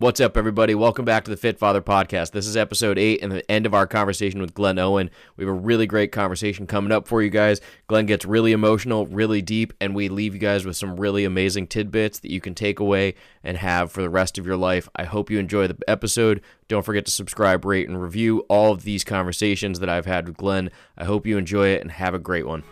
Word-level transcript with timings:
What's 0.00 0.18
up, 0.18 0.38
everybody? 0.38 0.74
Welcome 0.74 1.04
back 1.04 1.24
to 1.24 1.30
the 1.30 1.36
Fit 1.36 1.58
Father 1.58 1.82
podcast. 1.82 2.30
This 2.30 2.46
is 2.46 2.56
episode 2.56 2.96
eight 2.96 3.22
and 3.22 3.30
the 3.30 3.50
end 3.50 3.66
of 3.66 3.74
our 3.74 3.86
conversation 3.86 4.40
with 4.40 4.54
Glen 4.54 4.78
Owen. 4.78 5.10
We 5.36 5.44
have 5.44 5.54
a 5.54 5.58
really 5.58 5.86
great 5.86 6.10
conversation 6.10 6.66
coming 6.66 6.90
up 6.90 7.06
for 7.06 7.20
you 7.20 7.28
guys. 7.28 7.60
Glen 7.86 8.06
gets 8.06 8.24
really 8.24 8.52
emotional, 8.52 9.04
really 9.04 9.42
deep, 9.42 9.74
and 9.78 9.94
we 9.94 10.08
leave 10.08 10.32
you 10.32 10.40
guys 10.40 10.64
with 10.64 10.78
some 10.78 10.96
really 10.96 11.26
amazing 11.26 11.66
tidbits 11.66 12.18
that 12.20 12.30
you 12.30 12.40
can 12.40 12.54
take 12.54 12.80
away 12.80 13.14
and 13.44 13.58
have 13.58 13.92
for 13.92 14.00
the 14.00 14.08
rest 14.08 14.38
of 14.38 14.46
your 14.46 14.56
life. 14.56 14.88
I 14.96 15.04
hope 15.04 15.28
you 15.28 15.38
enjoy 15.38 15.66
the 15.66 15.76
episode. 15.86 16.40
Don't 16.66 16.82
forget 16.82 17.04
to 17.04 17.12
subscribe, 17.12 17.66
rate, 17.66 17.86
and 17.86 18.00
review 18.00 18.46
all 18.48 18.72
of 18.72 18.84
these 18.84 19.04
conversations 19.04 19.80
that 19.80 19.90
I've 19.90 20.06
had 20.06 20.26
with 20.26 20.38
Glen. 20.38 20.70
I 20.96 21.04
hope 21.04 21.26
you 21.26 21.36
enjoy 21.36 21.68
it 21.68 21.82
and 21.82 21.90
have 21.90 22.14
a 22.14 22.18
great 22.18 22.46
one. 22.46 22.64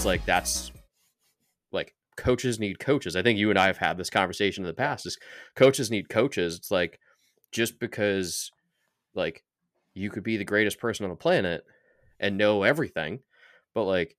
It's 0.00 0.06
like 0.06 0.24
that's 0.24 0.72
like 1.72 1.94
coaches 2.16 2.58
need 2.58 2.78
coaches. 2.78 3.16
I 3.16 3.22
think 3.22 3.38
you 3.38 3.50
and 3.50 3.58
I 3.58 3.66
have 3.66 3.76
had 3.76 3.98
this 3.98 4.08
conversation 4.08 4.64
in 4.64 4.66
the 4.66 4.72
past. 4.72 5.04
Is 5.04 5.18
coaches 5.54 5.90
need 5.90 6.08
coaches. 6.08 6.56
It's 6.56 6.70
like 6.70 6.98
just 7.52 7.78
because 7.78 8.50
like 9.14 9.44
you 9.92 10.08
could 10.08 10.22
be 10.22 10.38
the 10.38 10.44
greatest 10.46 10.78
person 10.78 11.04
on 11.04 11.10
the 11.10 11.16
planet 11.16 11.66
and 12.18 12.38
know 12.38 12.62
everything, 12.62 13.20
but 13.74 13.84
like 13.84 14.16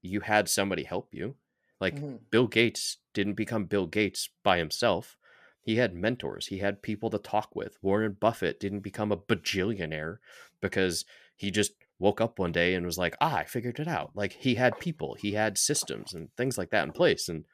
you 0.00 0.20
had 0.20 0.48
somebody 0.48 0.84
help 0.84 1.12
you. 1.12 1.34
Like 1.78 1.96
Mhm. 1.96 2.20
Bill 2.30 2.46
Gates 2.46 2.96
didn't 3.12 3.34
become 3.34 3.66
Bill 3.66 3.86
Gates 3.86 4.30
by 4.42 4.56
himself. 4.56 5.18
He 5.60 5.76
had 5.76 5.92
mentors. 5.94 6.46
He 6.46 6.60
had 6.60 6.80
people 6.80 7.10
to 7.10 7.18
talk 7.18 7.54
with. 7.54 7.76
Warren 7.82 8.16
Buffett 8.18 8.58
didn't 8.58 8.80
become 8.80 9.12
a 9.12 9.18
bajillionaire 9.18 10.20
because 10.62 11.04
he 11.36 11.50
just 11.50 11.74
woke 11.98 12.20
up 12.20 12.38
one 12.38 12.52
day 12.52 12.74
and 12.74 12.84
was 12.84 12.98
like, 12.98 13.16
ah, 13.20 13.36
I 13.36 13.44
figured 13.44 13.80
it 13.80 13.88
out. 13.88 14.10
Like 14.14 14.32
he 14.32 14.54
had 14.54 14.78
people, 14.78 15.14
he 15.18 15.32
had 15.32 15.56
systems 15.58 16.12
and 16.14 16.28
things 16.36 16.58
like 16.58 16.70
that 16.70 16.84
in 16.84 16.92
place. 16.92 17.28
And, 17.28 17.44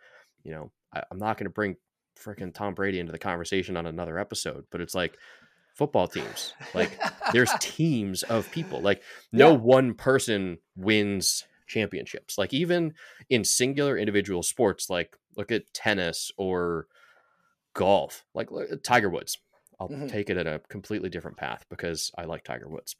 you 0.44 0.50
know, 0.52 0.70
I, 0.92 1.02
I'm 1.10 1.18
not 1.18 1.36
going 1.38 1.46
to 1.46 1.50
bring 1.50 1.76
freaking 2.18 2.52
Tom 2.52 2.74
Brady 2.74 2.98
into 2.98 3.12
the 3.12 3.18
conversation 3.18 3.76
on 3.76 3.86
another 3.86 4.18
episode, 4.18 4.64
but 4.70 4.80
it's 4.80 4.94
like 4.94 5.16
football 5.74 6.08
teams. 6.08 6.52
Like 6.74 6.98
there's 7.32 7.52
teams 7.60 8.22
of 8.24 8.50
people. 8.50 8.82
Like 8.82 9.02
no 9.32 9.52
Yeah. 9.52 9.58
one 9.58 9.94
person 9.94 10.58
wins 10.76 11.44
championships. 11.68 12.36
Like 12.36 12.52
even 12.52 12.94
in 13.30 13.44
singular 13.44 13.96
individual 13.96 14.42
sports, 14.42 14.90
like 14.90 15.16
look 15.36 15.50
at 15.52 15.72
tennis 15.72 16.30
or 16.36 16.86
golf. 17.74 18.24
Like 18.34 18.50
look 18.50 18.70
at 18.70 18.84
Tiger 18.84 19.08
Woods. 19.08 19.38
I'll 19.80 19.88
Mhm. 19.88 20.10
take 20.10 20.30
it 20.30 20.36
at 20.36 20.46
a 20.46 20.60
completely 20.68 21.08
different 21.08 21.36
path 21.36 21.64
because 21.70 22.10
I 22.16 22.24
like 22.24 22.44
Tiger 22.44 22.68
Woods. 22.68 22.96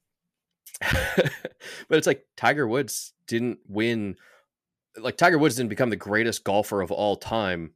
but 1.88 1.98
it's 1.98 2.06
like 2.06 2.24
Tiger 2.36 2.66
Woods 2.66 3.12
didn't 3.26 3.58
win. 3.68 4.16
Like 4.96 5.16
Tiger 5.16 5.38
Woods 5.38 5.56
didn't 5.56 5.70
become 5.70 5.90
the 5.90 5.96
greatest 5.96 6.44
golfer 6.44 6.80
of 6.80 6.90
all 6.90 7.16
time 7.16 7.72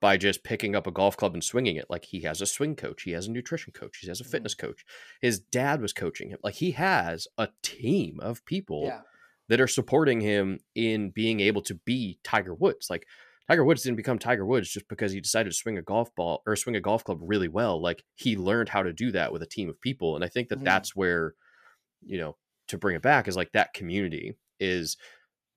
by 0.00 0.16
just 0.16 0.44
picking 0.44 0.74
up 0.76 0.86
a 0.86 0.90
golf 0.90 1.16
club 1.16 1.32
and 1.34 1.42
swinging 1.42 1.76
it. 1.76 1.86
Like 1.88 2.04
he 2.04 2.20
has 2.22 2.40
a 2.40 2.46
swing 2.46 2.76
coach, 2.76 3.02
he 3.02 3.12
has 3.12 3.26
a 3.26 3.30
nutrition 3.30 3.72
coach, 3.72 3.98
he 3.98 4.08
has 4.08 4.20
a 4.20 4.24
Mhm. 4.24 4.30
fitness 4.30 4.54
coach. 4.54 4.84
His 5.20 5.38
dad 5.40 5.80
was 5.80 5.92
coaching 5.92 6.28
him. 6.30 6.38
Like 6.42 6.54
he 6.56 6.72
has 6.72 7.26
a 7.38 7.48
team 7.62 8.20
of 8.20 8.44
people 8.44 8.84
Yeah. 8.86 9.00
that 9.48 9.60
are 9.60 9.66
supporting 9.68 10.20
him 10.20 10.60
in 10.74 11.10
being 11.10 11.40
able 11.40 11.62
to 11.62 11.74
be 11.74 12.18
Tiger 12.22 12.54
Woods. 12.54 12.90
Like 12.90 13.06
Tiger 13.48 13.64
Woods 13.64 13.82
didn't 13.82 13.96
become 13.96 14.18
Tiger 14.18 14.44
Woods 14.46 14.70
just 14.70 14.88
because 14.88 15.12
he 15.12 15.20
decided 15.20 15.50
to 15.50 15.56
swing 15.56 15.76
a 15.78 15.82
golf 15.82 16.14
ball 16.14 16.42
or 16.46 16.56
swing 16.56 16.76
a 16.76 16.80
golf 16.80 17.04
club 17.04 17.18
really 17.22 17.48
well. 17.48 17.80
Like 17.80 18.04
he 18.14 18.36
learned 18.36 18.70
how 18.70 18.82
to 18.82 18.92
do 18.92 19.10
that 19.12 19.32
with 19.32 19.42
a 19.42 19.46
team 19.46 19.68
of 19.68 19.80
people. 19.80 20.16
And 20.16 20.24
I 20.24 20.28
think 20.28 20.48
that 20.48 20.60
Mhm. 20.60 20.64
that's 20.64 20.96
where, 20.96 21.34
you 22.06 22.18
know, 22.18 22.36
to 22.68 22.78
bring 22.78 22.96
it 22.96 23.02
back 23.02 23.28
is 23.28 23.36
like 23.36 23.52
that 23.52 23.74
community 23.74 24.36
is 24.58 24.96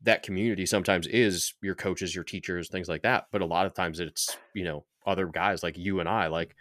that 0.02 0.24
community 0.24 0.66
sometimes 0.66 1.08
is 1.08 1.54
your 1.62 1.76
coaches, 1.76 2.14
your 2.14 2.24
teachers, 2.24 2.70
things 2.70 2.88
like 2.88 3.02
that. 3.04 3.26
But 3.32 3.42
a 3.42 3.46
lot 3.46 3.66
of 3.66 3.74
times 3.74 4.00
it's, 4.00 4.38
you 4.54 4.64
know, 4.64 4.86
other 5.06 5.26
guys 5.28 5.64
like 5.64 5.78
you 5.78 6.00
and 6.00 6.08
I, 6.08 6.28
like 6.28 6.56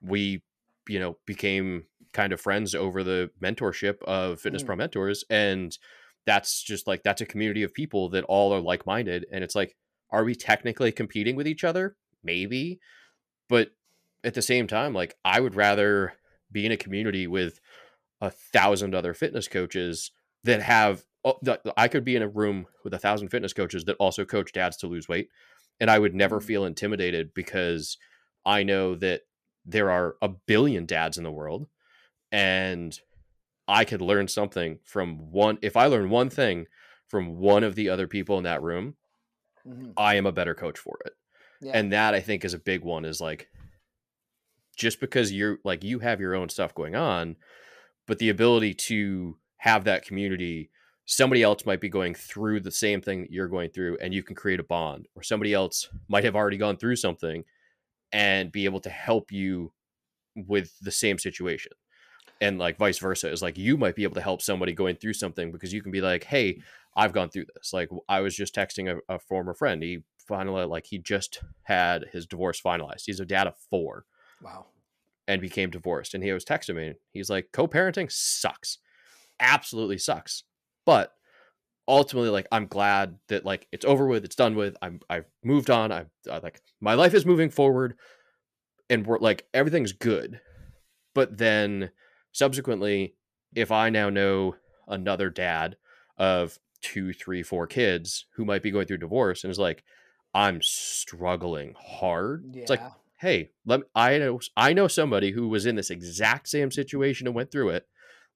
we, 0.00 0.42
you 0.88 0.98
know, 0.98 1.16
became 1.26 1.84
kind 2.12 2.32
of 2.32 2.40
friends 2.40 2.74
over 2.74 3.04
the 3.04 3.30
mentorship 3.42 4.02
of 4.04 4.40
Fitness 4.40 4.62
Mhm. 4.62 4.66
Pro 4.66 4.76
Mentors. 4.76 5.24
And 5.28 5.76
that's 6.24 6.62
just 6.62 6.86
like, 6.86 7.02
that's 7.02 7.20
a 7.20 7.26
community 7.26 7.62
of 7.62 7.74
people 7.74 8.08
that 8.10 8.24
all 8.24 8.54
are 8.54 8.60
like 8.60 8.86
minded. 8.86 9.26
And 9.30 9.44
it's 9.44 9.54
like, 9.54 9.76
are 10.10 10.24
we 10.24 10.34
technically 10.34 10.92
competing 10.92 11.36
with 11.36 11.46
each 11.46 11.64
other? 11.64 11.96
Maybe. 12.22 12.80
But 13.48 13.70
at 14.24 14.34
the 14.34 14.42
same 14.42 14.66
time, 14.66 14.92
like, 14.92 15.14
I 15.24 15.40
would 15.40 15.54
rather 15.54 16.14
be 16.50 16.66
in 16.66 16.72
a 16.72 16.76
community 16.76 17.26
with 17.26 17.60
a 18.20 18.30
thousand 18.30 18.94
other 18.94 19.14
fitness 19.14 19.48
coaches 19.48 20.10
that 20.44 20.62
have 20.62 21.04
th- 21.44 21.58
I 21.76 21.88
could 21.88 22.04
be 22.04 22.16
in 22.16 22.22
a 22.22 22.28
room 22.28 22.66
with 22.84 22.94
a 22.94 22.98
thousand 22.98 23.28
fitness 23.28 23.52
coaches 23.52 23.84
that 23.84 23.96
also 23.96 24.24
coach 24.24 24.52
dads 24.52 24.76
to 24.78 24.86
lose 24.86 25.08
weight 25.08 25.28
and 25.78 25.90
I 25.90 25.98
would 25.98 26.14
never 26.14 26.38
Mhm. 26.40 26.44
feel 26.44 26.64
intimidated 26.64 27.32
because 27.34 27.96
I 28.44 28.62
know 28.62 28.94
that 28.96 29.22
there 29.64 29.90
are 29.90 30.16
a 30.22 30.28
billion 30.28 30.86
dads 30.86 31.18
in 31.18 31.24
the 31.24 31.30
world 31.30 31.68
and 32.32 32.98
I 33.68 33.84
could 33.84 34.00
learn 34.00 34.28
something 34.28 34.78
from 34.84 35.30
one 35.30 35.58
if 35.62 35.76
I 35.76 35.86
learn 35.86 36.10
one 36.10 36.30
thing 36.30 36.66
from 37.06 37.38
one 37.38 37.64
of 37.64 37.74
the 37.74 37.88
other 37.88 38.06
people 38.06 38.38
in 38.38 38.44
that 38.44 38.62
room 38.62 38.96
Mhm. 39.66 39.92
I 39.96 40.14
am 40.14 40.26
a 40.26 40.32
better 40.32 40.54
coach 40.54 40.78
for 40.78 40.98
it 41.04 41.12
Yeah. 41.60 41.72
and 41.74 41.92
that 41.92 42.14
i 42.14 42.20
think 42.20 42.44
is 42.46 42.54
a 42.54 42.58
big 42.58 42.82
one 42.82 43.04
is 43.04 43.20
like 43.20 43.50
just 44.76 45.00
because 45.00 45.30
you're 45.32 45.58
like 45.64 45.84
you 45.84 45.98
have 45.98 46.20
your 46.20 46.34
own 46.34 46.48
stuff 46.48 46.74
going 46.74 46.94
on 46.94 47.36
but 48.06 48.18
the 48.18 48.28
ability 48.28 48.74
to 48.74 49.36
have 49.58 49.84
that 49.84 50.04
community 50.04 50.70
somebody 51.10 51.42
else 51.42 51.66
might 51.66 51.80
be 51.80 51.88
going 51.88 52.14
through 52.14 52.60
the 52.60 52.70
same 52.70 53.00
thing 53.00 53.22
that 53.22 53.32
you're 53.32 53.48
going 53.48 53.68
through 53.68 53.98
and 54.00 54.14
you 54.14 54.22
can 54.22 54.36
create 54.36 54.60
a 54.60 54.64
bond 54.64 55.08
or 55.16 55.24
somebody 55.24 55.52
else 55.52 55.88
might 56.08 56.22
have 56.22 56.36
already 56.36 56.56
gone 56.56 56.76
through 56.76 56.94
something 56.94 57.42
and 58.12 58.52
be 58.52 58.64
able 58.64 58.78
to 58.78 58.90
help 58.90 59.32
you 59.32 59.72
with 60.36 60.72
the 60.80 60.92
same 60.92 61.18
situation. 61.18 61.72
And 62.40 62.60
like 62.60 62.78
vice 62.78 63.00
versa 63.00 63.28
is 63.28 63.42
like 63.42 63.58
you 63.58 63.76
might 63.76 63.96
be 63.96 64.04
able 64.04 64.14
to 64.14 64.20
help 64.20 64.40
somebody 64.40 64.72
going 64.72 64.94
through 64.94 65.14
something 65.14 65.50
because 65.50 65.72
you 65.72 65.82
can 65.82 65.90
be 65.90 66.00
like 66.00 66.24
hey 66.24 66.62
i've 66.96 67.12
gone 67.12 67.28
through 67.28 67.46
this. 67.56 67.72
Like 67.72 67.90
i 68.08 68.20
was 68.20 68.36
just 68.36 68.54
texting 68.54 68.88
a, 68.88 69.12
a 69.12 69.18
former 69.18 69.52
friend 69.52 69.82
he 69.82 70.04
finally 70.30 70.64
like 70.64 70.86
he 70.86 70.98
just 70.98 71.42
had 71.64 72.04
his 72.12 72.24
divorce 72.24 72.62
finalized. 72.62 73.02
He's 73.06 73.18
a 73.18 73.26
dad 73.26 73.48
of 73.48 73.56
four. 73.68 74.04
Wow. 74.40 74.66
And 75.30 75.40
became 75.40 75.70
divorced 75.70 76.12
and 76.14 76.22
he 76.24 76.32
was 76.32 76.44
texting 76.44 76.74
me 76.74 76.94
he's 77.12 77.30
like 77.30 77.46
co-parenting 77.52 78.10
sucks. 78.10 78.78
Absolutely 79.38 79.96
sucks. 79.98 80.42
But 80.84 81.12
ultimately 81.88 82.28
like 82.30 82.46
i'm 82.52 82.66
glad 82.66 83.16
that 83.28 83.44
like 83.44 83.66
it's 83.72 83.84
over 83.84 84.06
with 84.06 84.24
it's 84.24 84.36
done 84.36 84.54
with 84.54 84.76
i'm 84.80 85.00
i've 85.08 85.24
moved 85.42 85.70
on 85.70 85.90
i'm 85.90 86.06
I, 86.30 86.38
like 86.38 86.60
my 86.80 86.94
life 86.94 87.14
is 87.14 87.26
moving 87.26 87.50
forward 87.50 87.94
and 88.88 89.04
we're 89.06 89.18
like 89.18 89.46
everything's 89.54 89.92
good. 89.92 90.40
But 91.14 91.38
then 91.38 91.90
subsequently 92.32 93.14
if 93.54 93.72
i 93.72 93.88
now 93.90 94.08
know 94.10 94.54
another 94.86 95.30
dad 95.30 95.76
of 96.18 96.58
two 96.80 97.12
three 97.12 97.42
four 97.42 97.66
kids 97.66 98.26
who 98.36 98.44
might 98.44 98.62
be 98.62 98.70
going 98.70 98.86
through 98.86 98.98
divorce 98.98 99.42
and 99.42 99.50
is 99.50 99.58
like 99.58 99.82
i'm 100.34 100.60
struggling 100.62 101.74
hard 101.78 102.44
Yeah. 102.52 102.60
it's 102.62 102.70
like 102.70 102.82
hey 103.20 103.50
let 103.66 103.80
me, 103.80 103.86
i 103.94 104.18
know 104.18 104.40
i 104.56 104.72
know 104.72 104.88
somebody 104.88 105.30
who 105.32 105.48
was 105.48 105.66
in 105.66 105.76
this 105.76 105.90
exact 105.90 106.48
same 106.48 106.70
situation 106.70 107.26
and 107.26 107.36
went 107.36 107.50
through 107.50 107.68
it 107.70 107.86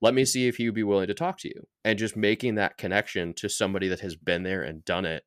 let 0.00 0.14
me 0.14 0.24
see 0.24 0.46
if 0.48 0.56
he 0.56 0.66
would 0.66 0.74
be 0.74 0.82
willing 0.82 1.06
to 1.06 1.14
talk 1.14 1.38
to 1.38 1.48
you 1.48 1.66
and 1.84 1.98
just 1.98 2.16
making 2.16 2.56
that 2.56 2.76
connection 2.76 3.32
to 3.32 3.48
somebody 3.48 3.88
that 3.88 4.00
has 4.00 4.16
been 4.16 4.42
there 4.42 4.62
and 4.62 4.84
done 4.84 5.04
it 5.04 5.24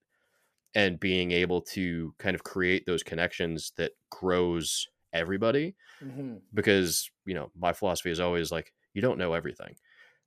and 0.75 0.99
being 0.99 1.31
able 1.31 1.61
to 1.61 2.13
kind 2.19 2.35
of 2.35 2.43
create 2.43 2.85
those 2.85 3.01
connections 3.03 3.71
that 3.77 3.91
grows 4.11 4.87
everybody 5.13 5.75
Mhm. 6.03 6.41
because 6.53 7.09
you 7.25 7.33
know 7.33 7.51
my 7.57 7.73
philosophy 7.73 8.11
is 8.11 8.19
always 8.19 8.51
like 8.51 8.73
you 8.93 9.01
don't 9.01 9.17
know 9.17 9.33
everything 9.33 9.75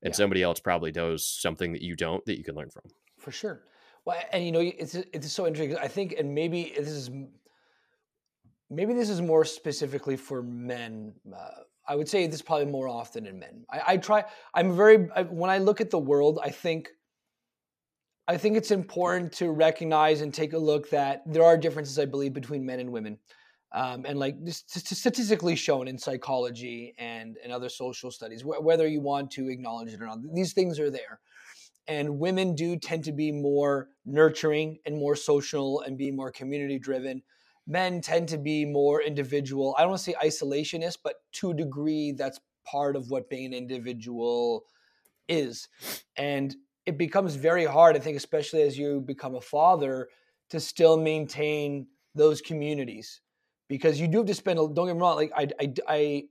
and 0.02 0.12
Yeah. 0.12 0.16
somebody 0.16 0.42
else 0.42 0.58
probably 0.58 0.90
knows 0.92 1.26
something 1.26 1.72
that 1.72 1.82
you 1.82 1.94
don't 1.94 2.24
that 2.26 2.38
you 2.38 2.44
can 2.44 2.54
learn 2.54 2.70
from 2.70 2.82
For 3.18 3.30
sure. 3.30 3.62
Well, 4.06 4.16
and 4.32 4.44
you 4.44 4.50
know, 4.50 4.60
it's 4.60 4.94
it's 4.94 5.30
so 5.30 5.46
interesting. 5.46 5.76
I 5.76 5.88
think, 5.88 6.14
and 6.18 6.34
maybe 6.34 6.72
this 6.76 6.88
is 6.88 7.10
maybe 8.70 8.94
this 8.94 9.10
is 9.10 9.20
more 9.20 9.44
specifically 9.44 10.16
for 10.16 10.42
men. 10.42 11.12
Uh, 11.34 11.48
I 11.86 11.96
would 11.96 12.08
say 12.08 12.26
this 12.26 12.40
probably 12.40 12.66
more 12.66 12.88
often 12.88 13.26
in 13.26 13.38
men. 13.38 13.64
I, 13.70 13.82
I 13.88 13.96
try. 13.96 14.24
I'm 14.54 14.76
very 14.76 15.08
I, 15.14 15.22
when 15.24 15.50
I 15.50 15.58
look 15.58 15.80
at 15.80 15.90
the 15.90 15.98
world, 15.98 16.38
I 16.42 16.50
think. 16.50 16.88
I 18.28 18.36
think 18.36 18.56
it's 18.56 18.70
important 18.70 19.32
to 19.34 19.50
recognize 19.50 20.20
and 20.20 20.32
take 20.32 20.52
a 20.52 20.58
look 20.58 20.88
that 20.90 21.22
there 21.26 21.42
are 21.42 21.56
differences, 21.56 21.98
I 21.98 22.04
believe, 22.04 22.32
between 22.32 22.64
men 22.64 22.78
and 22.78 22.92
women, 22.92 23.18
um, 23.72 24.04
and 24.06 24.20
like 24.20 24.36
statistically 24.46 25.56
shown 25.56 25.88
in 25.88 25.98
psychology 25.98 26.94
and 26.96 27.36
and 27.42 27.52
other 27.52 27.68
social 27.68 28.12
studies, 28.12 28.42
wh- 28.42 28.62
whether 28.62 28.86
you 28.86 29.00
want 29.00 29.32
to 29.32 29.48
acknowledge 29.48 29.92
it 29.92 30.00
or 30.00 30.06
not. 30.06 30.18
These 30.32 30.52
things 30.52 30.78
are 30.78 30.90
there 30.90 31.18
and 31.88 32.20
women 32.20 32.54
do 32.54 32.76
tend 32.76 33.02
to 33.02 33.10
be 33.10 33.32
more 33.32 33.88
nurturing 34.04 34.78
and 34.86 34.96
more 34.96 35.16
social 35.16 35.80
and 35.80 35.98
be 35.98 36.10
more 36.12 36.30
community 36.30 36.78
driven 36.78 37.20
men 37.70 38.00
tend 38.00 38.28
to 38.28 38.36
be 38.36 38.64
more 38.64 39.00
individual 39.00 39.74
i 39.78 39.82
don't 39.82 39.90
want 39.90 39.98
to 40.00 40.10
say 40.10 40.16
isolationist 40.22 40.98
but 41.02 41.16
to 41.32 41.50
a 41.50 41.54
degree 41.54 42.12
that's 42.12 42.40
part 42.64 42.96
of 42.96 43.10
what 43.10 43.28
being 43.28 43.46
an 43.46 43.54
individual 43.54 44.64
is. 45.28 45.68
And 46.16 46.54
it 46.86 46.98
becomes 46.98 47.34
very 47.36 47.64
hard, 47.64 47.96
I 47.96 48.00
think, 48.00 48.16
especially 48.16 48.62
as 48.62 48.78
you 48.78 49.00
become 49.00 49.34
a 49.34 49.40
father, 49.40 50.08
to 50.50 50.60
still 50.60 50.96
maintain 50.96 51.86
those 52.14 52.40
communities 52.40 53.20
because 53.68 54.00
you 54.00 54.08
do 54.08 54.18
have 54.18 54.26
to 54.26 54.34
spend. 54.34 54.56
Don't 54.56 54.86
get 54.86 54.94
me 54.94 55.00
wrong, 55.00 55.16
like 55.16 55.32
I, 55.36 55.48
I, 55.60 55.74
I 55.86 56.22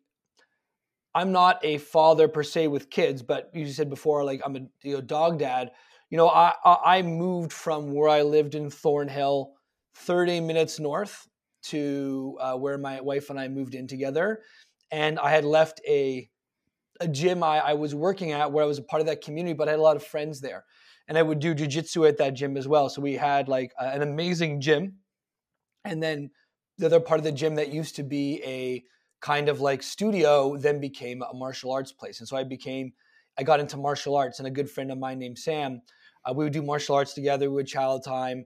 I'm 1.16 1.32
not 1.32 1.64
a 1.64 1.78
father 1.78 2.28
per 2.28 2.44
se 2.44 2.68
with 2.68 2.90
kids, 2.90 3.22
but 3.22 3.50
you 3.54 3.66
said 3.68 3.90
before, 3.90 4.26
like 4.26 4.42
I'm 4.44 4.56
a 4.58 4.60
you 4.84 4.96
know, 4.96 5.02
dog 5.02 5.40
dad. 5.40 5.72
You 6.10 6.18
know, 6.18 6.28
I 6.28 6.54
I 6.66 7.02
moved 7.02 7.54
from 7.54 7.94
where 7.94 8.10
I 8.10 8.24
lived 8.24 8.56
in 8.56 8.70
Thornhill, 8.70 9.54
30 9.96 10.42
minutes 10.42 10.80
north 10.80 11.29
to 11.64 12.38
uh, 12.40 12.56
where 12.56 12.78
my 12.78 13.02
wife 13.02 13.30
and 13.30 13.40
I 13.40 13.48
moved 13.48 13.76
in 13.76 13.88
together, 13.88 14.42
and 14.92 15.20
I 15.20 15.30
had 15.30 15.46
left 15.46 15.82
a 15.88 16.30
a 17.02 17.08
gym 17.08 17.44
I, 17.44 17.60
I 17.60 17.74
was 17.74 17.96
working 17.96 18.32
at 18.34 18.52
where 18.52 18.64
I 18.64 18.68
was 18.68 18.78
a 18.78 18.84
part 18.84 19.00
of 19.00 19.08
that 19.08 19.24
community, 19.24 19.54
but 19.54 19.68
I 19.68 19.72
had 19.72 19.80
a 19.80 19.84
lot 19.84 19.96
of 19.96 20.04
friends 20.04 20.42
there, 20.42 20.66
and 21.08 21.18
I 21.18 21.22
would 21.22 21.40
do 21.40 21.56
jujitsu 21.56 22.08
at 22.08 22.18
that 22.18 22.34
gym 22.34 22.58
as 22.58 22.68
well. 22.68 22.90
So 22.90 23.02
we 23.02 23.14
had 23.14 23.48
like 23.48 23.72
a, 23.80 23.86
an 23.88 24.02
amazing 24.02 24.62
gym, 24.62 24.96
and 25.86 26.04
then 26.04 26.32
the 26.78 26.88
other 26.88 27.00
part 27.00 27.20
of 27.20 27.24
the 27.24 27.32
gym 27.32 27.56
that 27.56 27.74
used 27.74 27.96
to 27.98 28.04
be 28.04 28.42
a 28.46 28.84
kind 29.22 29.50
of 29.50 29.60
like 29.60 29.84
studio 29.84 30.56
then 30.58 30.80
became 30.80 31.22
a 31.22 31.34
martial 31.34 31.72
arts 31.72 31.92
place. 31.92 32.20
And 32.20 32.28
so 32.28 32.38
I 32.38 32.44
became, 32.44 32.94
I 33.38 33.44
got 33.44 33.60
into 33.60 33.78
martial 33.78 34.16
arts, 34.16 34.40
and 34.40 34.48
a 34.48 34.52
good 34.52 34.70
friend 34.70 34.92
of 34.92 34.98
mine 34.98 35.20
named 35.20 35.38
Sam, 35.38 35.82
uh, 36.26 36.34
we 36.34 36.44
would 36.44 36.54
do 36.54 36.62
martial 36.62 36.96
arts 36.96 37.14
together. 37.14 37.50
We 37.50 37.56
would 37.56 37.68
child 37.68 38.04
time, 38.04 38.46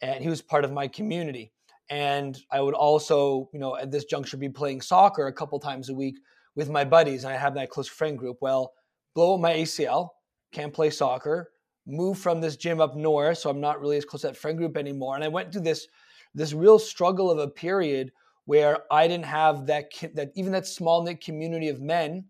and 0.00 0.22
he 0.22 0.30
was 0.30 0.42
part 0.42 0.64
of 0.64 0.72
my 0.72 0.88
community. 0.88 1.52
And 1.90 2.38
I 2.52 2.60
would 2.60 2.74
also, 2.74 3.50
you 3.52 3.58
know, 3.58 3.76
at 3.76 3.90
this 3.90 4.04
juncture, 4.04 4.36
be 4.36 4.48
playing 4.48 4.80
soccer 4.80 5.26
a 5.26 5.32
couple 5.32 5.58
times 5.58 5.88
a 5.88 5.94
week 5.94 6.16
with 6.54 6.70
my 6.70 6.84
buddies, 6.84 7.24
and 7.24 7.32
I 7.32 7.36
have 7.36 7.54
that 7.54 7.70
close 7.70 7.88
friend 7.88 8.16
group. 8.16 8.38
Well, 8.40 8.72
blow 9.14 9.34
up 9.34 9.40
my 9.40 9.54
ACL, 9.54 10.10
can't 10.52 10.72
play 10.72 10.90
soccer, 10.90 11.50
move 11.86 12.18
from 12.18 12.40
this 12.40 12.56
gym 12.56 12.80
up 12.80 12.96
north, 12.96 13.38
so 13.38 13.50
I'm 13.50 13.60
not 13.60 13.80
really 13.80 13.96
as 13.96 14.04
close 14.04 14.22
to 14.22 14.28
that 14.28 14.36
friend 14.36 14.56
group 14.56 14.76
anymore. 14.76 15.16
And 15.16 15.24
I 15.24 15.28
went 15.28 15.52
through 15.52 15.62
this 15.62 15.86
this 16.32 16.52
real 16.52 16.78
struggle 16.78 17.28
of 17.28 17.38
a 17.38 17.48
period 17.48 18.12
where 18.44 18.84
I 18.92 19.08
didn't 19.08 19.26
have 19.26 19.66
that 19.66 19.86
that 20.14 20.30
even 20.36 20.52
that 20.52 20.66
small 20.66 21.02
knit 21.02 21.20
community 21.20 21.68
of 21.68 21.80
men 21.80 22.24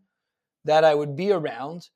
that 0.65 0.85
I 0.85 0.95
would 0.95 1.17
be 1.17 1.33
around 1.33 1.89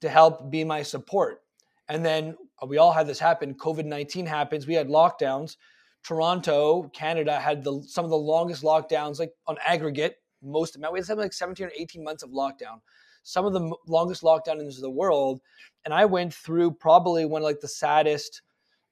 to 0.00 0.08
help 0.08 0.50
be 0.50 0.62
my 0.64 0.82
support. 0.82 1.42
And 1.88 2.04
then 2.04 2.36
we 2.66 2.78
all 2.78 2.92
had 2.92 3.06
this 3.06 3.18
happen. 3.18 3.54
COVID 3.54 3.86
nineteen 3.86 4.26
happens. 4.26 4.66
We 4.66 4.74
had 4.74 4.88
lockdowns. 4.88 5.56
Toronto, 6.04 6.90
Canada 6.94 7.38
had 7.38 7.64
the 7.64 7.82
some 7.86 8.04
of 8.04 8.10
the 8.10 8.16
longest 8.16 8.62
lockdowns, 8.62 9.18
like 9.18 9.32
on 9.46 9.56
aggregate. 9.64 10.16
Most 10.42 10.76
of 10.76 10.82
we 10.92 10.98
had 10.98 11.06
something 11.06 11.24
like 11.24 11.32
seventeen 11.32 11.66
or 11.66 11.72
eighteen 11.78 12.04
months 12.04 12.22
of 12.22 12.30
lockdown. 12.30 12.80
Some 13.24 13.44
of 13.44 13.52
the 13.52 13.74
longest 13.86 14.22
lockdowns 14.22 14.60
in 14.60 14.80
the 14.80 14.90
world, 14.90 15.40
and 15.84 15.92
I 15.92 16.06
went 16.06 16.32
through 16.32 16.72
probably 16.72 17.26
one 17.26 17.42
of 17.42 17.44
like 17.44 17.60
the 17.60 17.68
saddest, 17.68 18.42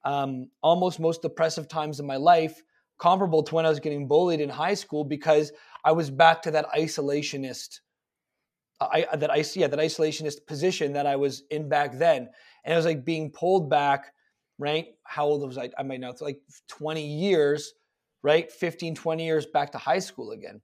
um, 0.04 0.50
almost 0.62 1.00
most 1.00 1.22
depressive 1.22 1.68
times 1.68 2.00
in 2.00 2.06
my 2.06 2.16
life 2.16 2.62
comparable 2.98 3.42
to 3.42 3.54
when 3.54 3.66
I 3.66 3.68
was 3.68 3.80
getting 3.80 4.08
bullied 4.08 4.40
in 4.40 4.48
high 4.48 4.74
school 4.74 5.04
because 5.04 5.52
I 5.84 5.92
was 5.92 6.10
back 6.10 6.42
to 6.42 6.50
that 6.52 6.66
isolationist, 6.76 7.80
uh, 8.80 8.88
I, 8.90 9.16
that 9.16 9.30
I 9.30 9.44
yeah 9.54 9.68
that 9.68 9.78
isolationist 9.78 10.46
position 10.46 10.92
that 10.94 11.06
I 11.06 11.16
was 11.16 11.42
in 11.50 11.68
back 11.68 11.96
then, 11.98 12.28
and 12.64 12.72
it 12.72 12.76
was 12.76 12.86
like 12.86 13.04
being 13.04 13.30
pulled 13.30 13.70
back, 13.70 14.12
right? 14.58 14.88
How 15.04 15.26
old 15.26 15.46
was 15.46 15.58
I? 15.58 15.70
I 15.78 15.82
might 15.82 16.00
know 16.00 16.10
it's 16.10 16.22
like 16.22 16.40
20 16.68 17.04
years, 17.06 17.74
right? 18.22 18.50
15, 18.50 18.94
20 18.94 19.24
years 19.24 19.46
back 19.46 19.72
to 19.72 19.78
high 19.78 19.98
school 19.98 20.32
again, 20.32 20.60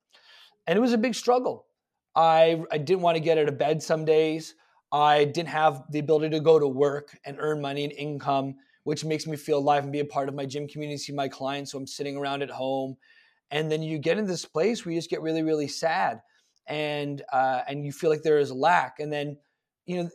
and 0.67 0.77
it 0.77 0.81
was 0.81 0.93
a 0.93 0.99
big 0.99 1.15
struggle. 1.15 1.67
I 2.15 2.63
I 2.71 2.79
didn't 2.79 3.03
want 3.03 3.17
to 3.17 3.21
get 3.21 3.39
out 3.39 3.49
of 3.49 3.59
bed 3.59 3.83
some 3.83 4.05
days. 4.05 4.55
I 4.91 5.25
didn't 5.25 5.49
have 5.49 5.85
the 5.91 6.01
ability 6.01 6.31
to 6.31 6.41
go 6.41 6.59
to 6.59 6.69
work 6.69 7.17
and 7.25 7.39
earn 7.41 7.63
money 7.63 7.85
and 7.85 7.93
income 7.93 8.57
which 8.85 9.05
makes 9.05 9.27
me 9.27 9.37
feel 9.37 9.59
alive 9.59 9.85
and 9.85 9.93
be 9.93 10.01
a 10.01 10.05
part 10.05 10.29
of 10.29 10.35
my 10.35 10.47
gym 10.47 10.67
community, 10.67 10.99
see 10.99 11.13
my 11.13 11.29
clients. 11.29 11.73
So 11.73 11.79
I'm 11.79 11.87
sitting 11.87 12.17
around 12.17 12.43
at 12.43 12.51
home. 12.51 12.97
And 13.51 13.71
then 13.71 13.83
you 13.83 13.99
get 13.99 14.19
in 14.19 14.27
this 14.27 14.45
place 14.45 14.85
where 14.85 14.93
you 14.93 14.99
just 14.99 15.11
get 15.11 15.23
really, 15.23 15.43
really 15.43 15.69
sad 15.69 16.21
and 16.67 17.23
uh, 17.33 17.61
and 17.69 17.85
you 17.85 17.93
feel 17.93 18.09
like 18.09 18.23
there 18.23 18.39
is 18.39 18.51
a 18.51 18.55
lack. 18.55 18.99
And 18.99 19.13
then, 19.13 19.37
you 19.87 20.03
know, 20.03 20.11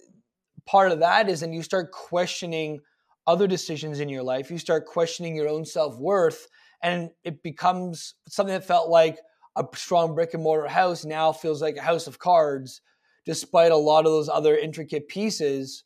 part 0.66 0.92
of 0.92 1.00
that 1.00 1.30
is 1.30 1.42
then 1.42 1.54
you 1.54 1.62
start 1.62 1.92
questioning 1.92 2.80
other 3.28 3.46
decisions 3.46 4.00
in 4.00 4.10
your 4.10 4.24
life. 4.24 4.50
You 4.50 4.58
start 4.58 4.86
questioning 4.88 5.36
your 5.36 5.50
own 5.50 5.66
self-worth. 5.66 6.48
And 6.82 7.10
it 7.24 7.44
becomes 7.44 8.16
something 8.28 8.54
that 8.54 8.66
felt 8.66 8.90
like 8.90 9.18
a 9.56 9.66
strong 9.76 10.16
brick 10.16 10.34
and 10.34 10.44
mortar 10.44 10.68
house 10.68 11.04
now 11.06 11.32
feels 11.32 11.62
like 11.62 11.76
a 11.76 11.82
house 11.82 12.08
of 12.08 12.20
cards, 12.20 12.82
despite 13.26 13.72
a 13.72 13.78
lot 13.78 14.06
of 14.06 14.12
those 14.12 14.30
other 14.30 14.56
intricate 14.56 15.08
pieces 15.08 15.84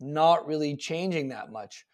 not 0.00 0.46
really 0.46 0.76
changing 0.76 1.28
that 1.28 1.52
much. 1.52 1.84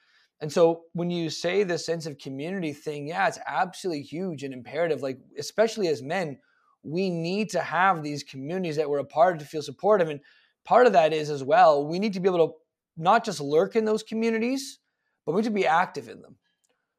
And 0.40 0.50
so 0.50 0.84
when 0.94 1.10
you 1.10 1.28
say 1.28 1.64
the 1.64 1.76
sense 1.76 2.06
of 2.06 2.18
community 2.18 2.72
thing, 2.72 3.08
yeah, 3.08 3.28
it's 3.28 3.38
absolutely 3.46 4.02
huge 4.02 4.42
and 4.42 4.54
imperative. 4.54 5.02
Like, 5.02 5.18
especially 5.38 5.88
as 5.88 6.00
men, 6.00 6.38
we 6.82 7.10
need 7.10 7.50
to 7.50 7.60
have 7.60 8.02
these 8.02 8.22
communities 8.22 8.76
that 8.76 8.88
we're 8.88 9.00
a 9.00 9.04
part 9.04 9.34
of 9.34 9.42
to 9.42 9.48
feel 9.48 9.60
supportive. 9.60 10.08
And 10.08 10.20
part 10.64 10.86
of 10.86 10.94
that 10.94 11.12
is 11.12 11.28
as 11.28 11.44
well, 11.44 11.86
we 11.86 11.98
need 11.98 12.14
to 12.14 12.20
be 12.20 12.28
able 12.28 12.48
to 12.48 12.54
not 13.00 13.24
just 13.24 13.40
lurk 13.40 13.76
in 13.76 13.84
those 13.84 14.02
communities, 14.02 14.78
but 15.24 15.32
we 15.32 15.40
need 15.40 15.48
to 15.48 15.54
be 15.54 15.66
active 15.66 16.08
in 16.08 16.22
them. 16.22 16.36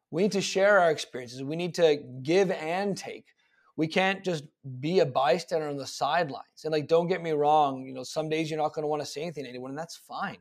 We 0.10 0.24
need 0.24 0.34
to 0.34 0.42
share 0.42 0.80
our 0.80 0.92
experiences. 0.92 1.44
We 1.44 1.56
need 1.56 1.76
to 1.76 2.04
give 2.22 2.52
and 2.52 2.98
take. 2.98 3.26
We 3.78 3.88
can't 3.88 4.24
just 4.24 4.44
be 4.80 5.00
a 5.00 5.06
bystander 5.06 5.70
on 5.70 5.78
the 5.78 5.88
sidelines. 5.88 6.66
And 6.66 6.72
like, 6.72 6.88
don't 6.88 7.08
get 7.08 7.24
me 7.24 7.32
wrong, 7.32 7.86
you 7.86 7.94
know, 7.94 8.04
some 8.04 8.28
days 8.28 8.50
you're 8.50 8.60
not 8.60 8.74
going 8.74 8.84
to 8.84 8.88
want 8.88 9.02
to 9.02 9.06
say 9.06 9.22
anything 9.22 9.46
to 9.46 9.50
anyone, 9.50 9.72
and 9.72 9.80
that's 9.80 9.96
fine. 9.96 10.38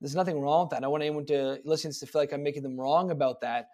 There's 0.00 0.14
nothing 0.14 0.40
wrong 0.40 0.66
with 0.66 0.70
that. 0.70 0.76
I 0.76 0.80
don't 0.80 0.92
want 0.92 1.02
anyone 1.02 1.26
to 1.26 1.58
listen 1.64 1.90
to 1.90 2.06
feel 2.06 2.20
like 2.20 2.32
I'm 2.32 2.42
making 2.42 2.62
them 2.62 2.78
wrong 2.78 3.10
about 3.10 3.40
that. 3.40 3.68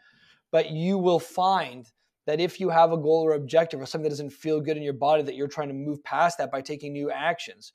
But 0.53 0.71
you 0.71 0.97
will 0.97 1.19
find 1.19 1.87
that 2.26 2.41
if 2.41 2.61
you 2.61 2.71
have 2.71 2.93
a 2.93 2.97
goal 2.97 3.26
or 3.26 3.35
objective 3.35 3.81
or 3.81 3.87
something 3.87 4.05
that 4.05 4.11
doesn't 4.11 4.31
feel 4.31 4.61
good 4.61 4.76
in 4.76 4.82
your 4.82 4.94
body, 4.94 5.23
that 5.23 5.35
you're 5.35 5.49
trying 5.49 5.69
to 5.69 5.75
move 5.75 6.03
past 6.05 6.38
that 6.38 6.50
by 6.50 6.62
taking 6.62 6.93
new 6.93 7.11
actions, 7.11 7.73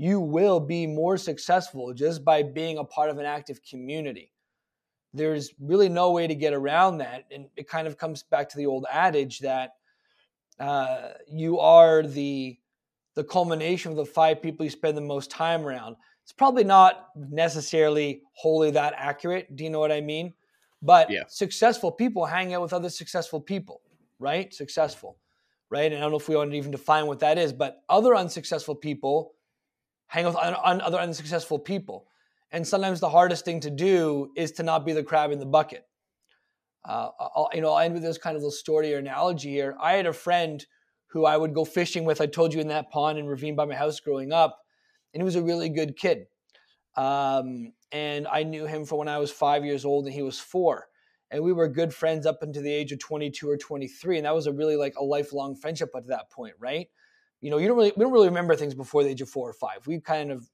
you 0.00 0.18
will 0.20 0.60
be 0.60 0.86
more 0.86 1.16
successful 1.18 1.92
just 1.92 2.24
by 2.24 2.42
being 2.42 2.78
a 2.78 2.84
part 2.84 3.10
of 3.10 3.18
an 3.18 3.26
active 3.26 3.60
community. 3.68 4.32
There's 5.12 5.52
really 5.60 5.88
no 5.88 6.12
way 6.12 6.26
to 6.26 6.34
get 6.34 6.54
around 6.54 6.98
that. 6.98 7.24
And 7.30 7.46
it 7.56 7.68
kind 7.68 7.86
of 7.86 7.98
comes 7.98 8.22
back 8.22 8.48
to 8.50 8.56
the 8.56 8.66
old 8.66 8.86
adage 8.90 9.40
that 9.40 9.72
uh, 10.58 11.10
you 11.28 11.58
are 11.58 12.02
the 12.02 12.56
the 13.16 13.24
culmination 13.24 13.90
of 13.90 13.96
the 13.96 14.06
five 14.06 14.40
people 14.40 14.64
you 14.64 14.70
spend 14.70 14.96
the 14.96 15.02
most 15.02 15.30
time 15.30 15.66
around 15.66 15.96
it's 16.30 16.36
probably 16.36 16.62
not 16.62 17.08
necessarily 17.16 18.22
wholly 18.34 18.70
that 18.70 18.94
accurate. 18.96 19.56
Do 19.56 19.64
you 19.64 19.70
know 19.70 19.80
what 19.80 19.90
I 19.90 20.00
mean? 20.00 20.32
But 20.80 21.10
yeah. 21.10 21.24
successful 21.26 21.90
people 21.90 22.24
hang 22.24 22.54
out 22.54 22.62
with 22.62 22.72
other 22.72 22.88
successful 22.88 23.40
people, 23.40 23.80
right? 24.20 24.54
Successful, 24.54 25.18
right? 25.70 25.90
And 25.90 25.96
I 25.96 26.00
don't 26.02 26.12
know 26.12 26.18
if 26.18 26.28
we 26.28 26.36
want 26.36 26.52
to 26.52 26.56
even 26.56 26.70
define 26.70 27.06
what 27.06 27.18
that 27.18 27.36
is, 27.36 27.52
but 27.52 27.82
other 27.88 28.14
unsuccessful 28.14 28.76
people 28.76 29.32
hang 30.10 30.26
with 30.26 30.34
other 30.34 30.98
unsuccessful 30.98 31.58
people. 31.58 32.06
And 32.50 32.66
sometimes 32.66 32.98
the 32.98 33.08
hardest 33.08 33.44
thing 33.44 33.60
to 33.60 33.70
do 33.70 34.32
is 34.36 34.50
to 34.52 34.64
not 34.64 34.84
be 34.84 34.92
the 34.92 35.04
crab 35.04 35.30
in 35.30 35.38
the 35.38 35.46
bucket. 35.46 35.84
Uh, 36.84 37.10
I'll, 37.20 37.48
you 37.54 37.60
know, 37.60 37.72
I'll 37.72 37.78
end 37.78 37.94
with 37.94 38.02
this 38.02 38.18
kind 38.18 38.34
of 38.34 38.42
little 38.42 38.50
story 38.50 38.92
or 38.92 38.98
analogy 38.98 39.50
here. 39.50 39.76
I 39.80 39.92
had 39.92 40.06
a 40.06 40.12
friend 40.12 40.66
who 41.12 41.26
I 41.26 41.36
would 41.36 41.54
go 41.54 41.64
fishing 41.64 42.04
with. 42.04 42.20
I 42.20 42.26
told 42.26 42.52
you 42.52 42.60
in 42.60 42.68
that 42.68 42.90
pond 42.90 43.20
in 43.20 43.26
Ravine 43.26 43.54
by 43.54 43.66
my 43.66 43.76
house 43.76 44.00
growing 44.00 44.32
up 44.32 44.58
and 45.14 45.22
he 45.22 45.24
was 45.24 45.36
a 45.36 45.42
really 45.42 45.68
good 45.68 45.96
kid. 45.96 46.26
Um, 46.96 47.72
and 47.92 48.26
I 48.26 48.42
knew 48.42 48.66
him 48.66 48.86
from 48.86 48.98
when 48.98 49.08
I 49.08 49.18
was 49.18 49.30
five 49.30 49.64
years 49.64 49.84
old 49.84 50.06
and 50.06 50.14
he 50.14 50.22
was 50.22 50.40
four. 50.40 50.88
And 51.30 51.44
we 51.44 51.52
were 51.52 51.68
good 51.68 51.94
friends 51.94 52.26
up 52.26 52.42
until 52.42 52.64
the 52.64 52.72
age 52.72 52.90
of 52.90 52.98
22 52.98 53.48
or 53.48 53.56
23. 53.56 54.16
And 54.16 54.26
that 54.26 54.34
was 54.34 54.48
a 54.48 54.52
really 54.52 54.74
like 54.74 54.96
a 54.96 55.04
lifelong 55.04 55.54
friendship 55.54 55.90
at 55.94 56.08
that 56.08 56.30
point, 56.30 56.54
right? 56.58 56.88
You 57.40 57.50
know, 57.50 57.58
you 57.58 57.68
don't 57.68 57.76
really, 57.76 57.92
we 57.96 58.04
don't 58.04 58.12
really 58.12 58.28
remember 58.28 58.54
things 58.54 58.74
before 58.74 59.02
the 59.02 59.10
age 59.10 59.20
of 59.20 59.28
four 59.28 59.48
or 59.48 59.54
five. 59.54 59.86
We 59.86 60.00
kind 60.00 60.30
of, 60.30 60.48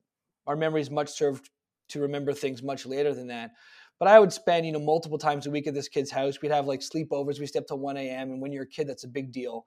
our 0.47 0.57
memories 0.57 0.91
much 0.91 1.09
served 1.11 1.51
to 1.89 2.01
remember 2.01 2.33
things 2.33 2.63
much 2.63 2.87
later 2.87 3.15
than 3.15 3.29
that. 3.29 3.51
But 3.99 4.09
I 4.09 4.21
would 4.21 4.33
spend, 4.33 4.67
you 4.67 4.73
know, 4.73 4.79
multiple 4.79 5.19
times 5.19 5.47
a 5.47 5.51
week 5.51 5.67
at 5.67 5.75
this 5.75 5.89
kid's 5.89 6.11
house. 6.11 6.41
We'd 6.41 6.53
have 6.53 6.67
like 6.67 6.81
sleepovers. 6.81 7.41
We 7.41 7.47
stay 7.47 7.59
up 7.59 7.67
till 7.67 7.79
1 7.79 7.97
a.m. 7.97 8.31
And 8.31 8.43
when 8.43 8.53
you're 8.53 8.65
a 8.65 8.69
kid, 8.69 8.89
that's 8.89 9.05
a 9.05 9.09
big 9.09 9.33
deal 9.33 9.67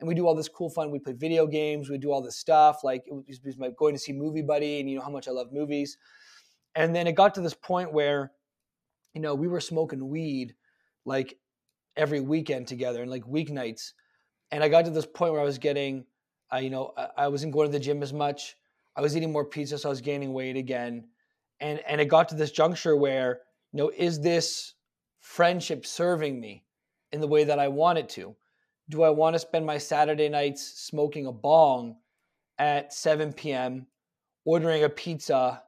and 0.00 0.08
we 0.08 0.14
do 0.14 0.26
all 0.26 0.34
this 0.34 0.48
cool 0.48 0.70
fun. 0.70 0.90
We 0.90 0.98
play 0.98 1.12
video 1.12 1.46
games. 1.46 1.90
We 1.90 1.98
do 1.98 2.10
all 2.10 2.22
this 2.22 2.38
stuff. 2.38 2.82
Like 2.82 3.02
it 3.06 3.12
was, 3.12 3.24
it 3.28 3.58
was 3.58 3.72
going 3.78 3.94
to 3.94 4.00
see 4.00 4.12
Movie 4.12 4.42
Buddy, 4.42 4.80
and 4.80 4.88
you 4.88 4.96
know 4.96 5.02
how 5.02 5.10
much 5.10 5.28
I 5.28 5.30
love 5.30 5.52
movies. 5.52 5.98
And 6.74 6.94
then 6.94 7.06
it 7.06 7.14
got 7.14 7.34
to 7.34 7.40
this 7.40 7.54
point 7.54 7.92
where, 7.92 8.32
you 9.12 9.20
know, 9.20 9.34
we 9.34 9.48
were 9.48 9.60
smoking 9.60 10.08
weed 10.08 10.54
like 11.04 11.36
every 11.96 12.20
weekend 12.20 12.66
together 12.66 13.02
and 13.02 13.10
like 13.10 13.24
weeknights. 13.24 13.92
And 14.50 14.64
I 14.64 14.68
got 14.68 14.86
to 14.86 14.90
this 14.90 15.06
point 15.06 15.32
where 15.32 15.42
I 15.42 15.44
was 15.44 15.58
getting, 15.58 16.06
uh, 16.52 16.58
you 16.58 16.70
know, 16.70 16.92
I, 16.96 17.08
I 17.16 17.28
wasn't 17.28 17.52
going 17.52 17.68
to 17.68 17.72
the 17.72 17.82
gym 17.82 18.02
as 18.02 18.12
much. 18.12 18.56
I 18.96 19.00
was 19.00 19.16
eating 19.16 19.32
more 19.32 19.44
pizza, 19.44 19.78
so 19.78 19.88
I 19.88 19.90
was 19.90 20.00
gaining 20.00 20.32
weight 20.32 20.56
again. 20.56 21.08
And 21.60 21.80
and 21.86 22.00
it 22.00 22.06
got 22.06 22.28
to 22.30 22.34
this 22.34 22.50
juncture 22.50 22.96
where, 22.96 23.40
you 23.72 23.78
know, 23.78 23.90
is 23.96 24.20
this 24.20 24.74
friendship 25.20 25.86
serving 25.86 26.40
me 26.40 26.64
in 27.12 27.20
the 27.20 27.28
way 27.28 27.44
that 27.44 27.58
I 27.58 27.68
want 27.68 27.98
it 27.98 28.08
to? 28.10 28.34
do 28.90 29.04
I 29.04 29.10
want 29.10 29.34
to 29.34 29.38
spend 29.38 29.64
my 29.64 29.78
Saturday 29.78 30.28
nights 30.28 30.62
smoking 30.62 31.26
a 31.26 31.32
bong 31.32 31.96
at 32.58 32.92
7 32.92 33.32
p.m., 33.32 33.86
ordering 34.44 34.84
a 34.84 34.88
pizza, 34.88 35.62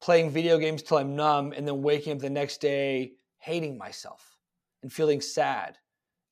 playing 0.00 0.30
video 0.30 0.56
games 0.58 0.82
till 0.82 0.98
I'm 0.98 1.16
numb, 1.16 1.52
and 1.52 1.66
then 1.66 1.82
waking 1.82 2.12
up 2.12 2.20
the 2.20 2.30
next 2.30 2.60
day 2.60 3.14
hating 3.38 3.76
myself 3.76 4.36
and 4.82 4.90
feeling 4.90 5.20
sad 5.20 5.76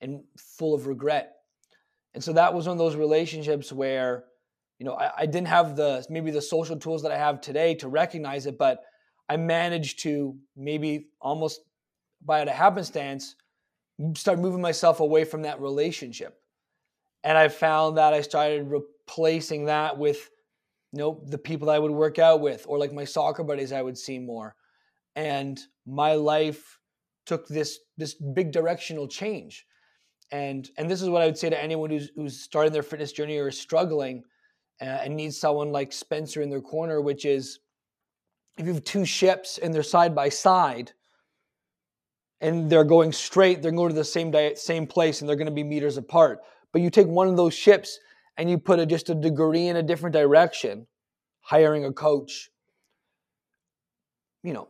and 0.00 0.22
full 0.38 0.74
of 0.74 0.86
regret. 0.86 1.34
And 2.14 2.22
so 2.22 2.32
that 2.34 2.52
was 2.52 2.66
one 2.66 2.72
of 2.72 2.78
those 2.78 2.96
relationships 2.96 3.72
where, 3.72 4.24
you 4.78 4.86
know, 4.86 4.94
I, 4.94 5.10
I 5.18 5.26
didn't 5.26 5.48
have 5.48 5.76
the 5.76 6.04
maybe 6.10 6.30
the 6.30 6.42
social 6.42 6.76
tools 6.76 7.02
that 7.02 7.12
I 7.12 7.18
have 7.18 7.40
today 7.40 7.74
to 7.76 7.88
recognize 7.88 8.46
it, 8.46 8.58
but 8.58 8.82
I 9.28 9.36
managed 9.36 10.00
to 10.00 10.36
maybe 10.56 11.08
almost 11.20 11.60
by 12.24 12.40
a 12.40 12.50
happenstance 12.50 13.34
start 14.14 14.38
moving 14.38 14.60
myself 14.60 15.00
away 15.00 15.24
from 15.24 15.42
that 15.42 15.60
relationship. 15.60 16.38
And 17.24 17.38
I 17.38 17.48
found 17.48 17.96
that 17.98 18.12
I 18.12 18.20
started 18.20 18.68
replacing 18.68 19.66
that 19.66 19.96
with 19.98 20.28
you 20.92 20.98
know 20.98 21.22
the 21.26 21.38
people 21.38 21.66
that 21.68 21.76
I 21.76 21.78
would 21.78 21.90
work 21.90 22.18
out 22.18 22.40
with 22.40 22.66
or 22.68 22.78
like 22.78 22.92
my 22.92 23.04
soccer 23.04 23.42
buddies 23.42 23.72
I 23.72 23.82
would 23.82 23.96
see 23.96 24.18
more. 24.18 24.54
And 25.16 25.58
my 25.86 26.14
life 26.14 26.78
took 27.26 27.46
this 27.48 27.78
this 27.96 28.14
big 28.14 28.52
directional 28.52 29.08
change. 29.08 29.66
And 30.32 30.68
and 30.78 30.90
this 30.90 31.02
is 31.02 31.10
what 31.10 31.22
I 31.22 31.26
would 31.26 31.38
say 31.38 31.50
to 31.50 31.62
anyone 31.62 31.90
who's 31.90 32.10
who's 32.16 32.40
starting 32.40 32.72
their 32.72 32.82
fitness 32.82 33.12
journey 33.12 33.38
or 33.38 33.48
is 33.48 33.60
struggling 33.60 34.24
uh, 34.80 34.84
and 34.84 35.14
needs 35.14 35.38
someone 35.38 35.70
like 35.70 35.92
Spencer 35.92 36.40
in 36.40 36.48
their 36.48 36.62
corner, 36.62 37.00
which 37.00 37.24
is 37.26 37.60
if 38.58 38.66
you 38.66 38.72
have 38.72 38.84
two 38.84 39.04
ships 39.04 39.58
and 39.58 39.72
they're 39.72 39.82
side 39.82 40.14
by 40.14 40.30
side 40.30 40.92
and 42.40 42.68
they're 42.68 42.82
going 42.82 43.12
straight, 43.12 43.62
they're 43.62 43.72
going 43.72 43.90
to 43.90 43.94
the 43.94 44.04
same 44.04 44.34
same 44.56 44.86
place 44.86 45.20
and 45.20 45.28
they're 45.28 45.36
going 45.36 45.46
to 45.46 45.52
be 45.52 45.62
meters 45.62 45.98
apart. 45.98 46.40
But 46.72 46.80
you 46.80 46.88
take 46.88 47.06
one 47.06 47.28
of 47.28 47.36
those 47.36 47.54
ships 47.54 47.98
and 48.38 48.48
you 48.48 48.58
put 48.58 48.78
a, 48.78 48.86
just 48.86 49.10
a 49.10 49.14
degree 49.14 49.68
in 49.68 49.76
a 49.76 49.82
different 49.82 50.14
direction, 50.14 50.86
hiring 51.42 51.84
a 51.84 51.92
coach. 51.92 52.50
You 54.42 54.54
know, 54.54 54.68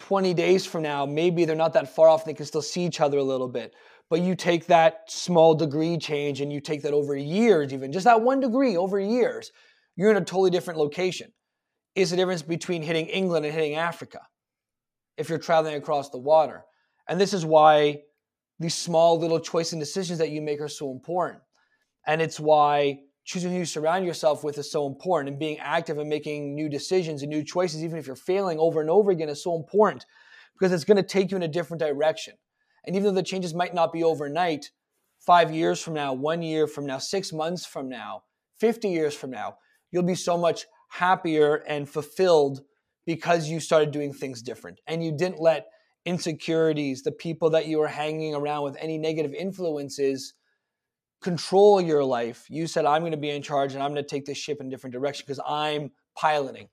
20 0.00 0.34
days 0.34 0.66
from 0.66 0.82
now, 0.82 1.06
maybe 1.06 1.44
they're 1.44 1.54
not 1.54 1.74
that 1.74 1.94
far 1.94 2.08
off, 2.08 2.24
they 2.24 2.34
can 2.34 2.46
still 2.46 2.62
see 2.62 2.84
each 2.84 3.00
other 3.00 3.18
a 3.18 3.22
little 3.22 3.48
bit. 3.48 3.74
But 4.10 4.22
you 4.22 4.34
take 4.34 4.66
that 4.66 5.04
small 5.08 5.54
degree 5.54 5.96
change 5.96 6.40
and 6.40 6.52
you 6.52 6.60
take 6.60 6.82
that 6.82 6.92
over 6.92 7.16
years, 7.16 7.72
even 7.72 7.92
just 7.92 8.04
that 8.04 8.20
one 8.20 8.40
degree 8.40 8.76
over 8.76 8.98
years, 8.98 9.52
you're 9.96 10.10
in 10.10 10.16
a 10.16 10.20
totally 10.20 10.50
different 10.50 10.78
location 10.78 11.32
is 11.94 12.10
the 12.10 12.16
difference 12.16 12.42
between 12.42 12.82
hitting 12.82 13.06
England 13.06 13.44
and 13.44 13.54
hitting 13.54 13.74
Africa 13.74 14.20
if 15.16 15.28
you're 15.28 15.38
traveling 15.38 15.74
across 15.74 16.10
the 16.10 16.18
water. 16.18 16.64
And 17.08 17.20
this 17.20 17.32
is 17.32 17.44
why 17.44 18.02
these 18.58 18.74
small 18.74 19.18
little 19.18 19.40
choice 19.40 19.72
and 19.72 19.80
decisions 19.80 20.18
that 20.18 20.30
you 20.30 20.42
make 20.42 20.60
are 20.60 20.68
so 20.68 20.90
important. 20.90 21.42
And 22.06 22.20
it's 22.20 22.38
why 22.38 23.00
choosing 23.24 23.52
who 23.52 23.58
you 23.58 23.64
surround 23.64 24.04
yourself 24.04 24.42
with 24.42 24.58
is 24.58 24.70
so 24.70 24.86
important 24.86 25.30
and 25.30 25.38
being 25.38 25.58
active 25.58 25.98
and 25.98 26.08
making 26.08 26.54
new 26.54 26.68
decisions 26.68 27.22
and 27.22 27.30
new 27.30 27.44
choices, 27.44 27.84
even 27.84 27.98
if 27.98 28.06
you're 28.06 28.16
failing 28.16 28.58
over 28.58 28.80
and 28.80 28.90
over 28.90 29.10
again, 29.10 29.28
is 29.28 29.42
so 29.42 29.56
important 29.56 30.04
because 30.54 30.72
it's 30.72 30.84
going 30.84 30.96
to 30.96 31.02
take 31.02 31.30
you 31.30 31.36
in 31.36 31.42
a 31.42 31.48
different 31.48 31.80
direction. 31.80 32.34
And 32.84 32.96
even 32.96 33.06
though 33.06 33.20
the 33.20 33.22
changes 33.22 33.54
might 33.54 33.74
not 33.74 33.92
be 33.92 34.02
overnight, 34.02 34.70
five 35.18 35.52
years 35.52 35.80
from 35.80 35.94
now, 35.94 36.12
one 36.12 36.42
year 36.42 36.66
from 36.66 36.86
now, 36.86 36.98
six 36.98 37.32
months 37.32 37.66
from 37.66 37.88
now, 37.88 38.22
50 38.58 38.88
years 38.88 39.14
from 39.14 39.30
now, 39.30 39.58
you'll 39.90 40.02
be 40.02 40.14
so 40.14 40.36
much 40.36 40.66
happier 40.88 41.56
and 41.66 41.88
fulfilled 41.88 42.62
because 43.06 43.48
you 43.48 43.60
started 43.60 43.90
doing 43.90 44.12
things 44.12 44.42
different 44.42 44.80
and 44.86 45.04
you 45.04 45.12
didn't 45.16 45.40
let 45.40 45.66
insecurities, 46.04 47.02
the 47.02 47.12
people 47.12 47.50
that 47.50 47.66
you 47.66 47.78
were 47.78 47.88
hanging 47.88 48.34
around 48.34 48.64
with, 48.64 48.76
any 48.80 48.98
negative 48.98 49.34
influences 49.34 50.34
control 51.20 51.80
your 51.80 52.02
life. 52.02 52.46
You 52.48 52.66
said, 52.66 52.86
I'm 52.86 53.02
going 53.02 53.12
to 53.12 53.18
be 53.18 53.30
in 53.30 53.42
charge 53.42 53.74
and 53.74 53.82
I'm 53.82 53.92
going 53.92 54.02
to 54.02 54.08
take 54.08 54.24
this 54.24 54.38
ship 54.38 54.58
in 54.60 54.68
a 54.68 54.70
different 54.70 54.94
direction 54.94 55.24
because 55.26 55.40
I'm 55.46 55.90
piloting. 56.16 56.68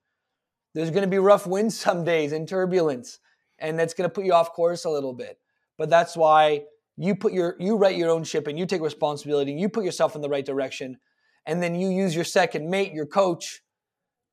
There's 0.74 0.90
going 0.90 1.04
to 1.04 1.10
be 1.10 1.20
rough 1.20 1.46
winds 1.46 1.78
some 1.80 2.04
days 2.04 2.32
and 2.32 2.48
turbulence, 2.48 3.20
and 3.60 3.78
that's 3.78 3.94
going 3.94 4.10
to 4.10 4.14
put 4.14 4.26
you 4.26 4.34
off 4.34 4.54
course 4.54 4.86
a 4.86 4.90
little 4.90 5.14
bit. 5.14 5.38
But 5.78 5.90
that's 5.90 6.18
why 6.18 6.64
you 6.98 7.16
put 7.16 7.34
your 7.34 7.56
you 7.60 7.78
write 7.78 7.96
your 7.96 8.10
own 8.10 8.24
ship 8.24 8.48
and 8.48 8.58
you 8.58 8.66
take 8.66 8.82
responsibility 8.82 9.52
and 9.52 9.60
you 9.60 9.70
put 9.70 9.84
yourself 9.84 10.16
in 10.16 10.22
the 10.22 10.30
right 10.30 10.46
direction 10.46 10.98
and 11.46 11.62
then 11.62 11.76
you 11.76 11.90
use 11.90 12.16
your 12.16 12.26
second 12.26 12.70
mate 12.70 12.92
your 12.94 13.06
coach 13.06 13.62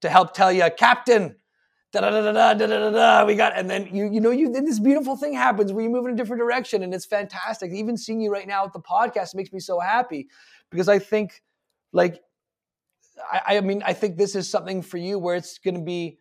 to 0.05 0.11
help 0.11 0.35
tell 0.35 0.53
you, 0.53 0.69
Captain, 0.77 1.37
da 1.93 2.01
da 2.01 2.11
da 2.11 2.33
da 2.33 2.55
da 2.55 2.67
da 2.67 2.91
da 2.91 3.25
We 3.25 3.37
got, 3.37 3.57
and 3.57 3.71
then 3.71 3.89
you 3.93 4.11
you 4.13 4.21
know 4.21 4.31
you 4.31 4.53
then 4.53 4.65
this 4.65 4.79
beautiful 4.79 5.17
thing 5.17 5.33
happens 5.33 5.73
where 5.73 5.83
you 5.83 5.91
move 5.91 6.07
in 6.07 6.13
a 6.13 6.17
different 6.17 6.41
direction, 6.41 6.83
and 6.83 6.93
it's 6.93 7.07
fantastic. 7.07 7.73
Even 7.73 7.97
seeing 7.97 8.21
you 8.21 8.31
right 8.31 8.47
now 8.47 8.65
at 8.65 8.73
the 8.73 8.81
podcast 8.81 9.35
makes 9.35 9.53
me 9.53 9.61
so 9.61 9.81
happy 9.81 10.29
because 10.71 10.89
I 10.89 10.99
think, 10.99 11.43
like, 11.93 12.21
I, 13.33 13.57
I 13.59 13.61
mean, 13.61 13.83
I 13.85 13.93
think 13.95 14.19
this 14.19 14.35
is 14.35 14.51
something 14.51 14.83
for 14.83 14.99
you 14.99 15.19
where 15.19 15.37
it's 15.37 15.59
going 15.59 15.77
to 15.77 15.83
be 15.83 16.19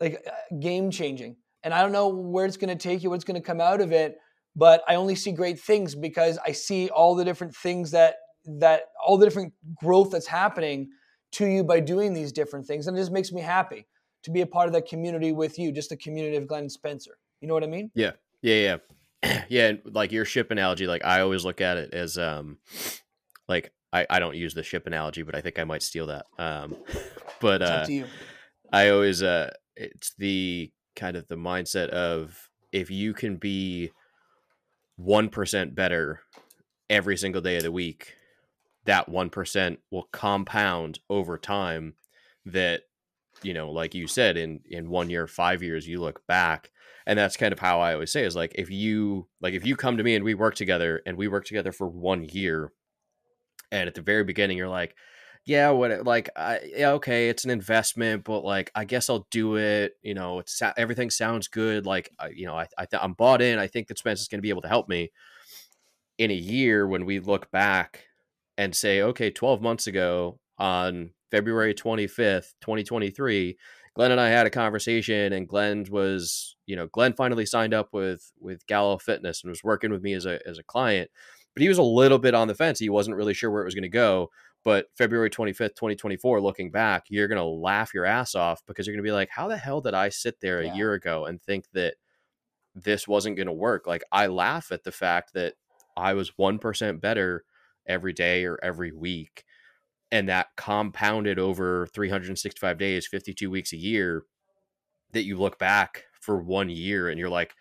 like 0.00 0.24
game 0.60 0.90
changing, 0.90 1.36
and 1.62 1.74
I 1.74 1.82
don't 1.82 1.92
know 1.92 2.08
where 2.08 2.46
it's 2.46 2.56
going 2.56 2.76
to 2.76 2.82
take 2.88 3.02
you, 3.02 3.10
what's 3.10 3.24
going 3.24 3.40
to 3.40 3.46
come 3.46 3.60
out 3.60 3.80
of 3.80 3.92
it, 3.92 4.18
but 4.58 4.82
I 4.88 4.96
only 4.96 5.14
see 5.14 5.30
great 5.30 5.60
things 5.60 5.94
because 5.94 6.36
I 6.44 6.50
see 6.50 6.90
all 6.90 7.14
the 7.14 7.24
different 7.24 7.54
things 7.54 7.92
that 7.92 8.16
that 8.44 8.82
all 9.04 9.16
the 9.16 9.24
different 9.24 9.52
growth 9.76 10.10
that's 10.10 10.26
happening 10.26 10.88
to 11.32 11.46
you 11.46 11.62
by 11.62 11.80
doing 11.80 12.12
these 12.12 12.32
different 12.32 12.66
things. 12.66 12.86
And 12.86 12.96
it 12.96 13.00
just 13.00 13.12
makes 13.12 13.30
me 13.30 13.40
happy 13.40 13.86
to 14.24 14.30
be 14.30 14.40
a 14.40 14.46
part 14.46 14.66
of 14.66 14.72
that 14.72 14.88
community 14.88 15.32
with 15.32 15.58
you, 15.58 15.70
just 15.70 15.90
the 15.90 15.96
community 15.96 16.36
of 16.36 16.46
Glen 16.46 16.68
Spencer. 16.68 17.18
You 17.40 17.48
know 17.48 17.54
what 17.54 17.62
I 17.62 17.68
mean? 17.68 17.90
Yeah. 17.94 18.12
Yeah. 18.42 18.78
Yeah. 19.22 19.44
yeah. 19.48 19.72
Like 19.84 20.12
your 20.12 20.24
ship 20.24 20.50
analogy, 20.50 20.86
like 20.86 21.04
I 21.04 21.20
always 21.20 21.44
look 21.44 21.60
at 21.60 21.76
it 21.76 21.94
as, 21.94 22.18
um, 22.18 22.58
like 23.48 23.72
I, 23.92 24.06
I 24.08 24.18
don't 24.18 24.36
use 24.36 24.54
the 24.54 24.62
ship 24.62 24.86
analogy, 24.86 25.22
but 25.22 25.34
I 25.34 25.40
think 25.40 25.58
I 25.58 25.64
might 25.64 25.82
steal 25.82 26.06
that. 26.06 26.26
Um, 26.38 26.76
but, 27.40 27.62
uh, 27.62 27.86
I 28.72 28.88
always, 28.88 29.22
uh, 29.22 29.50
it's 29.76 30.14
the 30.18 30.72
kind 30.96 31.16
of 31.16 31.28
the 31.28 31.36
mindset 31.36 31.88
of 31.90 32.48
if 32.72 32.90
you 32.90 33.14
can 33.14 33.36
be 33.36 33.92
1% 35.00 35.74
better 35.74 36.20
every 36.90 37.16
single 37.16 37.40
day 37.40 37.56
of 37.56 37.62
the 37.62 37.72
week, 37.72 38.14
that 38.84 39.08
1% 39.08 39.78
will 39.90 40.08
compound 40.12 40.98
over 41.10 41.38
time 41.38 41.94
that 42.46 42.82
you 43.42 43.54
know 43.54 43.70
like 43.70 43.94
you 43.94 44.06
said 44.06 44.36
in 44.36 44.60
in 44.68 44.90
one 44.90 45.10
year 45.10 45.26
five 45.26 45.62
years 45.62 45.86
you 45.86 46.00
look 46.00 46.26
back. 46.26 46.70
And 47.06 47.18
that's 47.18 47.36
kind 47.36 47.52
of 47.52 47.58
how 47.58 47.80
i 47.80 47.94
always 47.94 48.12
say 48.12 48.24
is 48.24 48.36
like 48.36 48.52
if 48.56 48.70
you 48.70 49.28
like 49.40 49.54
if 49.54 49.64
you 49.64 49.76
come 49.76 49.96
to 49.96 50.02
me 50.02 50.14
and 50.14 50.24
we 50.24 50.34
work 50.34 50.54
together 50.54 51.00
and 51.06 51.16
we 51.16 51.28
work 51.28 51.46
together 51.46 51.72
for 51.72 51.88
one 51.88 52.24
year 52.24 52.72
and 53.72 53.88
at 53.88 53.94
the 53.94 54.02
very 54.02 54.24
beginning 54.24 54.58
you're 54.58 54.68
like 54.68 54.94
yeah 55.48 55.70
what 55.70 56.04
like 56.04 56.28
I, 56.36 56.60
yeah 56.76 56.92
okay 56.92 57.28
it's 57.28 57.44
an 57.44 57.50
investment 57.50 58.22
but 58.24 58.44
like 58.44 58.70
i 58.74 58.84
guess 58.84 59.08
i'll 59.08 59.26
do 59.30 59.56
it 59.56 59.94
you 60.02 60.14
know 60.14 60.38
it's 60.38 60.60
everything 60.76 61.10
sounds 61.10 61.48
good 61.48 61.86
like 61.86 62.10
I, 62.18 62.28
you 62.28 62.46
know 62.46 62.54
i, 62.54 62.66
I 62.76 62.84
th- 62.84 63.02
i'm 63.02 63.14
bought 63.14 63.42
in 63.42 63.58
i 63.58 63.66
think 63.66 63.88
that 63.88 63.98
spence 63.98 64.20
is 64.20 64.28
going 64.28 64.38
to 64.38 64.42
be 64.42 64.50
able 64.50 64.62
to 64.62 64.68
help 64.68 64.88
me 64.88 65.10
in 66.18 66.32
a 66.32 66.34
year 66.34 66.86
when 66.86 67.06
we 67.06 67.20
look 67.20 67.50
back 67.50 68.08
and 68.58 68.74
say, 68.74 69.00
okay, 69.00 69.30
12 69.30 69.62
months 69.62 69.86
ago 69.86 70.38
on 70.58 71.10
February 71.30 71.74
25th, 71.74 72.54
2023, 72.60 73.56
Glen 73.94 74.10
and 74.10 74.20
I 74.20 74.28
had 74.28 74.46
a 74.46 74.50
conversation 74.50 75.32
and 75.32 75.48
Glen 75.48 75.86
was, 75.90 76.56
you 76.66 76.76
know, 76.76 76.88
Glen 76.88 77.14
finally 77.14 77.46
signed 77.46 77.72
up 77.72 77.88
with 77.92 78.30
with 78.40 78.66
Gallo 78.66 78.98
Fitness 78.98 79.42
and 79.42 79.50
was 79.50 79.64
working 79.64 79.90
with 79.90 80.02
me 80.02 80.12
as 80.12 80.26
a 80.26 80.40
as 80.46 80.58
a 80.58 80.64
client. 80.64 81.10
But 81.54 81.62
he 81.62 81.68
was 81.68 81.78
a 81.78 81.82
little 81.82 82.18
bit 82.18 82.34
on 82.34 82.46
the 82.48 82.54
fence. 82.54 82.78
He 82.78 82.90
wasn't 82.90 83.16
really 83.16 83.34
sure 83.34 83.50
where 83.50 83.62
it 83.62 83.64
was 83.64 83.74
going 83.74 83.82
to 83.82 83.88
go. 83.88 84.30
But 84.68 84.88
February 84.98 85.30
25th, 85.30 85.76
2024, 85.76 86.42
looking 86.42 86.70
back, 86.70 87.06
you're 87.08 87.26
going 87.26 87.40
to 87.40 87.42
laugh 87.42 87.94
your 87.94 88.04
ass 88.04 88.34
off 88.34 88.60
because 88.66 88.86
you're 88.86 88.94
going 88.94 89.02
to 89.02 89.08
be 89.08 89.14
like, 89.14 89.30
how 89.30 89.48
the 89.48 89.56
hell 89.56 89.80
did 89.80 89.94
I 89.94 90.10
sit 90.10 90.42
there 90.42 90.60
a 90.60 90.66
yeah. 90.66 90.74
year 90.74 90.92
ago 90.92 91.24
and 91.24 91.40
think 91.40 91.64
that 91.72 91.94
this 92.74 93.08
wasn't 93.08 93.36
going 93.36 93.46
to 93.46 93.52
work? 93.54 93.86
Like, 93.86 94.04
I 94.12 94.26
laugh 94.26 94.70
at 94.70 94.84
the 94.84 94.92
fact 94.92 95.32
that 95.32 95.54
I 95.96 96.12
was 96.12 96.32
1% 96.32 97.00
better 97.00 97.46
every 97.86 98.12
day 98.12 98.44
or 98.44 98.58
every 98.62 98.92
week 98.92 99.46
and 100.12 100.28
that 100.28 100.48
compounded 100.58 101.38
over 101.38 101.86
365 101.86 102.76
days 102.76 103.06
52 103.06 103.50
weeks 103.50 103.72
a 103.72 103.78
year 103.78 104.24
that 105.12 105.24
you 105.24 105.38
look 105.38 105.58
back 105.58 106.04
for 106.12 106.42
one 106.42 106.68
year 106.68 107.08
and 107.08 107.18
you're 107.18 107.30
like 107.30 107.54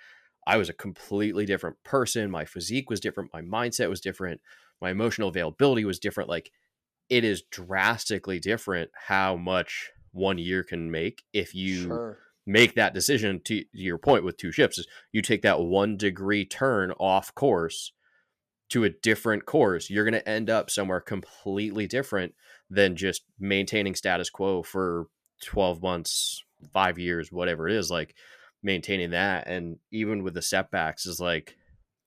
i 0.46 0.58
was 0.58 0.68
a 0.68 0.74
completely 0.74 1.46
different 1.46 1.78
person 1.86 2.30
my 2.30 2.44
physique 2.44 2.90
was 2.90 3.00
different 3.00 3.34
my 3.34 3.42
mindset 3.42 3.90
was 3.90 4.02
different 4.02 4.42
my 4.82 4.90
emotional 4.90 5.30
availability 5.30 5.86
was 5.86 6.00
different 6.00 6.30
like 6.30 6.52
it 7.10 7.24
is 7.24 7.44
drastically 7.52 8.40
different 8.40 8.92
how 9.08 9.36
much 9.36 9.92
one 10.12 10.38
year 10.38 10.64
can 10.64 10.90
make 10.92 11.24
if 11.34 11.54
you 11.54 11.84
sure. 11.84 12.20
make 12.46 12.76
that 12.76 12.94
decision 12.94 13.42
to 13.46 13.64
your 13.72 13.98
point 13.98 14.24
with 14.24 14.38
two 14.38 14.52
ships 14.52 14.78
is 14.78 14.88
you 15.12 15.22
take 15.22 15.42
that 15.42 15.60
one 15.60 15.98
degree 15.98 16.46
turn 16.46 16.92
off 17.00 17.34
course 17.36 17.92
to 18.70 18.84
a 18.84 18.90
different 18.90 19.46
course, 19.46 19.90
you're 19.90 20.04
going 20.04 20.14
to 20.14 20.30
end 20.30 20.50
up 20.50 20.70
somewhere 20.70 21.00
completely 21.00 21.88
different 21.88 22.34
than 22.70 22.96
just 22.96 23.24
maintaining 23.40 23.96
status 23.96 24.30
quo 24.30 24.62
for 24.62 25.08
12 25.46 25.82
months, 25.82 26.44
five 26.74 27.00
years, 27.00 27.32
whatever 27.32 27.68
it 27.68 27.76
is. 27.76 27.90
Like 27.90 28.16
maintaining 28.62 29.12
that. 29.12 29.48
And 29.48 29.78
even 29.92 30.24
with 30.24 30.34
the 30.34 30.42
setbacks, 30.42 31.06
is 31.06 31.20
like, 31.20 31.56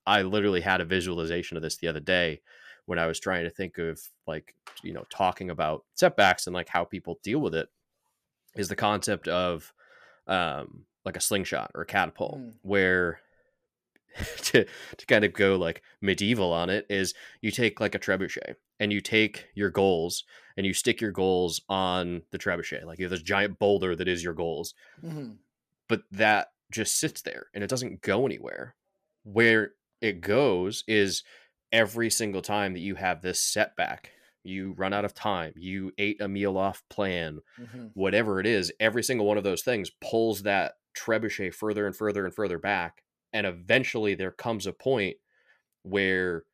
I 0.07 0.23
literally 0.23 0.61
had 0.61 0.81
a 0.81 0.87
visualization 0.87 1.57
of 1.57 1.63
this 1.63 1.77
the 1.77 1.89
other 1.89 2.01
day 2.01 2.41
when 2.91 2.99
I 2.99 3.07
was 3.07 3.21
trying 3.21 3.45
to 3.45 3.51
think 3.51 3.79
of 3.79 4.01
like, 4.27 4.57
you 4.83 4.93
know, 4.93 5.05
talking 5.11 5.49
about 5.49 5.85
setbacks 5.95 6.49
and 6.49 6.55
like 6.55 6.69
how 6.69 6.83
people 6.83 7.21
deal 7.23 7.39
with 7.39 7.55
it 7.55 7.69
is 8.57 8.67
the 8.67 8.75
concept 8.75 9.29
of 9.29 9.73
um, 10.27 10.87
like 11.05 11.17
a 11.17 11.21
slingshot 11.21 11.71
or 11.77 11.83
a 11.83 11.87
catapult, 11.87 12.41
mm. 12.41 12.53
where 12.63 13.21
to 14.39 14.67
to 14.97 15.07
kind 15.07 15.25
of 15.25 15.33
go 15.33 15.55
like 15.55 15.83
medieval 16.01 16.53
on 16.53 16.69
it 16.69 16.85
is 16.91 17.15
you 17.41 17.53
take 17.53 17.79
like 17.79 17.95
a 17.95 17.99
trebuchet 18.01 18.57
and 18.81 18.93
you 18.93 19.01
take 19.01 19.47
your 19.55 19.71
goals 19.71 20.25
and 20.57 20.67
you 20.67 20.75
stick 20.75 21.01
your 21.01 21.13
goals 21.13 21.61
on 21.69 22.23
the 22.33 22.39
trebuchet 22.39 22.85
like 22.85 22.99
you 22.99 23.05
have 23.05 23.13
this 23.13 23.23
giant 23.23 23.57
boulder 23.61 23.95
that 23.95 24.09
is 24.09 24.25
your 24.25 24.35
goals 24.35 24.75
mm-hmm. 25.01 25.31
but 25.89 26.03
that 26.11 26.49
just 26.73 26.99
sits 26.99 27.23
there 27.23 27.47
and 27.55 27.63
it 27.63 27.71
doesn't 27.71 28.03
go 28.03 28.27
anywhere 28.27 28.75
where 29.23 29.75
it 30.01 30.21
goes 30.21 30.83
is 30.89 31.23
every 31.73 32.11
single 32.11 32.43
time 32.43 32.73
that 32.73 32.81
you 32.81 32.95
have 32.97 33.23
this 33.23 33.41
setback. 33.41 34.13
You 34.43 34.73
run 34.73 34.93
out 34.93 35.05
of 35.05 35.15
time. 35.15 35.53
You 35.57 35.93
ate 35.99 36.21
a 36.21 36.29
meal 36.29 36.57
off 36.57 36.83
plan. 36.89 37.41
Mm-hmm. 37.61 37.87
whatever 37.95 38.41
it 38.41 38.47
is 38.47 38.73
every 38.81 39.03
single 39.03 39.27
one 39.27 39.37
of 39.37 39.45
those 39.45 39.63
things 39.63 39.91
pulls 40.01 40.43
that 40.43 40.73
trebuchet 40.97 41.55
further 41.55 41.87
and 41.87 41.95
further 41.95 42.25
and 42.25 42.35
further 42.35 42.59
back 42.59 43.03
and 43.33 43.47
eventually 43.47 44.15
there 44.15 44.31
comes 44.31 44.67
a 44.67 44.73
point 44.73 45.17
where 45.83 46.45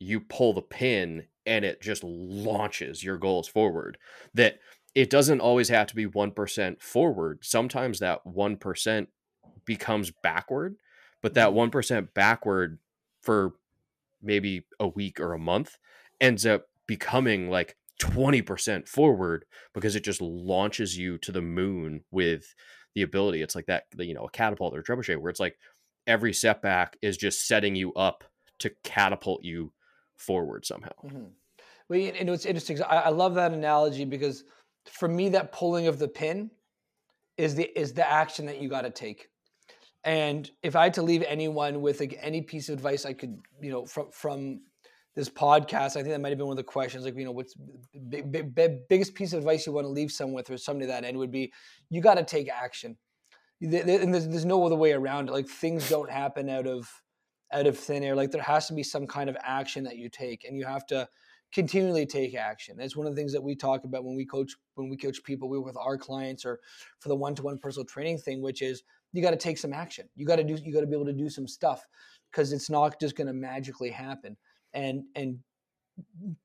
you 0.00 0.20
pull 0.20 0.52
the 0.52 0.62
pin 0.62 1.26
and 1.46 1.64
it 1.64 1.80
just 1.80 2.02
launches 2.04 3.02
your 3.02 3.16
goals 3.18 3.48
forward. 3.48 3.98
That 4.34 4.58
it 4.94 5.10
doesn't 5.10 5.40
always 5.40 5.68
have 5.68 5.86
to 5.88 5.94
be 5.94 6.06
1% 6.06 6.82
forward. 6.82 7.38
Sometimes 7.42 8.00
that 8.00 8.20
1% 8.26 9.06
becomes 9.64 10.10
backward 10.22 10.76
but 11.22 11.34
that 11.34 11.50
1% 11.50 11.70
mm-hmm. 11.70 12.04
backward 12.14 12.78
for 13.22 13.54
maybe 14.22 14.64
a 14.78 14.88
week 14.88 15.20
or 15.20 15.32
a 15.32 15.38
month 15.38 15.76
ends 16.20 16.44
up 16.46 16.64
becoming 16.86 17.48
like 17.50 17.76
20% 18.00 18.88
forward 18.88 19.44
because 19.74 19.94
it 19.94 20.04
just 20.04 20.20
launches 20.20 20.96
you 20.96 21.18
to 21.18 21.32
the 21.32 21.42
moon 21.42 22.02
with 22.10 22.54
the 22.94 23.02
ability 23.02 23.40
it's 23.40 23.54
like 23.54 23.66
that 23.66 23.84
you 23.98 24.14
know 24.14 24.24
a 24.24 24.30
catapult 24.30 24.74
or 24.74 24.80
a 24.80 24.82
trebuchet 24.82 25.16
where 25.16 25.30
it's 25.30 25.38
like 25.38 25.56
every 26.06 26.32
setback 26.32 26.96
is 27.02 27.16
just 27.16 27.46
setting 27.46 27.76
you 27.76 27.92
up 27.94 28.24
to 28.58 28.70
catapult 28.84 29.44
you 29.44 29.72
forward 30.16 30.64
somehow. 30.64 30.90
Mm-hmm. 31.04 31.24
Well, 31.88 31.98
know, 32.24 32.32
it's 32.32 32.46
interesting. 32.46 32.80
I, 32.82 32.96
I 32.96 33.08
love 33.08 33.34
that 33.34 33.52
analogy 33.52 34.04
because 34.04 34.44
for 34.86 35.08
me, 35.08 35.30
that 35.30 35.52
pulling 35.52 35.86
of 35.86 35.98
the 35.98 36.08
pin 36.08 36.50
is 37.36 37.54
the 37.54 37.78
is 37.78 37.92
the 37.92 38.08
action 38.08 38.46
that 38.46 38.60
you 38.60 38.68
got 38.68 38.82
to 38.82 38.90
take. 38.90 39.28
And 40.04 40.50
if 40.62 40.76
I 40.76 40.84
had 40.84 40.94
to 40.94 41.02
leave 41.02 41.22
anyone 41.26 41.82
with 41.82 42.00
like 42.00 42.18
any 42.20 42.40
piece 42.42 42.68
of 42.68 42.74
advice 42.74 43.04
I 43.04 43.12
could, 43.12 43.38
you 43.60 43.70
know, 43.70 43.84
from 43.84 44.10
from 44.10 44.60
this 45.14 45.28
podcast, 45.28 45.96
I 45.96 46.02
think 46.02 46.08
that 46.08 46.20
might 46.20 46.30
have 46.30 46.38
been 46.38 46.46
one 46.46 46.54
of 46.54 46.64
the 46.64 46.64
questions. 46.64 47.04
Like, 47.04 47.16
you 47.16 47.24
know, 47.24 47.32
what's 47.32 47.54
big, 48.08 48.30
big, 48.30 48.54
big, 48.54 48.88
biggest 48.88 49.14
piece 49.14 49.32
of 49.32 49.38
advice 49.38 49.66
you 49.66 49.72
want 49.72 49.84
to 49.84 49.90
leave 49.90 50.10
someone 50.12 50.36
with, 50.36 50.50
or 50.50 50.56
somebody 50.56 50.86
that 50.86 51.04
end 51.04 51.18
would 51.18 51.32
be, 51.32 51.52
you 51.90 52.00
got 52.00 52.14
to 52.14 52.24
take 52.24 52.48
action. 52.48 52.96
And 53.60 53.72
there's, 53.72 54.26
there's 54.28 54.44
no 54.46 54.64
other 54.64 54.76
way 54.76 54.92
around 54.92 55.28
it. 55.28 55.32
Like 55.32 55.48
things 55.48 55.88
don't 55.88 56.10
happen 56.10 56.48
out 56.48 56.66
of 56.66 56.88
out 57.52 57.66
of 57.66 57.76
thin 57.76 58.02
air. 58.02 58.14
Like 58.14 58.30
there 58.30 58.42
has 58.42 58.68
to 58.68 58.74
be 58.74 58.82
some 58.82 59.06
kind 59.06 59.28
of 59.28 59.36
action 59.42 59.84
that 59.84 59.96
you 59.96 60.08
take 60.08 60.44
and 60.44 60.56
you 60.56 60.64
have 60.64 60.86
to 60.86 61.08
continually 61.52 62.06
take 62.06 62.34
action. 62.34 62.76
That's 62.78 62.96
one 62.96 63.06
of 63.06 63.14
the 63.14 63.20
things 63.20 63.32
that 63.32 63.42
we 63.42 63.56
talk 63.56 63.84
about 63.84 64.04
when 64.04 64.16
we 64.16 64.24
coach 64.24 64.52
when 64.76 64.88
we 64.88 64.96
coach 64.96 65.22
people 65.24 65.48
we 65.48 65.58
with 65.58 65.76
our 65.76 65.98
clients 65.98 66.44
or 66.44 66.60
for 67.00 67.08
the 67.08 67.16
one-to-one 67.16 67.58
personal 67.58 67.84
training 67.84 68.18
thing 68.18 68.40
which 68.40 68.62
is 68.62 68.82
you 69.12 69.22
got 69.22 69.30
to 69.30 69.36
take 69.36 69.58
some 69.58 69.72
action. 69.72 70.08
You 70.14 70.26
got 70.26 70.36
to 70.36 70.44
do 70.44 70.56
you 70.62 70.72
got 70.72 70.80
to 70.80 70.86
be 70.86 70.94
able 70.94 71.06
to 71.06 71.12
do 71.12 71.28
some 71.28 71.48
stuff 71.48 71.86
because 72.30 72.52
it's 72.52 72.70
not 72.70 73.00
just 73.00 73.16
going 73.16 73.26
to 73.26 73.32
magically 73.32 73.90
happen. 73.90 74.36
And 74.72 75.04
and 75.14 75.38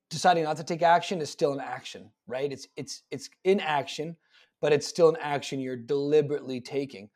deciding 0.09 0.43
not 0.43 0.57
to 0.57 0.63
take 0.63 0.81
action 0.81 1.21
is 1.21 1.29
still 1.29 1.53
an 1.53 1.61
action 1.61 2.09
right? 2.27 2.51
It's 2.51 2.67
it's 2.75 3.03
it's 3.11 3.29
in 3.43 3.59
action 3.59 4.17
but 4.61 4.73
it's 4.73 4.87
still 4.87 5.09
an 5.09 5.17
action 5.21 5.59
you're 5.59 5.75
deliberately 5.75 6.59
taking. 6.59 7.09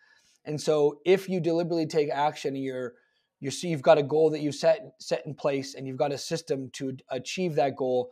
And 0.45 0.59
so 0.59 0.99
if 1.05 1.27
you 1.27 1.39
deliberately 1.39 1.87
take 1.87 2.09
action, 2.09 2.55
you're 2.55 2.93
you 3.39 3.51
see 3.51 3.69
you've 3.69 3.81
got 3.81 3.97
a 3.97 4.03
goal 4.03 4.29
that 4.31 4.41
you 4.41 4.51
set 4.51 4.93
set 4.99 5.25
in 5.25 5.33
place 5.33 5.75
and 5.75 5.87
you've 5.87 5.97
got 5.97 6.11
a 6.11 6.17
system 6.17 6.69
to 6.73 6.95
achieve 7.09 7.55
that 7.55 7.75
goal 7.75 8.11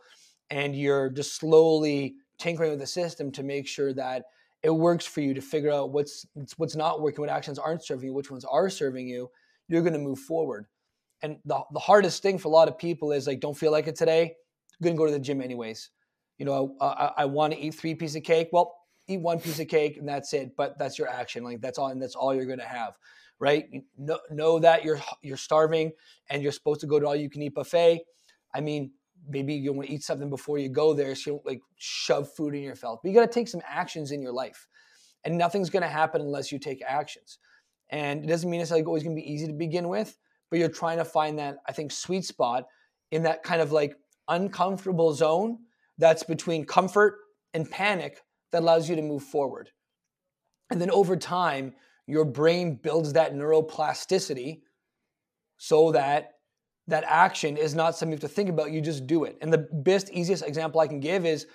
and 0.50 0.74
you're 0.74 1.10
just 1.10 1.36
slowly 1.36 2.16
tinkering 2.38 2.70
with 2.70 2.80
the 2.80 2.86
system 2.86 3.30
to 3.32 3.42
make 3.42 3.66
sure 3.66 3.92
that 3.92 4.24
it 4.62 4.70
works 4.70 5.06
for 5.06 5.20
you 5.20 5.34
to 5.34 5.40
figure 5.40 5.70
out 5.70 5.92
what's 5.92 6.26
what's 6.56 6.76
not 6.76 7.00
working, 7.00 7.20
what 7.20 7.30
actions 7.30 7.58
aren't 7.58 7.84
serving 7.84 8.08
you, 8.08 8.14
which 8.14 8.30
ones 8.30 8.44
are 8.44 8.68
serving 8.68 9.06
you, 9.06 9.30
you're 9.68 9.82
going 9.82 9.92
to 9.92 9.98
move 9.98 10.18
forward. 10.18 10.66
And 11.22 11.38
the, 11.44 11.60
the 11.72 11.80
hardest 11.80 12.22
thing 12.22 12.38
for 12.38 12.48
a 12.48 12.50
lot 12.50 12.68
of 12.68 12.78
people 12.78 13.12
is 13.12 13.26
like, 13.26 13.40
don't 13.40 13.56
feel 13.56 13.72
like 13.72 13.86
it 13.86 13.96
today. 13.96 14.22
I'm 14.22 14.84
going 14.84 14.94
to 14.94 14.98
go 14.98 15.06
to 15.06 15.12
the 15.12 15.18
gym 15.18 15.40
anyways. 15.40 15.90
You 16.38 16.46
know, 16.46 16.76
I, 16.80 16.86
I, 16.86 17.12
I 17.18 17.24
want 17.24 17.52
to 17.52 17.58
eat 17.58 17.74
three 17.74 17.94
pieces 17.94 18.16
of 18.16 18.22
cake. 18.22 18.48
Well, 18.52 18.74
eat 19.08 19.20
one 19.20 19.40
piece 19.40 19.58
of 19.58 19.68
cake 19.68 19.96
and 19.96 20.08
that's 20.08 20.32
it. 20.32 20.54
But 20.56 20.78
that's 20.78 20.98
your 20.98 21.08
action. 21.08 21.42
Like 21.42 21.60
that's 21.60 21.78
all, 21.78 21.88
and 21.88 22.00
that's 22.00 22.14
all 22.14 22.34
you're 22.34 22.46
going 22.46 22.60
to 22.60 22.64
have, 22.64 22.94
right? 23.40 23.66
Know, 23.96 24.18
know 24.30 24.58
that 24.60 24.84
you're 24.84 25.00
you're 25.22 25.36
starving 25.36 25.92
and 26.30 26.42
you're 26.42 26.52
supposed 26.52 26.80
to 26.80 26.86
go 26.86 27.00
to 27.00 27.06
all 27.06 27.16
you 27.16 27.30
can 27.30 27.42
eat 27.42 27.54
buffet. 27.54 28.02
I 28.54 28.60
mean, 28.60 28.92
maybe 29.28 29.54
you 29.54 29.72
want 29.72 29.88
to 29.88 29.94
eat 29.94 30.02
something 30.02 30.30
before 30.30 30.58
you 30.58 30.68
go 30.68 30.94
there, 30.94 31.14
so 31.14 31.30
you 31.30 31.36
don't 31.36 31.46
like 31.46 31.60
shove 31.76 32.32
food 32.34 32.54
in 32.54 32.62
your 32.62 32.74
mouth. 32.82 33.00
But 33.02 33.10
you 33.10 33.14
got 33.14 33.26
to 33.26 33.32
take 33.32 33.48
some 33.48 33.62
actions 33.68 34.10
in 34.10 34.22
your 34.22 34.32
life, 34.32 34.66
and 35.24 35.36
nothing's 35.36 35.70
going 35.70 35.82
to 35.82 35.88
happen 35.88 36.20
unless 36.20 36.50
you 36.52 36.58
take 36.58 36.82
actions. 36.86 37.38
And 37.90 38.24
it 38.24 38.28
doesn't 38.28 38.48
mean 38.48 38.60
it's 38.60 38.70
like 38.70 38.86
always 38.86 39.02
going 39.02 39.16
to 39.16 39.22
be 39.22 39.30
easy 39.30 39.46
to 39.46 39.52
begin 39.52 39.88
with, 39.88 40.16
but 40.50 40.58
you're 40.58 40.68
trying 40.68 40.98
to 40.98 41.04
find 41.04 41.38
that 41.38 41.58
I 41.66 41.72
think 41.72 41.92
sweet 41.92 42.24
spot 42.24 42.66
in 43.10 43.22
that 43.22 43.42
kind 43.42 43.60
of 43.60 43.72
like 43.72 43.96
uncomfortable 44.28 45.14
zone 45.14 45.58
that's 45.96 46.22
between 46.22 46.64
comfort 46.64 47.18
and 47.54 47.70
panic 47.70 48.20
that 48.52 48.62
allows 48.62 48.88
you 48.88 48.96
to 48.96 49.02
move 49.02 49.22
forward. 49.22 49.70
And 50.70 50.80
then 50.80 50.90
over 50.90 51.16
time, 51.16 51.74
your 52.06 52.24
brain 52.24 52.76
builds 52.76 53.14
that 53.14 53.34
neuroplasticity 53.34 54.60
so 55.58 55.92
that 55.92 56.32
that 56.88 57.04
action 57.06 57.56
is 57.56 57.74
not 57.74 57.96
something 57.96 58.12
you 58.12 58.16
have 58.16 58.28
to 58.28 58.28
think 58.28 58.48
about, 58.48 58.72
you 58.72 58.80
just 58.80 59.06
do 59.06 59.24
it. 59.24 59.38
And 59.40 59.52
the 59.52 59.68
best, 59.72 60.10
easiest 60.10 60.44
example 60.44 60.80
I 60.80 60.88
can 60.88 61.00
give 61.00 61.24
is 61.24 61.46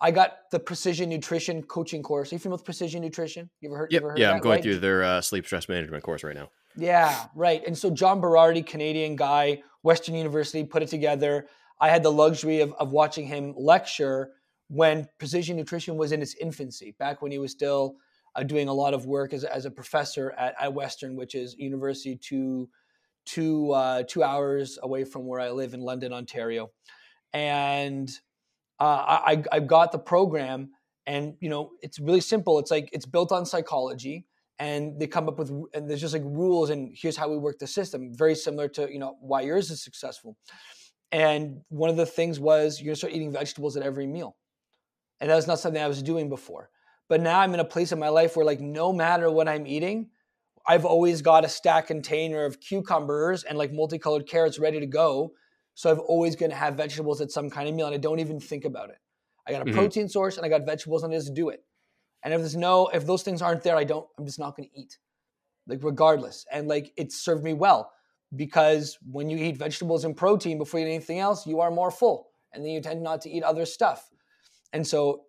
I 0.00 0.10
got 0.10 0.50
the 0.50 0.58
precision 0.58 1.08
nutrition 1.08 1.62
coaching 1.62 2.02
course. 2.02 2.30
Are 2.30 2.34
you 2.34 2.38
familiar 2.38 2.56
with 2.56 2.64
precision 2.64 3.02
nutrition? 3.02 3.50
You 3.60 3.70
ever 3.70 3.78
heard? 3.78 3.92
Yep. 3.92 4.02
Ever 4.02 4.10
heard 4.10 4.18
yeah, 4.18 4.28
that, 4.28 4.34
I'm 4.34 4.40
going 4.40 4.56
right? 4.56 4.62
through 4.62 4.78
their 4.78 5.02
uh, 5.02 5.20
sleep 5.20 5.46
stress 5.46 5.68
management 5.68 6.04
course 6.04 6.22
right 6.22 6.34
now. 6.34 6.50
Yeah, 6.76 7.26
right. 7.34 7.62
And 7.66 7.76
so 7.76 7.90
John 7.90 8.20
Berardi, 8.20 8.66
Canadian 8.66 9.16
guy, 9.16 9.62
Western 9.82 10.14
University, 10.14 10.64
put 10.64 10.82
it 10.82 10.88
together. 10.88 11.46
I 11.80 11.88
had 11.88 12.02
the 12.02 12.12
luxury 12.12 12.60
of, 12.60 12.72
of 12.74 12.92
watching 12.92 13.26
him 13.26 13.54
lecture 13.56 14.30
when 14.68 15.08
precision 15.18 15.56
nutrition 15.56 15.96
was 15.96 16.12
in 16.12 16.22
its 16.22 16.34
infancy, 16.34 16.94
back 16.98 17.20
when 17.20 17.30
he 17.30 17.38
was 17.38 17.50
still 17.50 17.96
uh, 18.34 18.42
doing 18.42 18.68
a 18.68 18.72
lot 18.72 18.94
of 18.94 19.04
work 19.06 19.32
as, 19.32 19.44
as 19.44 19.66
a 19.66 19.70
professor 19.70 20.32
at, 20.38 20.54
at 20.60 20.72
Western, 20.72 21.16
which 21.16 21.34
is 21.34 21.54
university 21.58 22.16
two, 22.16 22.68
two, 23.24 23.72
uh, 23.72 24.02
two 24.08 24.22
hours 24.22 24.78
away 24.82 25.04
from 25.04 25.26
where 25.26 25.40
I 25.40 25.50
live 25.50 25.74
in 25.74 25.80
London, 25.80 26.12
Ontario. 26.12 26.70
And 27.32 28.10
uh, 28.80 29.20
I, 29.26 29.44
I 29.50 29.60
got 29.60 29.92
the 29.92 29.98
program, 29.98 30.70
and 31.06 31.34
you 31.40 31.48
know 31.48 31.70
it's 31.80 31.98
really 31.98 32.20
simple. 32.20 32.58
It's 32.58 32.70
like 32.70 32.90
it's 32.92 33.06
built 33.06 33.32
on 33.32 33.46
psychology, 33.46 34.26
and 34.58 35.00
they 35.00 35.06
come 35.06 35.28
up 35.28 35.38
with 35.38 35.50
and 35.72 35.88
there's 35.88 36.00
just 36.00 36.12
like 36.12 36.22
rules, 36.24 36.70
and 36.70 36.92
here's 36.94 37.16
how 37.16 37.30
we 37.30 37.38
work 37.38 37.58
the 37.58 37.66
system. 37.66 38.12
Very 38.14 38.34
similar 38.34 38.68
to 38.68 38.92
you 38.92 38.98
know 38.98 39.16
why 39.20 39.42
yours 39.42 39.70
is 39.70 39.82
successful. 39.82 40.36
And 41.10 41.60
one 41.68 41.90
of 41.90 41.96
the 41.96 42.06
things 42.06 42.40
was 42.40 42.80
you're 42.80 42.90
gonna 42.90 42.96
start 42.96 43.12
eating 43.14 43.32
vegetables 43.32 43.76
at 43.76 43.82
every 43.82 44.06
meal 44.06 44.36
and 45.22 45.30
that 45.30 45.36
was 45.36 45.46
not 45.46 45.60
something 45.60 45.80
I 45.80 45.86
was 45.86 46.02
doing 46.02 46.28
before. 46.28 46.68
But 47.08 47.20
now 47.20 47.38
I'm 47.38 47.54
in 47.54 47.60
a 47.60 47.64
place 47.64 47.92
in 47.92 47.98
my 48.00 48.08
life 48.08 48.36
where, 48.36 48.44
like, 48.44 48.60
no 48.60 48.92
matter 48.92 49.30
what 49.30 49.48
I'm 49.48 49.68
eating, 49.68 50.10
I've 50.66 50.84
always 50.84 51.22
got 51.22 51.44
a 51.44 51.48
stack 51.48 51.88
container 51.88 52.44
of 52.44 52.60
cucumbers 52.60 53.42
and 53.42 53.58
like 53.58 53.72
multicolored 53.72 54.28
carrots 54.28 54.58
ready 54.58 54.80
to 54.80 54.86
go. 54.86 55.32
So 55.74 55.90
I've 55.90 55.98
always 55.98 56.36
going 56.36 56.50
to 56.50 56.56
have 56.56 56.74
vegetables 56.74 57.20
at 57.20 57.30
some 57.30 57.48
kind 57.50 57.68
of 57.68 57.74
meal, 57.74 57.86
and 57.86 57.94
I 57.94 57.98
don't 57.98 58.20
even 58.20 58.38
think 58.38 58.64
about 58.64 58.90
it. 58.90 58.98
I 59.46 59.52
got 59.52 59.62
a 59.62 59.64
mm-hmm. 59.64 59.74
protein 59.74 60.08
source 60.08 60.36
and 60.36 60.46
I 60.46 60.48
got 60.48 60.66
vegetables, 60.66 61.02
and 61.02 61.12
I 61.12 61.16
just 61.16 61.34
do 61.34 61.48
it. 61.48 61.64
And 62.22 62.32
if 62.32 62.40
there's 62.40 62.56
no, 62.56 62.88
if 62.88 63.06
those 63.06 63.22
things 63.22 63.42
aren't 63.42 63.62
there, 63.62 63.76
I 63.76 63.84
don't. 63.84 64.06
I'm 64.18 64.26
just 64.26 64.38
not 64.38 64.56
going 64.56 64.68
to 64.68 64.80
eat, 64.80 64.98
like 65.66 65.80
regardless. 65.82 66.46
And 66.52 66.68
like 66.68 66.92
it 66.96 67.10
served 67.10 67.42
me 67.42 67.54
well 67.54 67.90
because 68.36 68.98
when 69.10 69.28
you 69.28 69.36
eat 69.36 69.56
vegetables 69.56 70.04
and 70.04 70.16
protein 70.16 70.58
before 70.58 70.80
you 70.80 70.86
eat 70.86 70.90
anything 70.90 71.18
else, 71.18 71.46
you 71.46 71.60
are 71.60 71.70
more 71.70 71.90
full, 71.90 72.28
and 72.52 72.64
then 72.64 72.70
you 72.70 72.80
tend 72.80 73.02
not 73.02 73.20
to 73.22 73.30
eat 73.30 73.42
other 73.42 73.64
stuff. 73.64 74.08
And 74.72 74.86
so 74.86 75.22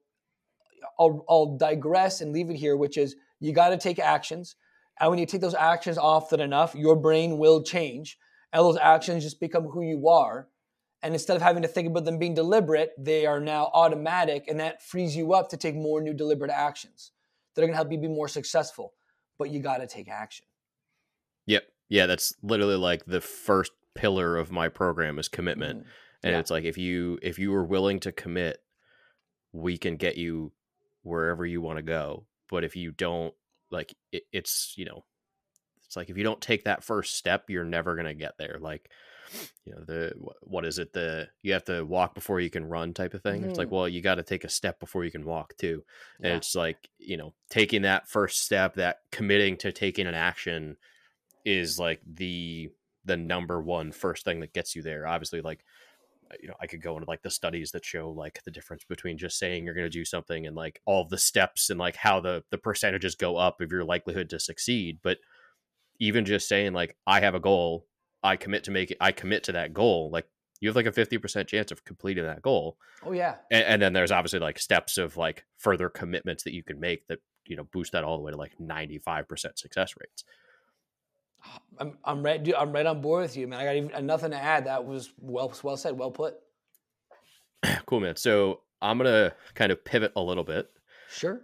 I'll, 0.99 1.25
I'll 1.27 1.57
digress 1.57 2.21
and 2.21 2.31
leave 2.31 2.49
it 2.49 2.55
here, 2.55 2.77
which 2.77 2.97
is 2.97 3.15
you 3.39 3.53
got 3.53 3.69
to 3.69 3.77
take 3.77 3.99
actions. 3.99 4.55
And 4.99 5.09
when 5.09 5.19
you 5.19 5.25
take 5.25 5.41
those 5.41 5.55
actions 5.55 5.97
often 5.97 6.39
enough, 6.39 6.75
your 6.75 6.95
brain 6.95 7.37
will 7.37 7.63
change. 7.63 8.17
And 8.51 8.61
those 8.61 8.77
actions 8.77 9.23
just 9.23 9.39
become 9.39 9.63
who 9.65 9.81
you 9.81 10.07
are. 10.07 10.47
And 11.01 11.13
instead 11.13 11.35
of 11.35 11.41
having 11.41 11.63
to 11.63 11.67
think 11.67 11.87
about 11.87 12.05
them 12.05 12.19
being 12.19 12.33
deliberate, 12.33 12.91
they 12.97 13.25
are 13.25 13.39
now 13.39 13.69
automatic. 13.73 14.45
And 14.47 14.59
that 14.59 14.81
frees 14.83 15.15
you 15.15 15.33
up 15.33 15.49
to 15.49 15.57
take 15.57 15.75
more 15.75 16.01
new 16.01 16.13
deliberate 16.13 16.51
actions 16.51 17.11
that 17.55 17.61
are 17.61 17.65
going 17.65 17.73
to 17.73 17.77
help 17.77 17.91
you 17.91 17.97
be 17.97 18.07
more 18.07 18.27
successful. 18.27 18.93
But 19.37 19.49
you 19.49 19.59
got 19.59 19.77
to 19.77 19.87
take 19.87 20.07
action. 20.07 20.45
Yep. 21.47 21.63
Yeah. 21.89 22.05
That's 22.05 22.33
literally 22.41 22.75
like 22.75 23.05
the 23.05 23.19
first 23.19 23.71
pillar 23.95 24.37
of 24.37 24.51
my 24.51 24.69
program 24.69 25.19
is 25.19 25.27
commitment. 25.27 25.79
Mm-hmm 25.79 25.89
and 26.23 26.31
Yeah. 26.31 26.39
it's 26.39 26.49
like 26.49 26.63
if 26.63 26.77
you 26.77 27.19
if 27.21 27.37
you 27.37 27.53
are 27.53 27.63
willing 27.63 27.99
to 28.01 28.11
commit 28.11 28.63
we 29.51 29.77
can 29.77 29.97
get 29.97 30.17
you 30.17 30.53
wherever 31.03 31.45
you 31.45 31.61
want 31.61 31.77
to 31.77 31.83
go 31.83 32.25
but 32.49 32.63
if 32.63 32.75
you 32.75 32.91
don't 32.91 33.33
like 33.73 33.93
it, 34.11 34.23
it's 34.31 34.73
you 34.77 34.85
know 34.85 35.03
it's 35.85 35.97
like 35.97 36.09
if 36.09 36.17
you 36.17 36.23
don't 36.23 36.41
take 36.41 36.63
that 36.63 36.83
first 36.83 37.15
step 37.15 37.49
you're 37.49 37.65
never 37.65 37.95
going 37.95 38.05
to 38.07 38.13
get 38.13 38.37
there 38.37 38.57
like 38.61 38.89
you 39.65 39.73
know 39.73 39.83
the 39.83 40.13
what 40.41 40.65
is 40.65 40.79
it 40.79 40.93
the 40.93 41.27
you 41.41 41.53
have 41.53 41.63
to 41.63 41.83
walk 41.83 42.13
before 42.13 42.39
you 42.39 42.49
can 42.49 42.65
run 42.65 42.93
type 42.93 43.13
of 43.13 43.21
thing 43.23 43.43
it's 43.43 43.57
like 43.57 43.67
mm-hmm. 43.67 43.75
well 43.75 43.87
you 43.87 44.01
got 44.01 44.15
to 44.15 44.23
take 44.23 44.43
a 44.43 44.49
step 44.49 44.79
before 44.79 45.03
you 45.03 45.11
can 45.11 45.25
walk 45.25 45.55
too 45.57 45.83
and 46.19 46.31
Yeah. 46.31 46.37
it's 46.37 46.55
like 46.55 46.77
you 46.99 47.17
know 47.17 47.33
taking 47.49 47.81
that 47.81 48.07
first 48.07 48.43
step 48.43 48.75
that 48.75 48.99
committing 49.11 49.57
to 49.57 49.71
taking 49.71 50.07
an 50.07 50.13
action 50.13 50.77
is 51.45 51.79
like 51.79 52.01
the 52.05 52.69
the 53.05 53.17
number 53.17 53.61
one 53.61 53.91
first 53.91 54.23
thing 54.23 54.39
that 54.41 54.53
gets 54.53 54.75
you 54.75 54.81
there 54.81 55.07
obviously 55.07 55.41
like 55.41 55.63
you 56.41 56.47
know 56.47 56.55
i 56.61 56.67
could 56.67 56.81
go 56.81 56.95
into 56.95 57.09
like 57.09 57.21
the 57.21 57.29
studies 57.29 57.71
that 57.71 57.85
show 57.85 58.09
like 58.09 58.39
the 58.45 58.51
difference 58.51 58.83
between 58.87 59.17
just 59.17 59.37
saying 59.37 59.65
you're 59.65 59.73
going 59.73 59.85
to 59.85 59.89
do 59.89 60.05
something 60.05 60.45
and 60.45 60.55
like 60.55 60.81
all 60.85 61.07
the 61.07 61.17
steps 61.17 61.69
and 61.69 61.79
like 61.79 61.95
how 61.95 62.19
the 62.19 62.43
the 62.51 62.57
percentages 62.57 63.15
go 63.15 63.37
up 63.37 63.61
of 63.61 63.71
your 63.71 63.83
likelihood 63.83 64.29
to 64.29 64.39
succeed 64.39 64.99
but 65.03 65.17
even 65.99 66.25
just 66.25 66.47
saying 66.47 66.73
like 66.73 66.95
i 67.07 67.19
have 67.19 67.35
a 67.35 67.39
goal 67.39 67.85
i 68.23 68.35
commit 68.35 68.63
to 68.63 68.71
make 68.71 68.91
it 68.91 68.97
i 68.99 69.11
commit 69.11 69.43
to 69.43 69.51
that 69.51 69.73
goal 69.73 70.09
like 70.11 70.27
you 70.61 70.69
have 70.69 70.77
like 70.77 70.85
a 70.85 70.91
50% 70.93 71.45
chance 71.47 71.73
of 71.73 71.83
completing 71.83 72.23
that 72.23 72.41
goal 72.41 72.77
Oh 73.05 73.11
yeah. 73.11 73.35
and, 73.51 73.65
and 73.65 73.81
then 73.81 73.91
there's 73.91 74.11
obviously 74.11 74.39
like 74.39 74.57
steps 74.57 74.97
of 74.97 75.17
like 75.17 75.43
further 75.57 75.89
commitments 75.89 76.43
that 76.45 76.53
you 76.53 76.63
can 76.63 76.79
make 76.79 77.05
that 77.07 77.19
you 77.45 77.57
know 77.57 77.65
boost 77.73 77.91
that 77.91 78.05
all 78.05 78.15
the 78.15 78.23
way 78.23 78.31
to 78.31 78.37
like 78.37 78.53
95% 78.61 79.25
success 79.57 79.93
rates 79.99 80.23
I'm 81.79 81.97
I'm 82.03 82.23
right. 82.23 82.41
dude, 82.41 82.55
I'm 82.55 82.71
right 82.71 82.85
on 82.85 83.01
board 83.01 83.23
with 83.23 83.35
you, 83.37 83.47
man. 83.47 83.59
I 83.59 83.65
got 83.65 83.75
even, 83.75 84.05
nothing 84.05 84.31
to 84.31 84.37
add. 84.37 84.65
That 84.65 84.85
was 84.85 85.11
well 85.19 85.53
well 85.63 85.77
said. 85.77 85.97
Well 85.97 86.11
put. 86.11 86.35
cool 87.85 87.99
man 88.01 88.15
so 88.15 88.59
i'm 88.81 88.97
gonna 88.97 89.33
kind 89.55 89.71
of 89.71 89.83
pivot 89.85 90.11
a 90.15 90.21
little 90.21 90.43
bit 90.43 90.69
Sure. 91.09 91.41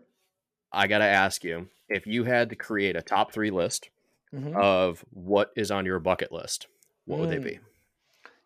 i 0.72 0.88
gotta 0.88 1.06
ask 1.06 1.44
you 1.44 1.68
if 1.88 2.06
you 2.06 2.24
had 2.24 2.50
to 2.50 2.56
create 2.56 2.96
a 2.96 3.02
top 3.02 3.32
three 3.32 3.52
list 3.52 3.90
Mhm. 4.34 4.54
of 4.54 5.04
what 5.12 5.52
is 5.56 5.72
on 5.72 5.86
your 5.86 6.00
bucket 6.00 6.32
list 6.32 6.68
what 7.06 7.20
would 7.20 7.30
they 7.30 7.38
be 7.40 7.60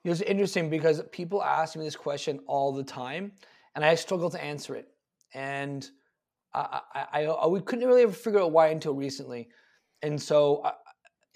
It 0.04 0.10
was 0.10 0.22
interesting 0.22 0.70
because 0.70 1.02
people 1.12 1.42
ask 1.44 1.76
me 1.76 1.84
this 1.84 1.96
question 1.96 2.40
all 2.46 2.72
the 2.74 2.84
time, 2.84 3.32
and 3.76 3.84
I 3.84 3.96
struggle 3.96 4.30
to 4.30 4.42
answer 4.44 4.76
it. 4.76 4.90
And 5.34 5.90
I, 6.54 6.82
I, 6.94 7.06
I, 7.14 7.26
I 7.26 7.48
we 7.48 7.62
couldn't 7.62 7.88
really 7.88 8.04
ever 8.04 8.12
figure 8.14 8.40
out 8.42 8.52
why 8.52 8.68
until 8.68 8.94
recently. 8.94 9.50
And 10.02 10.22
so 10.22 10.62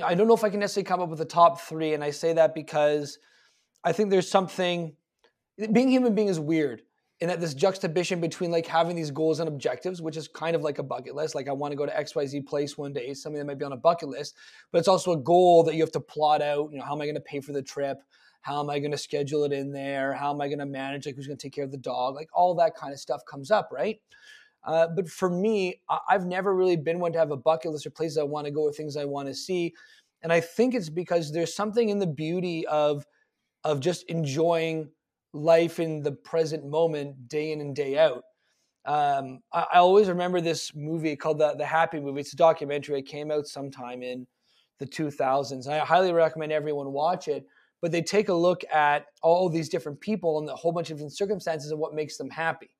I, 0.03 0.15
don't 0.15 0.27
know 0.27 0.35
if 0.35 0.43
I 0.43 0.49
can 0.49 0.59
necessarily 0.59 0.85
come 0.85 1.01
up 1.01 1.09
with 1.09 1.21
a 1.21 1.25
top 1.25 1.61
three. 1.61 1.93
And 1.93 2.03
I 2.03 2.11
say 2.11 2.33
that 2.33 2.53
because 2.53 3.19
I 3.83 3.91
think 3.91 4.09
there's 4.09 4.29
something. 4.29 4.93
Being 5.71 5.89
human 5.89 6.13
being 6.13 6.27
is 6.27 6.39
weird 6.39 6.83
in 7.19 7.29
that 7.29 7.39
this 7.39 7.55
juxtaposition 7.55 8.21
between 8.21 8.51
like 8.51 8.67
having 8.67 8.95
these 8.95 9.09
goals 9.09 9.39
and 9.39 9.47
objectives, 9.47 10.01
which 10.01 10.17
is 10.17 10.27
kind 10.27 10.55
of 10.55 10.61
like 10.61 10.77
a 10.77 10.83
bucket 10.83 11.15
list. 11.15 11.33
Like 11.33 11.47
I 11.47 11.51
want 11.51 11.71
to 11.71 11.75
go 11.75 11.85
to 11.85 11.91
XYZ 11.91 12.45
place 12.45 12.77
one 12.77 12.93
day, 12.93 13.11
something 13.15 13.39
that 13.39 13.45
might 13.45 13.57
be 13.57 13.65
on 13.65 13.71
a 13.71 13.77
bucket 13.77 14.09
list, 14.09 14.35
but 14.71 14.77
it's 14.77 14.87
also 14.87 15.13
a 15.13 15.17
goal 15.17 15.63
that 15.63 15.73
you 15.73 15.81
have 15.81 15.91
to 15.93 15.99
plot 15.99 16.43
out. 16.43 16.71
You 16.71 16.77
know, 16.77 16.85
how 16.85 16.93
am 16.93 17.01
I 17.01 17.05
going 17.05 17.15
to 17.15 17.21
pay 17.21 17.39
for 17.39 17.53
the 17.53 17.63
trip? 17.63 17.97
How 18.41 18.59
am 18.59 18.69
I 18.69 18.77
going 18.77 18.91
to 18.91 18.97
schedule 18.97 19.45
it 19.45 19.51
in 19.51 19.71
there? 19.71 20.13
How 20.13 20.31
am 20.31 20.39
I 20.41 20.47
going 20.47 20.59
to 20.59 20.65
manage? 20.65 21.05
Like, 21.05 21.15
who's 21.15 21.27
going 21.27 21.37
to 21.37 21.41
take 21.41 21.53
care 21.53 21.65
of 21.65 21.71
the 21.71 21.77
dog? 21.77 22.13
Like, 22.13 22.29
all 22.33 22.53
that 22.55 22.75
kind 22.75 22.93
of 22.93 22.99
stuff 22.99 23.21
comes 23.29 23.49
up, 23.49 23.69
right? 23.71 23.99
Uh, 24.67 24.87
but 24.89 25.09
for 25.09 25.29
me, 25.31 25.81
I- 25.89 26.01
I've 26.09 26.27
never 26.27 26.55
really 26.55 26.77
been 26.77 26.99
one 26.99 27.13
to 27.13 27.19
have 27.19 27.31
a 27.31 27.37
bucket 27.37 27.71
list 27.71 27.87
or 27.87 27.91
places 27.91 28.19
I 28.19 28.23
want 28.23 28.45
to 28.45 28.51
go 28.51 28.63
or 28.63 28.73
things 28.73 28.97
I 28.97 29.05
want 29.05 29.29
to 29.29 29.35
see. 29.35 29.73
And 30.23 30.33
I 30.33 30.41
think 30.41 30.75
it's 30.75 30.89
because 30.89 31.31
there's 31.33 31.55
something 31.55 31.89
in 31.89 31.99
the 31.99 32.07
beauty 32.07 32.67
of 32.67 33.07
of 33.63 33.79
just 33.81 34.03
enjoying 34.05 34.89
life 35.33 35.79
in 35.79 36.03
the 36.03 36.11
present 36.11 36.65
moment, 36.65 37.27
day 37.29 37.51
in 37.51 37.61
and 37.61 37.75
day 37.75 37.97
out. 37.97 38.23
Um, 38.85 39.41
I, 39.53 39.67
I 39.73 39.77
always 39.79 40.07
remember 40.07 40.39
this 40.41 40.73
movie 40.75 41.15
called 41.15 41.39
the 41.39 41.55
the 41.55 41.65
Happy 41.65 41.99
Movie. 41.99 42.21
It's 42.21 42.33
a 42.33 42.37
documentary. 42.37 42.99
It 42.99 43.07
came 43.07 43.31
out 43.31 43.47
sometime 43.47 44.01
in 44.03 44.27
the 44.79 44.85
2000s. 44.85 45.67
And 45.67 45.75
I 45.75 45.85
highly 45.85 46.13
recommend 46.13 46.51
everyone 46.51 46.91
watch 46.93 47.27
it. 47.27 47.45
But 47.81 47.91
they 47.91 48.01
take 48.01 48.29
a 48.29 48.33
look 48.33 48.63
at 48.73 49.05
all 49.21 49.49
these 49.49 49.69
different 49.69 50.01
people 50.01 50.39
and 50.39 50.49
a 50.49 50.55
whole 50.55 50.71
bunch 50.71 50.89
of 50.89 50.97
different 50.97 51.15
circumstances 51.15 51.71
and 51.71 51.79
what 51.79 51.93
makes 51.93 52.17
them 52.17 52.29
happy. 52.29 52.71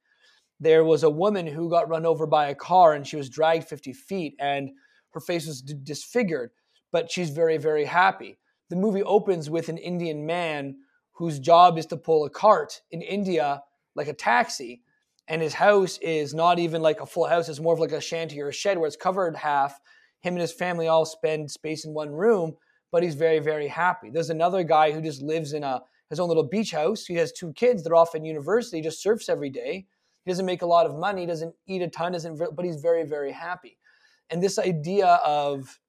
There 0.60 0.84
was 0.84 1.04
a 1.04 1.10
woman 1.10 1.46
who 1.48 1.70
got 1.70 1.90
run 1.90 2.06
over 2.06 2.26
by 2.26 2.48
a 2.48 2.56
car 2.56 2.94
and 2.94 3.06
she 3.06 3.16
was 3.16 3.30
dragged 3.30 3.68
50 3.68 3.94
feet 3.94 4.36
and 4.40 4.70
her 5.12 5.20
face 5.20 5.46
was 5.48 5.62
d- 5.62 5.76
disfigured, 5.84 6.52
but 6.92 7.12
she's 7.12 7.30
very, 7.30 7.58
very 7.58 7.86
happy. 7.86 8.38
The 8.70 8.76
movie 8.76 9.04
opens 9.04 9.50
with 9.50 9.70
an 9.70 9.78
Indian 9.78 10.26
man 10.26 10.78
whose 11.14 11.40
job 11.40 11.78
is 11.78 11.86
to 11.88 11.98
pull 11.98 12.26
a 12.26 12.30
cart 12.30 12.82
in 12.92 13.02
India 13.02 13.62
like 13.96 14.08
a 14.08 14.14
taxi. 14.14 14.82
And 15.28 15.42
his 15.42 15.54
house 15.54 15.98
is 16.00 16.34
not 16.34 16.60
even 16.60 16.82
like 16.82 17.02
a 17.02 17.06
full 17.06 17.28
house, 17.28 17.50
it's 17.50 17.60
more 17.60 17.74
of 17.74 17.80
like 17.80 17.92
a 17.92 18.02
shanty 18.02 18.42
or 18.42 18.50
a 18.50 18.54
shed 18.54 18.78
where 18.78 18.88
it's 18.88 18.96
covered 18.96 19.36
half. 19.36 19.80
Him 20.22 20.34
and 20.34 20.42
his 20.42 20.54
family 20.54 20.88
all 20.88 21.06
spend 21.06 21.52
space 21.52 21.86
in 21.86 21.94
one 21.94 22.12
room, 22.12 22.56
but 22.92 23.04
he's 23.04 23.16
very, 23.16 23.40
very 23.40 23.68
happy. 23.68 24.10
There's 24.10 24.30
another 24.30 24.64
guy 24.64 24.92
who 24.92 25.02
just 25.02 25.22
lives 25.22 25.54
in 25.54 25.64
a 25.64 25.82
his 26.10 26.20
own 26.20 26.30
little 26.30 26.44
beach 26.44 26.72
house. 26.72 27.06
He 27.06 27.16
has 27.16 27.32
two 27.32 27.52
kids. 27.54 27.84
They're 27.84 27.96
off 27.96 28.16
in 28.16 28.24
university. 28.24 28.82
Just 28.82 29.02
surfs 29.02 29.28
every 29.28 29.50
day. 29.50 29.86
He 30.28 30.32
doesn't 30.34 30.46
make 30.46 30.62
a 30.62 30.66
lot 30.66 30.86
of 30.86 31.00
money. 31.00 31.26
Doesn't 31.26 31.56
eat 31.68 31.82
a 31.82 31.88
ton. 31.88 32.12
Doesn't, 32.12 32.38
but 32.54 32.66
he's 32.66 32.82
very, 32.82 33.06
very 33.06 33.32
happy. 33.32 33.78
And 34.30 34.44
this 34.44 34.60
idea 34.60 35.08
of 35.26 35.80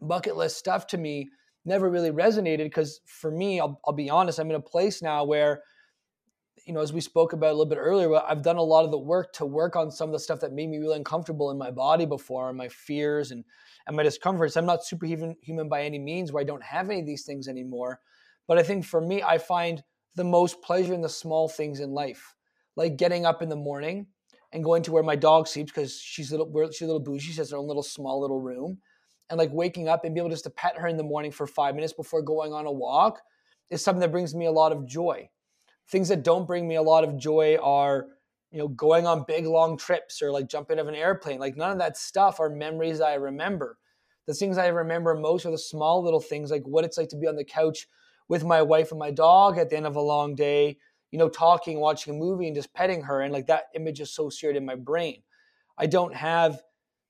bucket 0.00 0.36
list 0.36 0.58
stuff 0.58 0.86
to 0.86 0.96
me 0.96 1.28
never 1.64 1.90
really 1.90 2.12
resonated 2.12 2.58
because 2.58 3.00
for 3.04 3.32
me, 3.32 3.58
I'll, 3.58 3.80
I'll 3.84 3.92
be 3.92 4.08
honest, 4.08 4.38
I'm 4.38 4.48
in 4.48 4.54
a 4.54 4.60
place 4.60 5.02
now 5.02 5.24
where, 5.24 5.64
you 6.64 6.72
know, 6.72 6.82
as 6.82 6.92
we 6.92 7.00
spoke 7.00 7.32
about 7.32 7.48
a 7.48 7.56
little 7.56 7.66
bit 7.66 7.78
earlier, 7.80 8.14
I've 8.14 8.42
done 8.42 8.58
a 8.58 8.62
lot 8.62 8.84
of 8.84 8.92
the 8.92 8.98
work 8.98 9.32
to 9.34 9.44
work 9.44 9.74
on 9.74 9.90
some 9.90 10.08
of 10.08 10.12
the 10.12 10.20
stuff 10.20 10.38
that 10.42 10.52
made 10.52 10.68
me 10.68 10.78
really 10.78 10.96
uncomfortable 10.96 11.50
in 11.50 11.58
my 11.58 11.72
body 11.72 12.06
before, 12.06 12.50
and 12.50 12.56
my 12.56 12.68
fears 12.68 13.32
and 13.32 13.44
and 13.88 13.96
my 13.96 14.04
discomforts. 14.04 14.56
I'm 14.56 14.66
not 14.66 14.84
superhuman 14.84 15.34
human 15.42 15.68
by 15.68 15.82
any 15.82 15.98
means, 15.98 16.30
where 16.30 16.42
I 16.42 16.44
don't 16.44 16.62
have 16.62 16.90
any 16.90 17.00
of 17.00 17.06
these 17.06 17.24
things 17.24 17.48
anymore. 17.48 17.98
But 18.46 18.56
I 18.56 18.62
think 18.62 18.84
for 18.84 19.00
me, 19.00 19.20
I 19.20 19.38
find 19.38 19.82
the 20.14 20.22
most 20.22 20.62
pleasure 20.62 20.94
in 20.94 21.00
the 21.00 21.08
small 21.08 21.48
things 21.48 21.80
in 21.80 21.90
life, 21.90 22.36
like 22.76 22.96
getting 22.96 23.24
up 23.26 23.42
in 23.42 23.48
the 23.48 23.56
morning 23.56 24.06
and 24.52 24.64
going 24.64 24.82
to 24.84 24.92
where 24.92 25.02
my 25.02 25.16
dog 25.16 25.48
sleeps 25.48 25.72
because 25.72 25.98
she's 25.98 26.30
little 26.30 26.70
she's 26.70 26.82
a 26.82 26.86
little 26.86 27.00
bougie. 27.00 27.32
She 27.32 27.38
has 27.38 27.50
her 27.50 27.56
own 27.56 27.66
little 27.66 27.82
small 27.82 28.20
little 28.20 28.40
room, 28.40 28.78
and 29.28 29.38
like 29.38 29.52
waking 29.52 29.88
up 29.88 30.04
and 30.04 30.14
be 30.14 30.20
able 30.20 30.30
just 30.30 30.44
to 30.44 30.50
pet 30.50 30.78
her 30.78 30.88
in 30.88 30.96
the 30.96 31.02
morning 31.02 31.32
for 31.32 31.46
five 31.46 31.74
minutes 31.74 31.92
before 31.92 32.22
going 32.22 32.52
on 32.52 32.66
a 32.66 32.72
walk 32.72 33.20
is 33.70 33.82
something 33.82 34.00
that 34.00 34.12
brings 34.12 34.34
me 34.34 34.46
a 34.46 34.52
lot 34.52 34.72
of 34.72 34.86
joy. 34.86 35.28
Things 35.88 36.08
that 36.08 36.22
don't 36.22 36.46
bring 36.46 36.66
me 36.68 36.76
a 36.76 36.82
lot 36.82 37.04
of 37.04 37.18
joy 37.18 37.58
are 37.62 38.06
you 38.50 38.58
know 38.58 38.68
going 38.68 39.06
on 39.06 39.24
big 39.26 39.46
long 39.46 39.76
trips 39.76 40.22
or 40.22 40.30
like 40.30 40.48
jumping 40.48 40.78
of 40.78 40.88
an 40.88 40.94
airplane. 40.94 41.40
Like 41.40 41.56
none 41.56 41.72
of 41.72 41.78
that 41.78 41.96
stuff 41.96 42.38
are 42.40 42.50
memories 42.50 43.00
I 43.00 43.14
remember. 43.14 43.78
The 44.26 44.34
things 44.34 44.56
I 44.56 44.68
remember 44.68 45.14
most 45.14 45.44
are 45.44 45.50
the 45.50 45.58
small 45.58 46.02
little 46.02 46.20
things, 46.20 46.50
like 46.50 46.62
what 46.64 46.84
it's 46.84 46.96
like 46.96 47.08
to 47.10 47.16
be 47.16 47.26
on 47.26 47.36
the 47.36 47.44
couch 47.44 47.86
with 48.28 48.44
my 48.44 48.62
wife 48.62 48.90
and 48.90 48.98
my 48.98 49.10
dog 49.10 49.58
at 49.58 49.68
the 49.68 49.76
end 49.76 49.86
of 49.86 49.96
a 49.96 50.00
long 50.00 50.34
day, 50.34 50.78
you 51.14 51.18
know, 51.18 51.28
talking, 51.28 51.78
watching 51.78 52.12
a 52.12 52.18
movie, 52.18 52.48
and 52.48 52.56
just 52.56 52.74
petting 52.74 53.00
her. 53.00 53.20
And 53.20 53.32
like 53.32 53.46
that 53.46 53.66
image 53.76 54.00
is 54.00 54.10
so 54.10 54.28
seared 54.28 54.56
in 54.56 54.64
my 54.64 54.74
brain. 54.74 55.22
I 55.78 55.86
don't 55.86 56.12
have 56.12 56.60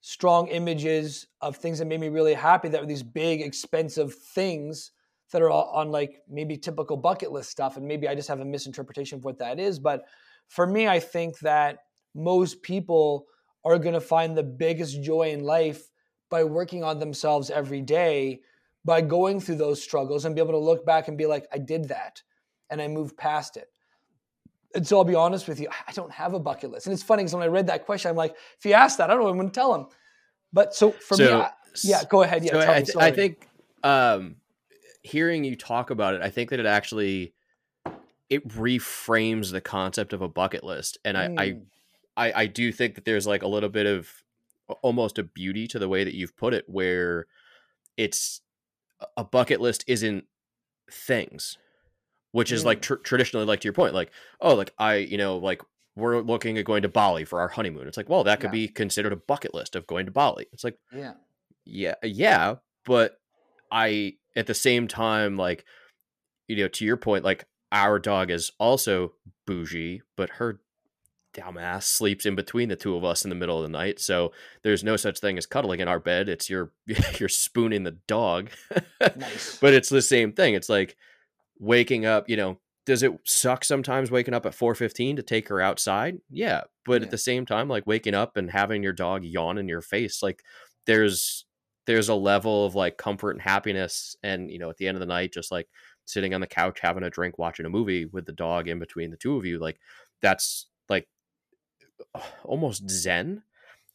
strong 0.02 0.48
images 0.48 1.26
of 1.40 1.56
things 1.56 1.78
that 1.78 1.86
made 1.86 2.00
me 2.00 2.10
really 2.10 2.34
happy 2.34 2.68
that 2.68 2.82
were 2.82 2.86
these 2.86 3.02
big, 3.02 3.40
expensive 3.40 4.14
things 4.14 4.90
that 5.32 5.40
are 5.40 5.48
all 5.48 5.70
on 5.70 5.90
like 5.90 6.20
maybe 6.28 6.54
typical 6.58 6.98
bucket 6.98 7.32
list 7.32 7.48
stuff. 7.48 7.78
And 7.78 7.88
maybe 7.88 8.06
I 8.06 8.14
just 8.14 8.28
have 8.28 8.40
a 8.40 8.44
misinterpretation 8.44 9.16
of 9.16 9.24
what 9.24 9.38
that 9.38 9.58
is. 9.58 9.78
But 9.78 10.02
for 10.48 10.66
me, 10.66 10.86
I 10.86 11.00
think 11.00 11.38
that 11.38 11.78
most 12.14 12.60
people 12.60 13.24
are 13.64 13.78
going 13.78 13.94
to 13.94 14.02
find 14.02 14.36
the 14.36 14.42
biggest 14.42 15.02
joy 15.02 15.30
in 15.30 15.44
life 15.44 15.82
by 16.28 16.44
working 16.44 16.84
on 16.84 16.98
themselves 16.98 17.48
every 17.48 17.80
day, 17.80 18.42
by 18.84 19.00
going 19.00 19.40
through 19.40 19.56
those 19.56 19.82
struggles 19.82 20.26
and 20.26 20.34
be 20.34 20.42
able 20.42 20.52
to 20.52 20.58
look 20.58 20.84
back 20.84 21.08
and 21.08 21.16
be 21.16 21.24
like, 21.24 21.46
I 21.50 21.56
did 21.56 21.88
that 21.88 22.22
and 22.68 22.82
I 22.82 22.88
moved 22.88 23.16
past 23.16 23.56
it. 23.56 23.68
And 24.74 24.86
so 24.86 24.98
I'll 24.98 25.04
be 25.04 25.14
honest 25.14 25.46
with 25.46 25.60
you, 25.60 25.68
I 25.86 25.92
don't 25.92 26.10
have 26.10 26.34
a 26.34 26.40
bucket 26.40 26.70
list. 26.70 26.86
And 26.86 26.92
it's 26.92 27.02
funny 27.02 27.22
because 27.22 27.34
when 27.34 27.42
I 27.42 27.46
read 27.46 27.68
that 27.68 27.86
question, 27.86 28.10
I'm 28.10 28.16
like, 28.16 28.34
if 28.58 28.64
you 28.64 28.72
ask 28.72 28.98
that, 28.98 29.04
I 29.04 29.14
don't 29.14 29.20
know 29.20 29.24
what 29.24 29.30
I'm 29.30 29.38
going 29.38 29.50
to 29.50 29.54
tell 29.54 29.74
him. 29.74 29.86
But 30.52 30.74
so 30.74 30.90
for 30.90 31.16
me, 31.16 31.30
I, 31.30 31.50
yeah, 31.82 32.02
go 32.08 32.22
ahead. 32.22 32.44
Yeah, 32.44 32.52
so 32.52 32.60
tell 32.60 32.74
I, 32.74 32.82
th- 32.82 32.96
I 32.96 33.10
think 33.10 33.48
um, 33.82 34.36
hearing 35.02 35.44
you 35.44 35.56
talk 35.56 35.90
about 35.90 36.14
it, 36.14 36.22
I 36.22 36.30
think 36.30 36.50
that 36.50 36.60
it 36.60 36.66
actually 36.66 37.34
it 38.30 38.48
reframes 38.48 39.52
the 39.52 39.60
concept 39.60 40.12
of 40.12 40.22
a 40.22 40.28
bucket 40.28 40.64
list, 40.64 40.98
and 41.04 41.16
I, 41.16 41.24
I 41.36 41.46
Mm. 41.50 41.62
I 42.16 42.32
I 42.42 42.46
do 42.46 42.70
think 42.72 42.94
that 42.94 43.04
there's 43.04 43.26
like 43.26 43.42
a 43.42 43.48
little 43.48 43.68
bit 43.68 43.86
of 43.86 44.08
almost 44.82 45.18
a 45.18 45.24
beauty 45.24 45.66
to 45.68 45.78
the 45.78 45.88
way 45.88 46.04
that 46.04 46.14
you've 46.14 46.36
put 46.36 46.54
it, 46.54 46.64
where 46.68 47.26
it's 47.96 48.40
a 49.16 49.24
bucket 49.24 49.60
list 49.60 49.84
isn't 49.86 50.24
things, 50.90 51.58
which 52.34 52.50
is 52.52 52.64
like 52.64 52.78
mm-hmm. 52.82 52.94
tr- 52.94 53.02
traditionally 53.02 53.46
like 53.46 53.60
to 53.60 53.66
your 53.66 53.72
point, 53.72 53.94
like 53.94 54.10
oh, 54.40 54.54
like 54.54 54.72
I 54.78 54.96
you 54.96 55.16
know 55.16 55.36
like 55.36 55.62
we're 55.96 56.20
looking 56.20 56.58
at 56.58 56.64
going 56.64 56.82
to 56.82 56.88
Bali 56.88 57.24
for 57.24 57.40
our 57.40 57.48
honeymoon. 57.48 57.86
It's 57.86 57.96
like 57.96 58.08
well, 58.08 58.24
that 58.24 58.40
could 58.40 58.48
Yeah. 58.48 58.66
be 58.66 58.68
considered 58.68 59.12
a 59.12 59.16
bucket 59.16 59.54
list 59.54 59.76
of 59.76 59.86
going 59.86 60.06
to 60.06 60.12
Bali. 60.12 60.46
It's 60.52 60.64
like 60.64 60.78
yeah, 60.92 61.14
yeah 61.64 61.94
yeah 62.02 62.56
but 62.84 63.18
i 63.72 64.12
at 64.36 64.46
the 64.46 64.52
same 64.52 64.86
time 64.86 65.38
like 65.38 65.64
you 66.46 66.56
know 66.56 66.68
to 66.68 66.84
your 66.84 66.98
point 66.98 67.24
like 67.24 67.46
our 67.72 67.98
dog 67.98 68.30
is 68.30 68.52
also 68.58 69.14
bougie, 69.46 70.02
but 70.16 70.30
her 70.30 70.60
dumbass 71.34 71.82
sleeps 71.82 72.24
in 72.24 72.36
between 72.36 72.68
the 72.68 72.76
two 72.76 72.94
of 72.94 73.04
us 73.04 73.24
in 73.24 73.30
the 73.30 73.34
middle 73.34 73.56
of 73.56 73.64
the 73.64 73.68
night. 73.68 73.98
So 73.98 74.32
there's 74.62 74.84
no 74.84 74.96
such 74.96 75.18
thing 75.18 75.36
as 75.36 75.46
cuddling 75.46 75.80
in 75.80 75.88
our 75.88 75.98
bed. 75.98 76.28
It's 76.28 76.48
you're 76.48 76.70
you're 77.18 77.28
spooning 77.28 77.82
the 77.82 77.98
dog. 78.06 78.50
nice. 79.16 79.58
But 79.60 79.74
it's 79.74 79.88
the 79.88 80.02
same 80.02 80.32
thing. 80.32 80.54
It's 80.54 80.68
like 80.68 80.96
waking 81.58 82.06
up, 82.06 82.28
you 82.28 82.36
know, 82.36 82.58
does 82.86 83.02
it 83.02 83.12
suck 83.24 83.64
sometimes 83.64 84.10
waking 84.10 84.34
up 84.34 84.46
at 84.46 84.54
4:15 84.54 85.16
to 85.16 85.22
take 85.22 85.48
her 85.48 85.60
outside? 85.60 86.18
Yeah, 86.30 86.62
but 86.84 87.00
yeah. 87.00 87.06
at 87.06 87.10
the 87.10 87.18
same 87.18 87.46
time 87.46 87.68
like 87.68 87.86
waking 87.86 88.14
up 88.14 88.36
and 88.36 88.50
having 88.50 88.82
your 88.82 88.92
dog 88.92 89.24
yawn 89.24 89.58
in 89.58 89.68
your 89.68 89.80
face, 89.82 90.22
like 90.22 90.42
there's 90.86 91.46
there's 91.86 92.08
a 92.08 92.14
level 92.14 92.64
of 92.64 92.74
like 92.74 92.96
comfort 92.96 93.32
and 93.32 93.42
happiness 93.42 94.16
and 94.22 94.50
you 94.50 94.58
know 94.58 94.70
at 94.70 94.76
the 94.76 94.88
end 94.88 94.96
of 94.96 95.00
the 95.00 95.06
night 95.06 95.32
just 95.32 95.52
like 95.52 95.68
sitting 96.06 96.34
on 96.34 96.40
the 96.40 96.46
couch 96.46 96.78
having 96.80 97.02
a 97.02 97.10
drink 97.10 97.38
watching 97.38 97.66
a 97.66 97.70
movie 97.70 98.06
with 98.06 98.26
the 98.26 98.32
dog 98.32 98.68
in 98.68 98.78
between 98.78 99.10
the 99.10 99.16
two 99.16 99.36
of 99.36 99.44
you 99.44 99.58
like 99.58 99.78
that's 100.22 100.66
like 100.88 101.08
almost 102.44 102.88
zen 102.90 103.42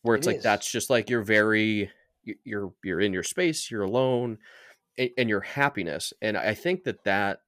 where 0.01 0.15
it's 0.15 0.27
it 0.27 0.31
like 0.31 0.37
is. 0.37 0.43
that's 0.43 0.71
just 0.71 0.89
like 0.89 1.09
you're 1.09 1.23
very 1.23 1.89
you're 2.43 2.71
you're 2.83 3.01
in 3.01 3.13
your 3.13 3.23
space 3.23 3.69
you're 3.71 3.83
alone 3.83 4.37
and 5.17 5.29
your 5.29 5.41
happiness 5.41 6.13
and 6.21 6.37
i 6.37 6.53
think 6.53 6.83
that 6.83 7.03
that 7.05 7.39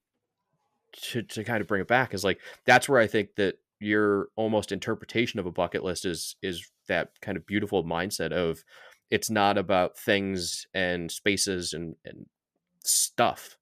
to, 0.94 1.22
to 1.22 1.44
kind 1.44 1.62
of 1.62 1.68
bring 1.68 1.82
it 1.82 1.88
back 1.88 2.14
is 2.14 2.24
like 2.24 2.40
that's 2.66 2.88
where 2.88 3.00
i 3.00 3.08
think 3.08 3.36
that 3.36 3.56
your 3.80 4.28
almost 4.36 4.72
interpretation 4.72 5.40
of 5.40 5.46
a 5.46 5.52
bucket 5.52 5.84
list 5.84 6.06
is 6.06 6.36
is 6.42 6.70
that 6.88 7.10
kind 7.22 7.38
of 7.38 7.46
beautiful 7.46 7.84
mindset 7.84 8.32
of 8.32 8.64
it's 9.10 9.30
not 9.30 9.58
about 9.58 9.98
things 9.98 10.66
and 10.74 11.12
spaces 11.12 11.74
and, 11.74 11.96
and 12.06 12.26
stuff 12.84 13.58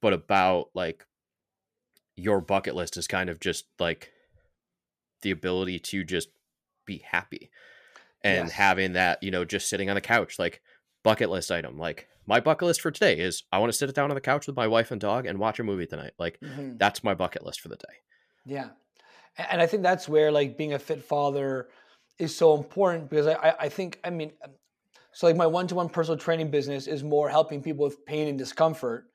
but 0.00 0.12
about 0.12 0.66
like 0.74 1.04
your 2.16 2.40
bucket 2.40 2.74
list 2.74 2.96
is 2.96 3.06
kind 3.06 3.30
of 3.30 3.40
just 3.40 3.66
like 3.78 4.10
the 5.22 5.30
ability 5.30 5.78
to 5.78 6.02
just 6.04 6.28
be 6.86 7.02
happy 7.04 7.50
and 8.22 8.48
yes. 8.48 8.56
having 8.56 8.94
that 8.94 9.22
you 9.22 9.30
know 9.30 9.44
just 9.44 9.68
sitting 9.68 9.88
on 9.88 9.94
the 9.94 10.00
couch 10.00 10.38
like 10.38 10.60
bucket 11.08 11.30
list 11.30 11.50
item 11.50 11.78
like 11.78 12.08
my 12.26 12.40
bucket 12.40 12.66
list 12.66 12.80
for 12.80 12.90
today 12.90 13.18
is 13.18 13.44
i 13.52 13.58
want 13.58 13.72
to 13.72 13.76
sit 13.76 13.94
down 13.94 14.10
on 14.10 14.14
the 14.14 14.20
couch 14.20 14.46
with 14.46 14.56
my 14.56 14.66
wife 14.66 14.90
and 14.90 15.00
dog 15.00 15.26
and 15.26 15.38
watch 15.38 15.58
a 15.58 15.64
movie 15.64 15.86
tonight 15.86 16.12
like 16.18 16.38
mm-hmm. 16.40 16.76
that's 16.76 17.02
my 17.02 17.14
bucket 17.14 17.44
list 17.44 17.60
for 17.60 17.68
the 17.68 17.76
day 17.76 17.94
yeah 18.44 18.68
and 19.50 19.60
i 19.60 19.66
think 19.66 19.82
that's 19.82 20.08
where 20.08 20.30
like 20.30 20.58
being 20.58 20.74
a 20.74 20.78
fit 20.78 21.02
father 21.02 21.68
is 22.18 22.36
so 22.36 22.56
important 22.56 23.08
because 23.08 23.26
i 23.26 23.54
i 23.60 23.68
think 23.68 23.98
i 24.04 24.10
mean 24.10 24.32
so 25.12 25.26
like 25.26 25.36
my 25.36 25.46
one-to-one 25.46 25.88
personal 25.88 26.18
training 26.18 26.50
business 26.50 26.86
is 26.86 27.02
more 27.02 27.28
helping 27.28 27.62
people 27.62 27.84
with 27.84 28.04
pain 28.06 28.28
and 28.28 28.38
discomfort 28.38 29.08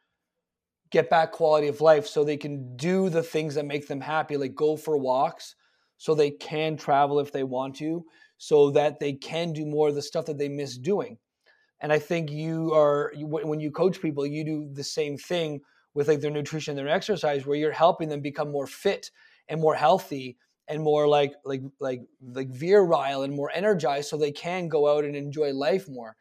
get 0.94 1.10
back 1.10 1.32
quality 1.32 1.68
of 1.68 1.82
life 1.82 2.06
so 2.06 2.24
they 2.24 2.38
can 2.38 2.78
do 2.78 3.10
the 3.10 3.24
things 3.24 3.56
that 3.56 3.66
make 3.66 3.88
them 3.88 4.00
happy, 4.00 4.38
like 4.38 4.54
go 4.54 4.78
for 4.78 4.96
walks 4.96 5.56
so 5.98 6.14
they 6.14 6.30
can 6.30 6.78
travel 6.78 7.20
if 7.20 7.32
they 7.32 7.44
want 7.44 7.76
to, 7.76 8.06
so 8.38 8.70
that 8.70 9.00
they 9.00 9.12
can 9.12 9.52
do 9.54 9.66
more 9.66 9.90
of 9.90 9.96
the 9.96 10.02
stuff 10.02 10.26
that 10.26 10.38
they 10.38 10.48
miss 10.48 10.78
doing. 10.78 11.18
And 11.84 11.92
I 11.92 12.00
think 12.00 12.32
you 12.32 12.74
are 12.74 13.12
when 13.18 13.60
you 13.60 13.70
coach 13.70 14.02
people, 14.02 14.26
you 14.26 14.46
do 14.46 14.70
the 14.72 14.86
same 14.86 15.18
thing 15.18 15.60
with 15.94 16.08
like 16.08 16.22
their 16.22 16.32
nutrition, 16.32 16.78
their 16.78 16.88
exercise, 16.88 17.46
where 17.46 17.58
you're 17.58 17.74
helping 17.74 18.08
them 18.08 18.22
become 18.22 18.50
more 18.50 18.68
fit 18.68 19.12
and 19.50 19.60
more 19.60 19.76
healthy 19.76 20.38
and 20.70 20.82
more 20.82 21.10
like 21.10 21.34
like 21.44 21.62
like 21.82 22.00
like 22.22 22.50
virile 22.50 23.24
and 23.24 23.36
more 23.36 23.52
energized 23.54 24.10
so 24.10 24.16
they 24.16 24.32
can 24.32 24.70
go 24.70 24.88
out 24.88 25.04
and 25.04 25.14
enjoy 25.14 25.52
life 25.52 25.90
more. 25.90 26.16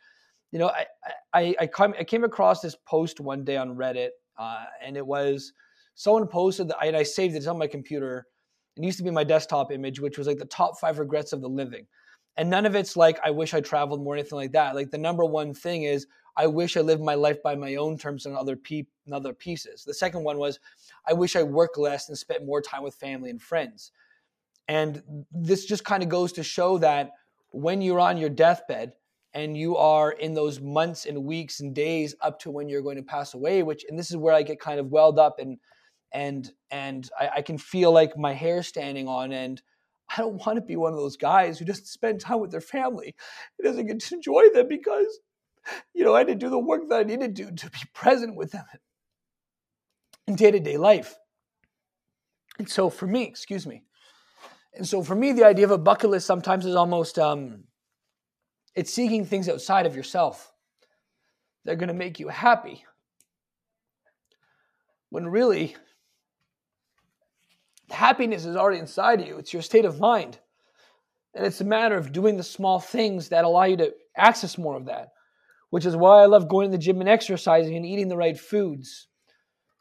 You 0.51 0.59
know 0.59 0.69
i 0.69 0.87
i 1.33 1.55
i, 1.61 1.67
come, 1.69 1.95
I 1.97 2.03
came 2.03 2.25
across 2.25 2.61
this 2.61 2.77
post 2.85 3.21
one 3.21 3.45
day 3.45 3.57
on 3.57 3.77
reddit 3.77 4.11
uh, 4.37 4.65
and 4.85 4.97
it 4.97 5.07
was 5.07 5.53
someone 5.95 6.27
posted 6.27 6.69
that 6.69 6.79
I, 6.81 6.89
I 6.99 7.03
saved 7.05 7.37
it 7.37 7.47
on 7.47 7.57
my 7.57 7.69
computer. 7.69 8.27
It 8.77 8.83
used 8.83 8.99
to 8.99 9.05
be 9.05 9.11
my 9.11 9.25
desktop 9.25 9.71
image 9.71 10.01
which 10.01 10.19
was 10.19 10.27
like 10.27 10.39
the 10.39 10.45
top 10.47 10.81
five 10.81 10.99
regrets 10.99 11.33
of 11.33 11.41
the 11.41 11.49
living 11.49 11.87
and 12.37 12.49
none 12.49 12.67
of 12.67 12.75
it's 12.75 12.97
like 12.97 13.19
i 13.25 13.31
wish 13.31 13.55
i 13.55 13.61
traveled 13.61 14.03
more 14.03 14.15
or 14.15 14.19
anything 14.19 14.37
like 14.37 14.53
that. 14.53 14.75
Like 14.75 14.91
the 14.91 14.99
number 14.99 15.25
one 15.25 15.55
thing 15.55 15.85
is 15.85 16.07
i 16.37 16.47
wish 16.47 16.77
i 16.77 16.81
lived 16.81 17.03
my 17.03 17.15
life 17.15 17.43
by 17.43 17.55
my 17.55 17.77
own 17.77 17.99
terms 17.99 18.27
and 18.27 18.37
other 18.37 18.57
pe- 18.57 18.87
and 19.07 19.15
other 19.15 19.33
pieces. 19.33 19.85
The 19.85 19.95
second 19.95 20.25
one 20.25 20.39
was 20.39 20.59
i 21.07 21.13
wish 21.13 21.37
i 21.37 21.43
worked 21.43 21.79
less 21.79 22.09
and 22.09 22.17
spent 22.17 22.47
more 22.47 22.61
time 22.61 22.83
with 22.83 22.95
family 22.95 23.31
and 23.31 23.41
friends. 23.41 23.93
And 24.69 25.03
this 25.33 25.65
just 25.65 25.85
kind 25.85 26.03
of 26.03 26.09
goes 26.09 26.33
to 26.33 26.43
show 26.43 26.79
that 26.79 27.11
when 27.51 27.83
you're 27.83 28.01
on 28.01 28.17
your 28.17 28.31
deathbed 28.31 28.95
and 29.35 29.57
you 29.57 29.77
are 29.77 30.13
in 30.13 30.35
those 30.35 30.61
months 30.61 31.07
and 31.07 31.25
weeks 31.25 31.61
and 31.61 31.75
days 31.75 32.15
up 32.21 32.39
to 32.41 32.51
when 32.51 32.69
you're 32.69 32.83
going 32.83 32.97
to 32.97 33.03
pass 33.03 33.35
away, 33.35 33.63
which 33.63 33.85
and 33.89 33.99
this 33.99 34.11
is 34.11 34.17
where 34.17 34.35
I 34.35 34.43
get 34.43 34.61
kind 34.61 34.79
of 34.79 34.91
welled 34.91 35.19
up 35.19 35.39
and 35.39 35.59
and 36.13 36.53
and 36.71 37.09
I, 37.19 37.31
I 37.37 37.43
can 37.43 37.59
feel 37.59 37.93
like 37.93 38.17
my 38.17 38.33
hair 38.33 38.63
standing 38.63 39.09
on 39.09 39.33
and 39.33 39.63
I 40.11 40.21
don't 40.21 40.45
want 40.45 40.57
to 40.57 40.63
be 40.63 40.77
one 40.77 40.93
of 40.93 40.99
those 40.99 41.17
guys 41.17 41.59
who 41.59 41.65
doesn't 41.65 41.87
spend 41.87 42.21
time 42.21 42.41
with 42.41 42.51
their 42.51 42.61
family. 42.61 43.15
He 43.57 43.63
doesn't 43.63 43.87
get 43.87 44.01
to 44.01 44.15
enjoy 44.15 44.51
them 44.51 44.69
because, 44.69 45.21
you 45.95 46.05
know, 46.05 46.15
I 46.15 46.25
didn't 46.25 46.41
do 46.41 46.51
the 46.51 46.59
work 46.59 46.89
that 46.89 47.01
I 47.01 47.03
needed 47.05 47.35
to 47.37 47.45
do 47.45 47.51
to 47.51 47.71
be 47.71 47.79
present 47.95 48.37
with 48.37 48.53
them 48.53 48.65
in 50.27 50.37
day 50.37 50.51
to 50.51 50.61
day 50.61 50.77
life. 50.77 51.17
And 52.59 52.69
so 52.69 52.91
for 52.91 53.07
me, 53.07 53.25
excuse 53.25 53.67
me, 53.67 53.85
and 54.75 54.87
so 54.89 55.03
for 55.03 55.15
me, 55.15 55.33
the 55.33 55.45
idea 55.45 55.65
of 55.65 55.71
a 55.71 55.79
bucket 55.79 56.11
list 56.11 56.27
sometimes 56.27 56.65
is 56.65 56.75
almost 56.75 57.19
um, 57.19 57.65
it's 58.75 58.93
seeking 58.93 59.25
things 59.25 59.49
outside 59.49 59.87
of 59.87 59.95
yourself. 59.95 60.53
They're 61.65 61.77
going 61.77 61.89
to 61.89 61.95
make 61.95 62.19
you 62.19 62.29
happy. 62.29 62.85
When 65.11 65.29
really, 65.29 65.77
happiness 67.91 68.45
is 68.45 68.57
already 68.57 68.81
inside 68.81 69.21
of 69.21 69.27
you. 69.27 69.39
It's 69.39 69.53
your 69.53 69.63
state 69.63 69.85
of 69.85 70.01
mind. 70.01 70.39
And 71.35 71.47
it's 71.47 71.61
a 71.61 71.65
matter 71.65 71.97
of 71.97 72.13
doing 72.13 72.37
the 72.37 72.43
small 72.43 72.79
things 72.79 73.31
that 73.31 73.45
allow 73.45 73.65
you 73.65 73.77
to 73.79 73.95
access 74.17 74.59
more 74.59 74.77
of 74.77 74.87
that, 74.87 75.09
which 75.71 75.87
is 75.87 75.97
why 75.97 76.23
I 76.23 76.27
love 76.27 76.49
going 76.49 76.71
to 76.71 76.77
the 76.77 76.83
gym 76.83 77.01
and 77.01 77.09
exercising 77.09 77.75
and 77.77 77.87
eating 77.87 78.09
the 78.09 78.17
right 78.17 78.39
foods, 78.39 79.09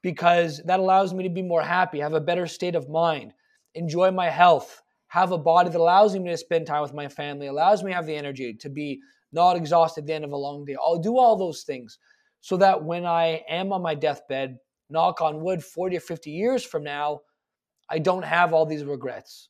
because 0.01 0.61
that 0.65 0.79
allows 0.79 1.13
me 1.13 1.23
to 1.23 1.29
be 1.29 1.41
more 1.41 1.61
happy, 1.61 1.99
have 1.99 2.13
a 2.13 2.21
better 2.21 2.47
state 2.47 2.75
of 2.75 2.89
mind, 2.89 3.33
enjoy 3.75 4.11
my 4.11 4.29
health, 4.29 4.81
have 5.07 5.33
a 5.33 5.37
body 5.37 5.69
that 5.69 5.81
allows 5.81 6.17
me 6.17 6.29
to 6.29 6.37
spend 6.37 6.65
time 6.65 6.81
with 6.81 6.93
my 6.93 7.09
family, 7.09 7.47
allows 7.47 7.83
me 7.83 7.91
to 7.91 7.95
have 7.95 8.05
the 8.05 8.15
energy 8.15 8.53
to 8.53 8.69
be 8.69 9.01
not 9.33 9.57
exhausted 9.57 10.03
at 10.03 10.07
the 10.07 10.13
end 10.13 10.23
of 10.23 10.31
a 10.31 10.37
long 10.37 10.63
day. 10.63 10.77
I'll 10.81 10.99
do 10.99 11.17
all 11.17 11.35
those 11.35 11.63
things 11.63 11.99
so 12.39 12.55
that 12.57 12.83
when 12.83 13.05
I 13.05 13.43
am 13.49 13.73
on 13.73 13.81
my 13.81 13.93
deathbed, 13.93 14.57
knock 14.89 15.21
on 15.21 15.41
wood, 15.41 15.63
40 15.63 15.97
or 15.97 15.99
50 15.99 16.31
years 16.31 16.63
from 16.63 16.83
now, 16.83 17.21
I 17.91 17.99
don't 17.99 18.23
have 18.23 18.53
all 18.53 18.65
these 18.65 18.83
regrets 18.83 19.49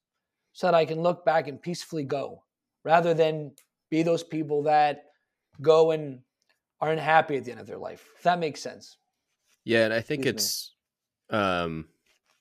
so 0.54 0.68
that 0.68 0.74
I 0.74 0.86
can 0.86 1.02
look 1.02 1.24
back 1.24 1.48
and 1.48 1.62
peacefully 1.62 2.04
go 2.04 2.44
rather 2.84 3.14
than 3.14 3.52
be 3.90 4.04
those 4.04 4.24
people 4.24 4.64
that 4.64 5.06
go 5.62 5.92
and 5.92 6.20
are 6.80 6.92
unhappy 6.92 7.38
at 7.38 7.46
the 7.46 7.52
end 7.52 7.60
of 7.60 7.68
their 7.68 7.78
life. 7.78 8.10
If 8.18 8.24
that 8.24 8.40
makes 8.40 8.62
sense. 8.62 8.98
Yeah, 9.64 9.86
and 9.86 9.94
I 9.94 10.02
think 10.02 10.26
Excuse 10.26 10.36
it's 10.36 10.76
me. 11.32 11.38
um 11.38 11.86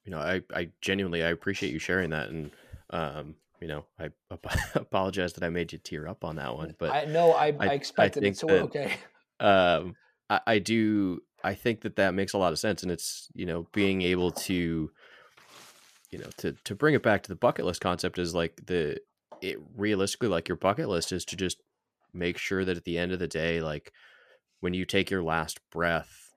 you 0.05 0.11
know, 0.13 0.19
I, 0.19 0.43
I 0.55 0.71
genuinely 0.81 1.23
I 1.23 1.29
appreciate 1.29 1.73
you 1.73 1.79
sharing 1.79 2.11
that, 2.11 2.31
and 2.31 2.51
um, 2.91 3.37
you 3.61 3.69
know, 3.69 3.85
I 3.99 4.11
apologize 4.75 5.35
that 5.35 5.45
I 5.45 5.51
made 5.51 5.73
you 5.73 5.79
tear 5.79 6.09
up 6.09 6.25
on 6.25 6.37
that 6.37 6.57
one, 6.57 6.75
but 6.79 6.91
I 6.91 7.05
know 7.05 7.33
I, 7.33 7.55
I, 7.61 7.69
I 7.69 7.73
expected 7.75 8.25
I 8.25 8.29
it, 8.29 8.37
so 8.37 8.47
that, 8.47 8.63
okay. 8.65 8.95
Um, 9.39 9.95
I, 10.29 10.41
I 10.47 10.59
do. 10.59 11.23
I 11.43 11.55
think 11.55 11.83
that 11.83 11.97
that 11.97 12.15
makes 12.15 12.33
a 12.33 12.39
lot 12.39 12.53
of 12.53 12.59
sense, 12.59 12.83
and 12.83 12.91
it's 12.91 13.29
you 13.35 13.47
know 13.47 13.69
being 13.73 14.03
able 14.03 14.33
to, 14.33 14.91
you 16.11 16.19
know, 16.19 16.31
to 16.39 16.53
to 16.65 16.75
bring 16.75 16.95
it 16.95 17.03
back 17.03 17.23
to 17.23 17.29
the 17.29 17.37
bucket 17.37 17.65
list 17.65 17.81
concept 17.81 18.19
is 18.19 18.35
like 18.35 18.67
the 18.67 18.99
it 19.41 19.59
realistically 19.77 20.29
like 20.29 20.49
your 20.49 20.57
bucket 20.57 20.89
list 20.89 21.13
is 21.13 21.25
to 21.27 21.37
just 21.37 21.63
make 22.13 22.37
sure 22.37 22.65
that 22.65 22.77
at 22.77 22.85
the 22.85 22.99
end 22.99 23.13
of 23.13 23.19
the 23.19 23.29
day, 23.29 23.61
like 23.61 23.93
when 24.61 24.75
you 24.75 24.85
take 24.85 25.11
your 25.11 25.23
last 25.23 25.61
breath, 25.71 26.33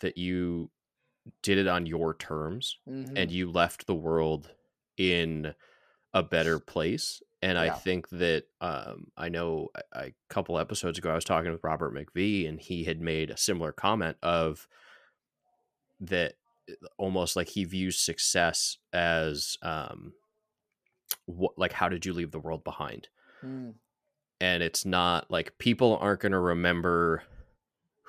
that 0.00 0.18
you 0.18 0.70
did 1.42 1.58
it 1.58 1.66
on 1.66 1.86
your 1.86 2.14
terms 2.14 2.78
mm-hmm. 2.88 3.16
and 3.16 3.30
you 3.30 3.50
left 3.50 3.86
the 3.86 3.94
world 3.94 4.50
in 4.96 5.54
a 6.12 6.22
better 6.22 6.58
place 6.58 7.22
and 7.40 7.56
yeah. 7.56 7.62
i 7.62 7.70
think 7.70 8.08
that 8.10 8.44
um, 8.60 9.06
i 9.16 9.28
know 9.28 9.68
a, 9.74 10.00
a, 10.00 10.12
couple 10.28 10.58
episodes 10.58 10.98
ago 10.98 11.10
i 11.10 11.14
was 11.14 11.24
talking 11.24 11.50
with 11.50 11.64
robert 11.64 11.94
mcvie 11.94 12.48
and 12.48 12.60
he 12.60 12.84
had 12.84 13.00
made 13.00 13.30
a 13.30 13.36
similar 13.36 13.72
comment 13.72 14.16
of 14.22 14.66
that 16.00 16.34
almost 16.98 17.36
like 17.36 17.48
he 17.48 17.64
views 17.64 17.98
success 17.98 18.78
as 18.92 19.56
um 19.62 20.12
what 21.26 21.58
like 21.58 21.72
how 21.72 21.88
did 21.88 22.06
you 22.06 22.12
leave 22.12 22.30
the 22.30 22.38
world 22.38 22.64
behind 22.64 23.08
mm. 23.44 23.72
and 24.40 24.62
it's 24.62 24.84
not 24.84 25.30
like 25.30 25.58
people 25.58 25.96
aren't 26.00 26.20
going 26.20 26.32
to 26.32 26.38
remember 26.38 27.22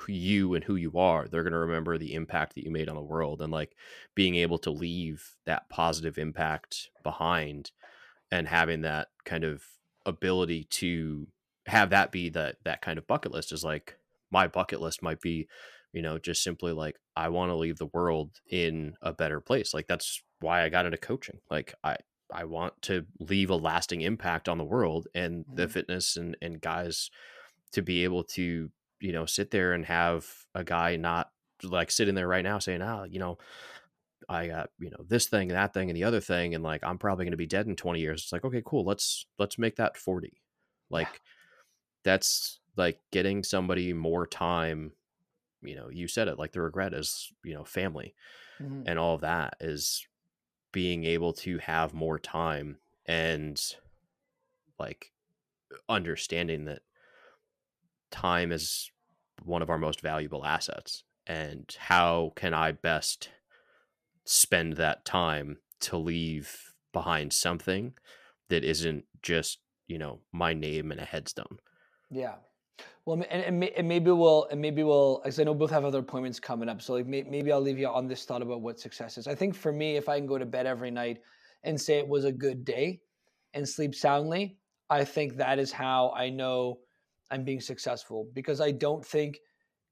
you 0.07 0.53
and 0.53 0.63
who 0.65 0.75
you 0.75 0.97
are 0.97 1.27
they're 1.27 1.43
going 1.43 1.53
to 1.53 1.59
remember 1.59 1.97
the 1.97 2.13
impact 2.13 2.55
that 2.55 2.63
you 2.63 2.71
made 2.71 2.89
on 2.89 2.95
the 2.95 3.01
world 3.01 3.41
and 3.41 3.51
like 3.51 3.75
being 4.15 4.35
able 4.35 4.57
to 4.57 4.69
leave 4.69 5.35
that 5.45 5.69
positive 5.69 6.17
impact 6.17 6.89
behind 7.03 7.71
and 8.31 8.47
having 8.47 8.81
that 8.81 9.07
kind 9.23 9.43
of 9.43 9.63
ability 10.05 10.65
to 10.65 11.27
have 11.67 11.91
that 11.91 12.11
be 12.11 12.29
that 12.29 12.57
that 12.65 12.81
kind 12.81 12.97
of 12.97 13.07
bucket 13.07 13.31
list 13.31 13.51
is 13.51 13.63
like 13.63 13.97
my 14.31 14.47
bucket 14.47 14.81
list 14.81 15.01
might 15.01 15.21
be 15.21 15.47
you 15.93 16.01
know, 16.01 16.19
just 16.19 16.43
simply 16.43 16.73
like, 16.73 16.97
I 17.15 17.29
want 17.29 17.49
to 17.51 17.55
leave 17.55 17.77
the 17.77 17.87
world 17.87 18.39
in 18.49 18.95
a 19.01 19.13
better 19.13 19.41
place. 19.41 19.73
Like, 19.73 19.87
that's 19.87 20.21
why 20.39 20.63
I 20.63 20.69
got 20.69 20.85
into 20.85 20.97
coaching. 20.97 21.39
Like, 21.51 21.73
I, 21.83 21.97
I 22.33 22.45
want 22.45 22.81
to 22.83 23.05
leave 23.19 23.49
a 23.51 23.55
lasting 23.55 24.01
impact 24.01 24.49
on 24.49 24.57
the 24.57 24.65
world 24.65 25.07
and 25.15 25.45
the 25.55 25.63
Mhm. 25.63 25.69
fitness 25.69 26.17
and, 26.17 26.37
and 26.41 26.61
guys 26.61 27.11
to 27.73 27.81
be 27.81 28.03
able 28.03 28.23
to, 28.23 28.71
you 28.99 29.11
know, 29.11 29.25
sit 29.25 29.51
there 29.51 29.73
and 29.73 29.85
have 29.85 30.29
a 30.55 30.63
guy 30.63 30.95
not 30.95 31.31
like 31.63 31.91
sitting 31.91 32.15
there 32.15 32.27
right 32.27 32.43
now 32.43 32.59
saying, 32.59 32.81
ah, 32.81 33.03
you 33.03 33.19
know, 33.19 33.37
I 34.29 34.47
got, 34.47 34.69
you 34.79 34.89
know, 34.89 35.03
this 35.07 35.27
thing, 35.27 35.49
and 35.51 35.57
that 35.57 35.73
thing, 35.73 35.89
and 35.89 35.97
the 35.97 36.05
other 36.05 36.21
thing, 36.21 36.55
and 36.55 36.63
like 36.63 36.83
I'm 36.83 36.97
probably 36.97 37.25
gonna 37.25 37.37
be 37.37 37.45
dead 37.47 37.67
in 37.67 37.75
20 37.75 37.99
years. 37.99 38.23
It's 38.23 38.31
like, 38.31 38.45
okay, 38.45 38.61
cool, 38.65 38.85
let's 38.85 39.25
let's 39.37 39.57
make 39.57 39.75
that 39.77 39.97
40. 39.97 40.41
Like 40.89 41.21
that's 42.03 42.61
like 42.77 43.01
getting 43.11 43.43
somebody 43.43 43.93
more 43.93 44.27
time, 44.27 44.93
you 45.63 45.75
know, 45.75 45.89
you 45.89 46.07
said 46.07 46.27
it, 46.27 46.39
like 46.39 46.51
the 46.51 46.61
regret 46.61 46.93
is, 46.93 47.31
you 47.43 47.53
know, 47.53 47.63
family 47.63 48.13
Mhm. 48.61 48.83
and 48.85 48.99
all 48.99 49.15
of 49.15 49.21
that 49.21 49.55
is 49.59 50.05
being 50.71 51.03
able 51.05 51.33
to 51.33 51.57
have 51.59 51.93
more 51.93 52.17
time 52.19 52.77
and 53.05 53.75
like 54.79 55.11
understanding 55.89 56.65
that 56.65 56.81
time 58.11 58.51
is 58.51 58.91
one 59.43 59.61
of 59.61 59.69
our 59.69 59.77
most 59.77 60.01
valuable 60.01 60.45
assets 60.45 61.03
and 61.25 61.75
how 61.79 62.31
can 62.35 62.53
i 62.53 62.71
best 62.71 63.29
spend 64.25 64.73
that 64.73 65.03
time 65.05 65.57
to 65.79 65.97
leave 65.97 66.73
behind 66.91 67.33
something 67.33 67.93
that 68.49 68.63
isn't 68.63 69.05
just 69.21 69.59
you 69.87 69.97
know 69.97 70.19
my 70.31 70.53
name 70.53 70.91
and 70.91 70.99
a 71.01 71.05
headstone 71.05 71.59
Yeah. 72.09 72.35
Well, 73.05 73.21
and, 73.29 73.61
and, 73.65 73.87
maybe 73.87 74.11
we'll 74.11 74.47
and 74.49 74.61
maybe 74.61 74.81
we'll 74.83 75.19
because 75.23 75.37
I 75.39 75.43
know 75.43 75.53
both 75.53 75.71
have 75.71 75.83
other 75.83 75.99
appointments 75.99 76.39
coming 76.39 76.69
up. 76.69 76.81
So 76.81 76.93
like 76.93 77.05
may, 77.05 77.23
maybe 77.23 77.51
I'll 77.51 77.59
leave 77.59 77.77
you 77.77 77.87
on 77.87 78.07
this 78.07 78.23
thought 78.23 78.41
about 78.41 78.61
what 78.61 78.79
success 78.79 79.17
is. 79.17 79.27
I 79.27 79.35
think 79.35 79.55
for 79.55 79.73
me, 79.73 79.97
if 79.97 80.07
I 80.07 80.17
can 80.17 80.25
go 80.25 80.37
to 80.37 80.45
bed 80.45 80.65
every 80.65 80.89
night 80.89 81.19
and 81.63 81.79
say 81.79 81.97
it 81.97 82.07
was 82.07 82.23
a 82.23 82.31
good 82.31 82.63
day 82.63 83.01
and 83.53 83.67
sleep 83.67 83.93
soundly, 83.93 84.57
I 84.89 85.03
think 85.03 85.35
that 85.35 85.59
is 85.59 85.71
how 85.71 86.13
I 86.15 86.29
know 86.29 86.79
I'm 87.29 87.43
being 87.43 87.59
successful. 87.59 88.29
Because 88.33 88.61
I 88.61 88.71
don't 88.71 89.05
think 89.05 89.37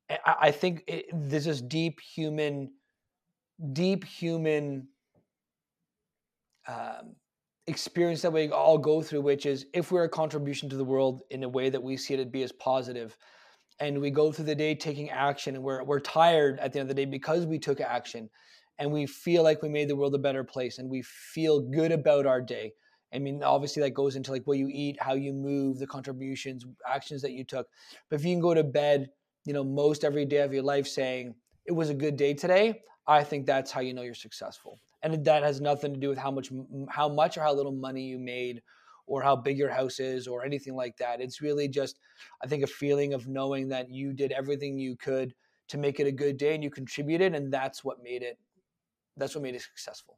I, 0.09 0.35
I 0.43 0.51
think 0.51 0.83
it, 0.87 1.05
this 1.13 1.47
is 1.47 1.61
deep 1.61 1.99
human, 1.99 2.71
deep 3.73 4.05
human 4.05 4.87
um, 6.67 7.15
experience 7.67 8.21
that 8.21 8.34
we 8.34 8.50
all 8.50 8.78
go 8.78 9.02
through, 9.02 9.21
which 9.21 9.45
is 9.45 9.65
if 9.74 9.91
we're 9.91 10.04
a 10.04 10.10
contribution 10.10 10.69
to 10.69 10.76
the 10.76 10.84
world 10.84 11.21
in 11.30 11.43
a 11.43 11.50
way 11.50 11.69
that 11.69 11.82
we 11.82 11.97
see 11.97 12.13
it 12.13 12.32
be 12.32 12.43
as 12.43 12.52
positive, 12.52 13.17
and 13.80 14.00
we 14.00 14.12
go 14.12 14.32
through 14.32 14.45
the 14.45 14.56
day 14.56 14.76
taking 14.76 15.10
action, 15.10 15.56
and 15.56 15.63
we're 15.63 15.84
we're 15.84 16.00
tired 16.00 16.60
at 16.60 16.74
the 16.74 16.80
end 16.80 16.89
of 16.89 16.95
the 16.95 17.02
day 17.06 17.10
because 17.10 17.45
we 17.45 17.60
took 17.60 17.80
action, 17.82 18.30
and 18.80 18.91
we 18.91 19.06
feel 19.06 19.43
like 19.43 19.62
we 19.62 19.69
made 19.69 19.89
the 19.89 19.95
world 19.95 20.15
a 20.15 20.19
better 20.19 20.43
place, 20.43 20.80
and 20.80 20.89
we 20.89 21.02
feel 21.02 21.62
good 21.62 21.91
about 21.91 22.26
our 22.26 22.41
day. 22.41 22.74
I 23.13 23.19
mean, 23.19 23.43
obviously 23.43 23.82
that 23.84 23.93
goes 23.93 24.15
into 24.15 24.32
like 24.32 24.47
what 24.47 24.58
you 24.58 24.69
eat, 24.71 24.97
how 25.02 25.13
you 25.13 25.34
move, 25.34 25.80
the 25.80 25.88
contributions, 25.88 26.65
actions 26.88 27.21
that 27.24 27.32
you 27.32 27.43
took. 27.43 27.67
But 28.10 28.19
if 28.19 28.26
you 28.26 28.34
can 28.34 28.41
go 28.41 28.54
to 28.54 28.63
bed, 28.63 29.10
you 29.45 29.54
know, 29.54 29.65
most 29.65 30.06
every 30.06 30.26
day 30.26 30.38
of 30.38 30.54
your 30.54 30.63
life 30.63 30.88
saying 30.88 31.36
it 31.65 31.74
was 31.74 31.89
a 31.89 31.93
good 31.93 32.15
day 32.15 32.34
today, 32.34 32.82
I 33.08 33.24
think 33.26 33.45
that's 33.45 33.71
how 33.71 33.82
you 33.82 33.93
know 33.93 34.02
you're 34.02 34.13
successful 34.13 34.80
and 35.03 35.25
that 35.25 35.43
has 35.43 35.61
nothing 35.61 35.93
to 35.93 35.99
do 35.99 36.09
with 36.09 36.17
how 36.17 36.31
much 36.31 36.51
how 36.89 37.09
much 37.09 37.37
or 37.37 37.41
how 37.41 37.53
little 37.53 37.71
money 37.71 38.03
you 38.03 38.19
made 38.19 38.61
or 39.07 39.21
how 39.21 39.35
big 39.35 39.57
your 39.57 39.69
house 39.69 39.99
is 39.99 40.27
or 40.27 40.45
anything 40.45 40.75
like 40.75 40.95
that. 40.97 41.21
It's 41.21 41.41
really 41.41 41.67
just 41.67 41.99
i 42.43 42.47
think 42.47 42.63
a 42.63 42.67
feeling 42.67 43.13
of 43.13 43.27
knowing 43.27 43.69
that 43.69 43.89
you 43.89 44.13
did 44.13 44.31
everything 44.31 44.77
you 44.77 44.95
could 44.95 45.33
to 45.69 45.77
make 45.77 45.99
it 45.99 46.07
a 46.07 46.11
good 46.11 46.37
day 46.37 46.53
and 46.53 46.63
you 46.63 46.69
contributed 46.69 47.33
and 47.33 47.51
that's 47.51 47.83
what 47.83 48.03
made 48.03 48.21
it 48.21 48.37
that's 49.17 49.35
what 49.35 49.43
made 49.43 49.55
it 49.55 49.61
successful. 49.61 50.17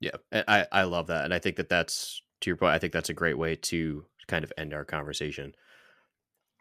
Yeah 0.00 0.16
i 0.32 0.66
i 0.72 0.82
love 0.84 1.06
that 1.08 1.24
and 1.24 1.32
i 1.32 1.38
think 1.38 1.56
that 1.56 1.68
that's 1.68 2.22
to 2.40 2.50
your 2.50 2.56
point 2.56 2.72
i 2.72 2.78
think 2.78 2.92
that's 2.92 3.08
a 3.08 3.14
great 3.14 3.38
way 3.38 3.56
to 3.56 4.04
kind 4.26 4.44
of 4.44 4.52
end 4.56 4.72
our 4.74 4.84
conversation. 4.84 5.54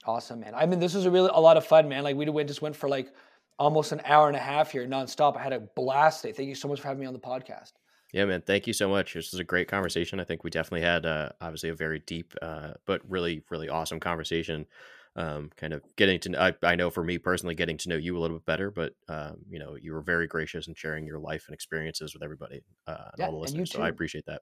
Awesome 0.06 0.41
man. 0.41 0.54
I 0.54 0.65
mean 0.65 0.80
this 0.80 0.93
was 0.93 1.06
a 1.06 1.12
really 1.12 1.30
a 1.34 1.39
lot 1.39 1.58
of 1.58 1.65
fun 1.65 1.88
man. 1.88 2.04
Like 2.04 2.15
we 2.15 2.30
went 2.30 2.49
just 2.49 2.62
went 2.62 2.76
for 2.76 2.89
like 2.89 3.13
almost 3.60 3.92
an 3.92 4.02
hour 4.06 4.28
and 4.28 4.36
a 4.36 4.39
half 4.39 4.72
here 4.72 4.88
nonstop. 4.88 5.38
I 5.38 5.44
had 5.44 5.54
a 5.54 5.60
blast 5.60 6.22
today. 6.22 6.34
Thank 6.34 6.50
you 6.50 6.56
so 6.56 6.68
much 6.68 6.82
for 6.82 6.88
having 6.88 7.02
me 7.02 7.08
on 7.08 7.13
the 7.13 7.20
podcast. 7.20 7.74
Yeah, 8.13 8.26
man. 8.26 8.44
Thank 8.46 8.68
you 8.68 8.74
so 8.74 8.88
much. 8.88 9.13
This 9.16 9.32
was 9.32 9.39
a 9.39 9.44
great 9.44 9.68
conversation. 9.68 10.20
I 10.20 10.24
think 10.24 10.44
we 10.44 10.52
definitely 10.52 10.86
had 10.86 11.06
uh, 11.06 11.30
obviously 11.42 11.70
a 11.70 11.76
very 11.76 12.00
deep, 12.00 12.34
uh, 12.42 12.74
but 12.86 13.02
really, 13.10 13.44
really 13.50 13.70
awesome 13.70 14.00
conversation. 14.00 14.68
Um, 15.16 15.52
kind 15.58 15.74
of 15.74 15.82
getting 15.96 16.20
to, 16.22 16.42
I, 16.42 16.54
I 16.63 16.76
know 16.76 16.89
for 16.89 17.04
me 17.04 17.18
personally, 17.18 17.56
getting 17.56 17.78
to 17.78 17.89
know 17.89 17.96
you 17.96 18.18
a 18.18 18.20
little 18.20 18.38
bit 18.38 18.46
better, 18.46 18.72
but 18.72 18.94
um, 19.10 19.38
you 19.50 19.60
know, 19.60 19.76
you 19.76 19.94
were 19.94 20.02
very 20.02 20.28
gracious 20.28 20.68
in 20.68 20.76
sharing 20.76 21.06
your 21.06 21.20
life 21.20 21.46
and 21.48 21.54
experiences 21.54 22.13
with 22.13 22.24
everybody 22.24 22.63
uh, 22.88 22.98
and 22.98 23.12
yeah, 23.18 23.26
all 23.26 23.32
the 23.32 23.38
listeners. 23.38 23.72
So 23.72 23.82
I 23.82 23.89
appreciate 23.89 24.26
that. 24.28 24.42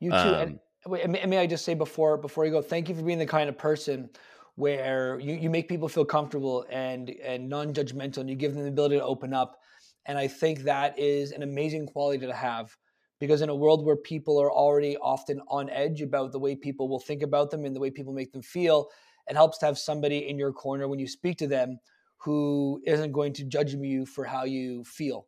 You 0.00 0.10
too. 0.10 0.16
Um, 0.16 0.60
and, 1.02 1.16
and 1.16 1.30
may 1.30 1.38
I 1.38 1.46
just 1.46 1.64
say 1.64 1.74
before 1.74 2.16
before 2.16 2.44
you 2.44 2.50
go, 2.50 2.62
thank 2.62 2.88
you 2.88 2.94
for 2.94 3.02
being 3.02 3.18
the 3.18 3.26
kind 3.26 3.48
of 3.48 3.58
person 3.58 4.08
where 4.56 5.18
you, 5.20 5.34
you 5.34 5.50
make 5.50 5.68
people 5.68 5.88
feel 5.88 6.04
comfortable 6.04 6.66
and 6.70 7.10
and 7.22 7.48
non-judgmental 7.48 8.18
and 8.18 8.30
you 8.30 8.36
give 8.36 8.54
them 8.54 8.64
the 8.64 8.68
ability 8.68 8.96
to 8.96 9.04
open 9.04 9.32
up. 9.32 9.60
And 10.06 10.18
i 10.18 10.28
think 10.28 10.60
that 10.60 10.98
is 10.98 11.32
an 11.32 11.42
amazing 11.42 11.86
quality 11.86 12.26
to 12.26 12.32
have 12.32 12.76
because 13.18 13.40
in 13.42 13.48
a 13.48 13.54
world 13.54 13.84
where 13.84 13.96
people 13.96 14.40
are 14.40 14.52
already 14.52 14.96
often 14.98 15.40
on 15.48 15.70
edge 15.70 16.02
about 16.02 16.32
the 16.32 16.38
way 16.38 16.54
people 16.54 16.88
will 16.88 17.00
think 17.00 17.22
about 17.22 17.50
them 17.50 17.64
and 17.64 17.74
the 17.74 17.80
way 17.80 17.90
people 17.90 18.12
make 18.12 18.32
them 18.32 18.42
feel 18.42 18.88
it 19.28 19.34
helps 19.34 19.58
to 19.58 19.66
have 19.66 19.78
somebody 19.78 20.28
in 20.28 20.38
your 20.38 20.52
corner 20.52 20.86
when 20.88 20.98
you 20.98 21.08
speak 21.08 21.38
to 21.38 21.46
them 21.46 21.78
who 22.18 22.80
isn't 22.86 23.12
going 23.12 23.32
to 23.34 23.44
judge 23.44 23.74
you 23.74 24.06
for 24.06 24.24
how 24.24 24.44
you 24.44 24.84
feel. 24.84 25.26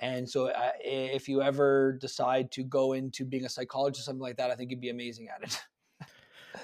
And 0.00 0.28
so 0.28 0.46
uh, 0.46 0.70
if 0.80 1.28
you 1.28 1.42
ever 1.42 1.98
decide 2.00 2.52
to 2.52 2.62
go 2.62 2.92
into 2.92 3.24
being 3.24 3.44
a 3.44 3.48
psychologist 3.48 4.04
or 4.04 4.04
something 4.04 4.22
like 4.22 4.36
that 4.36 4.50
i 4.50 4.54
think 4.54 4.70
you'd 4.70 4.80
be 4.80 4.90
amazing 4.90 5.28
at 5.28 5.42
it. 5.42 6.08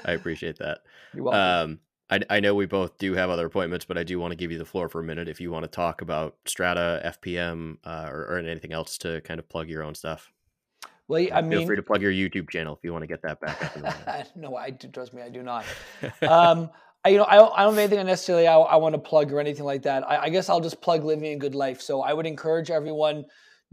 I 0.05 0.13
appreciate 0.13 0.59
that. 0.59 0.83
You're 1.15 1.25
welcome. 1.25 1.71
Um, 1.73 1.81
I, 2.11 2.21
I 2.29 2.41
know 2.41 2.55
we 2.55 2.67
both 2.67 2.99
do 2.99 3.15
have 3.15 3.31
other 3.31 3.47
appointments, 3.47 3.85
but 3.85 3.97
I 3.97 4.03
do 4.03 4.19
want 4.19 4.33
to 4.33 4.37
give 4.37 4.53
you 4.53 4.59
the 4.59 4.65
floor 4.65 4.89
for 4.89 5.01
a 5.01 5.05
minute 5.05 5.29
if 5.29 5.41
you 5.41 5.51
want 5.51 5.65
to 5.65 5.69
talk 5.69 6.03
about 6.03 6.37
Strata, 6.45 7.17
FPM, 7.17 7.79
uh, 7.85 8.09
or, 8.11 8.27
or, 8.27 8.39
anything 8.39 8.73
else 8.73 8.99
to 8.99 9.23
kind 9.23 9.41
of 9.41 9.49
plug 9.49 9.69
your 9.69 9.83
own 9.83 9.95
stuff. 9.95 10.31
Well, 11.09 11.27
I 11.33 11.41
mean, 11.41 11.59
feel 11.59 11.67
free 11.67 11.77
to 11.77 11.83
plug 11.83 12.03
your 12.03 12.13
YouTube 12.13 12.51
channel 12.51 12.75
if 12.75 12.81
you 12.83 12.93
want 12.93 13.03
to 13.03 13.07
get 13.07 13.23
that 13.23 13.41
back 13.41 13.77
up. 13.83 14.27
no, 14.37 14.57
I 14.57 14.71
do, 14.71 14.89
trust 14.89 15.15
me, 15.15 15.23
I 15.23 15.29
do 15.29 15.43
not. 15.43 15.65
um, 16.23 16.71
I, 17.05 17.11
you 17.11 17.19
know, 17.19 17.27
I 17.29 17.37
don't, 17.37 17.53
I 17.57 17.63
don't 17.63 17.75
have 17.75 17.79
anything 17.79 18.07
necessarily 18.07 18.47
I, 18.47 18.57
I 18.57 18.77
want 18.77 18.95
to 18.95 18.99
plug 18.99 19.33
or 19.33 19.41
anything 19.41 19.65
like 19.65 19.83
that. 19.83 20.09
I, 20.09 20.25
I 20.25 20.29
guess 20.31 20.49
I'll 20.49 20.61
just 20.61 20.81
plug 20.81 21.05
living 21.05 21.33
a 21.33 21.37
good 21.37 21.55
life. 21.55 21.81
So 21.81 22.01
I 22.01 22.13
would 22.15 22.27
encourage 22.27 22.71
everyone 22.71 23.25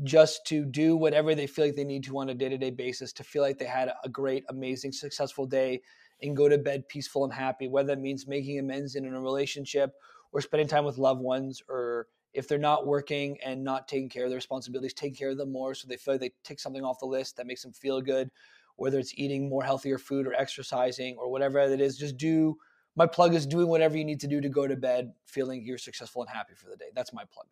just 0.03 0.45
to 0.47 0.65
do 0.65 0.97
whatever 0.97 1.35
they 1.35 1.47
feel 1.47 1.65
like 1.65 1.75
they 1.75 1.83
need 1.83 2.03
to 2.05 2.17
on 2.17 2.29
a 2.29 2.33
day-to-day 2.33 2.71
basis 2.71 3.13
to 3.13 3.23
feel 3.23 3.41
like 3.41 3.57
they 3.57 3.65
had 3.65 3.91
a 4.03 4.09
great, 4.09 4.43
amazing, 4.49 4.91
successful 4.91 5.45
day 5.45 5.81
and 6.21 6.35
go 6.35 6.47
to 6.47 6.57
bed 6.57 6.87
peaceful 6.87 7.23
and 7.23 7.33
happy, 7.33 7.67
whether 7.67 7.87
that 7.87 8.01
means 8.01 8.27
making 8.27 8.59
amends 8.59 8.95
in 8.95 9.05
a 9.05 9.21
relationship 9.21 9.93
or 10.31 10.41
spending 10.41 10.67
time 10.67 10.85
with 10.85 10.97
loved 10.97 11.21
ones, 11.21 11.61
or 11.67 12.07
if 12.33 12.47
they're 12.47 12.57
not 12.57 12.87
working 12.87 13.37
and 13.43 13.63
not 13.63 13.87
taking 13.87 14.09
care 14.09 14.23
of 14.23 14.29
their 14.29 14.37
responsibilities, 14.37 14.93
taking 14.93 15.15
care 15.15 15.29
of 15.29 15.37
them 15.37 15.51
more 15.51 15.73
so 15.73 15.87
they 15.87 15.97
feel 15.97 16.13
like 16.13 16.21
they 16.21 16.31
take 16.43 16.59
something 16.59 16.83
off 16.83 16.99
the 16.99 17.05
list 17.05 17.37
that 17.37 17.47
makes 17.47 17.63
them 17.63 17.73
feel 17.73 18.01
good, 18.01 18.29
whether 18.77 18.97
it's 18.97 19.13
eating 19.17 19.49
more 19.49 19.63
healthier 19.63 19.97
food 19.97 20.25
or 20.25 20.33
exercising 20.33 21.17
or 21.17 21.29
whatever 21.29 21.59
it 21.59 21.81
is, 21.81 21.97
just 21.97 22.17
do. 22.17 22.55
My 22.95 23.05
plug 23.05 23.33
is 23.33 23.45
doing 23.45 23.67
whatever 23.67 23.97
you 23.97 24.05
need 24.05 24.19
to 24.21 24.27
do 24.27 24.41
to 24.41 24.49
go 24.49 24.67
to 24.67 24.75
bed 24.75 25.13
feeling 25.25 25.63
you're 25.63 25.77
successful 25.77 26.21
and 26.21 26.29
happy 26.29 26.53
for 26.55 26.69
the 26.69 26.77
day. 26.77 26.89
That's 26.93 27.13
my 27.13 27.23
plug. 27.31 27.47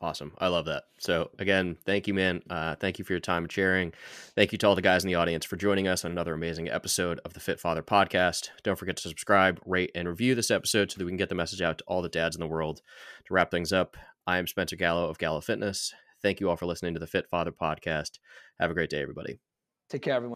Awesome. 0.00 0.32
I 0.38 0.48
love 0.48 0.64
that. 0.66 0.84
So, 0.98 1.30
again, 1.38 1.76
thank 1.86 2.08
you, 2.08 2.14
man. 2.14 2.42
Uh, 2.50 2.74
thank 2.74 2.98
you 2.98 3.04
for 3.04 3.12
your 3.12 3.20
time 3.20 3.48
sharing. 3.48 3.92
Thank 4.34 4.50
you 4.50 4.58
to 4.58 4.66
all 4.66 4.74
the 4.74 4.82
guys 4.82 5.04
in 5.04 5.08
the 5.08 5.14
audience 5.14 5.44
for 5.44 5.56
joining 5.56 5.86
us 5.86 6.04
on 6.04 6.10
another 6.10 6.34
amazing 6.34 6.68
episode 6.68 7.20
of 7.24 7.32
the 7.32 7.40
Fit 7.40 7.60
Father 7.60 7.82
podcast. 7.82 8.48
Don't 8.64 8.78
forget 8.78 8.96
to 8.96 9.08
subscribe, 9.08 9.60
rate, 9.64 9.92
and 9.94 10.08
review 10.08 10.34
this 10.34 10.50
episode 10.50 10.90
so 10.90 10.98
that 10.98 11.04
we 11.04 11.10
can 11.12 11.16
get 11.16 11.28
the 11.28 11.36
message 11.36 11.62
out 11.62 11.78
to 11.78 11.84
all 11.86 12.02
the 12.02 12.08
dads 12.08 12.34
in 12.34 12.40
the 12.40 12.48
world. 12.48 12.82
To 13.26 13.34
wrap 13.34 13.52
things 13.52 13.72
up, 13.72 13.96
I 14.26 14.38
am 14.38 14.48
Spencer 14.48 14.76
Gallo 14.76 15.08
of 15.08 15.18
Gallo 15.18 15.40
Fitness. 15.40 15.94
Thank 16.22 16.40
you 16.40 16.50
all 16.50 16.56
for 16.56 16.66
listening 16.66 16.94
to 16.94 17.00
the 17.00 17.06
Fit 17.06 17.28
Father 17.30 17.52
podcast. 17.52 18.18
Have 18.58 18.72
a 18.72 18.74
great 18.74 18.90
day, 18.90 19.00
everybody. 19.00 19.38
Take 19.90 20.02
care, 20.02 20.14
everyone. 20.14 20.32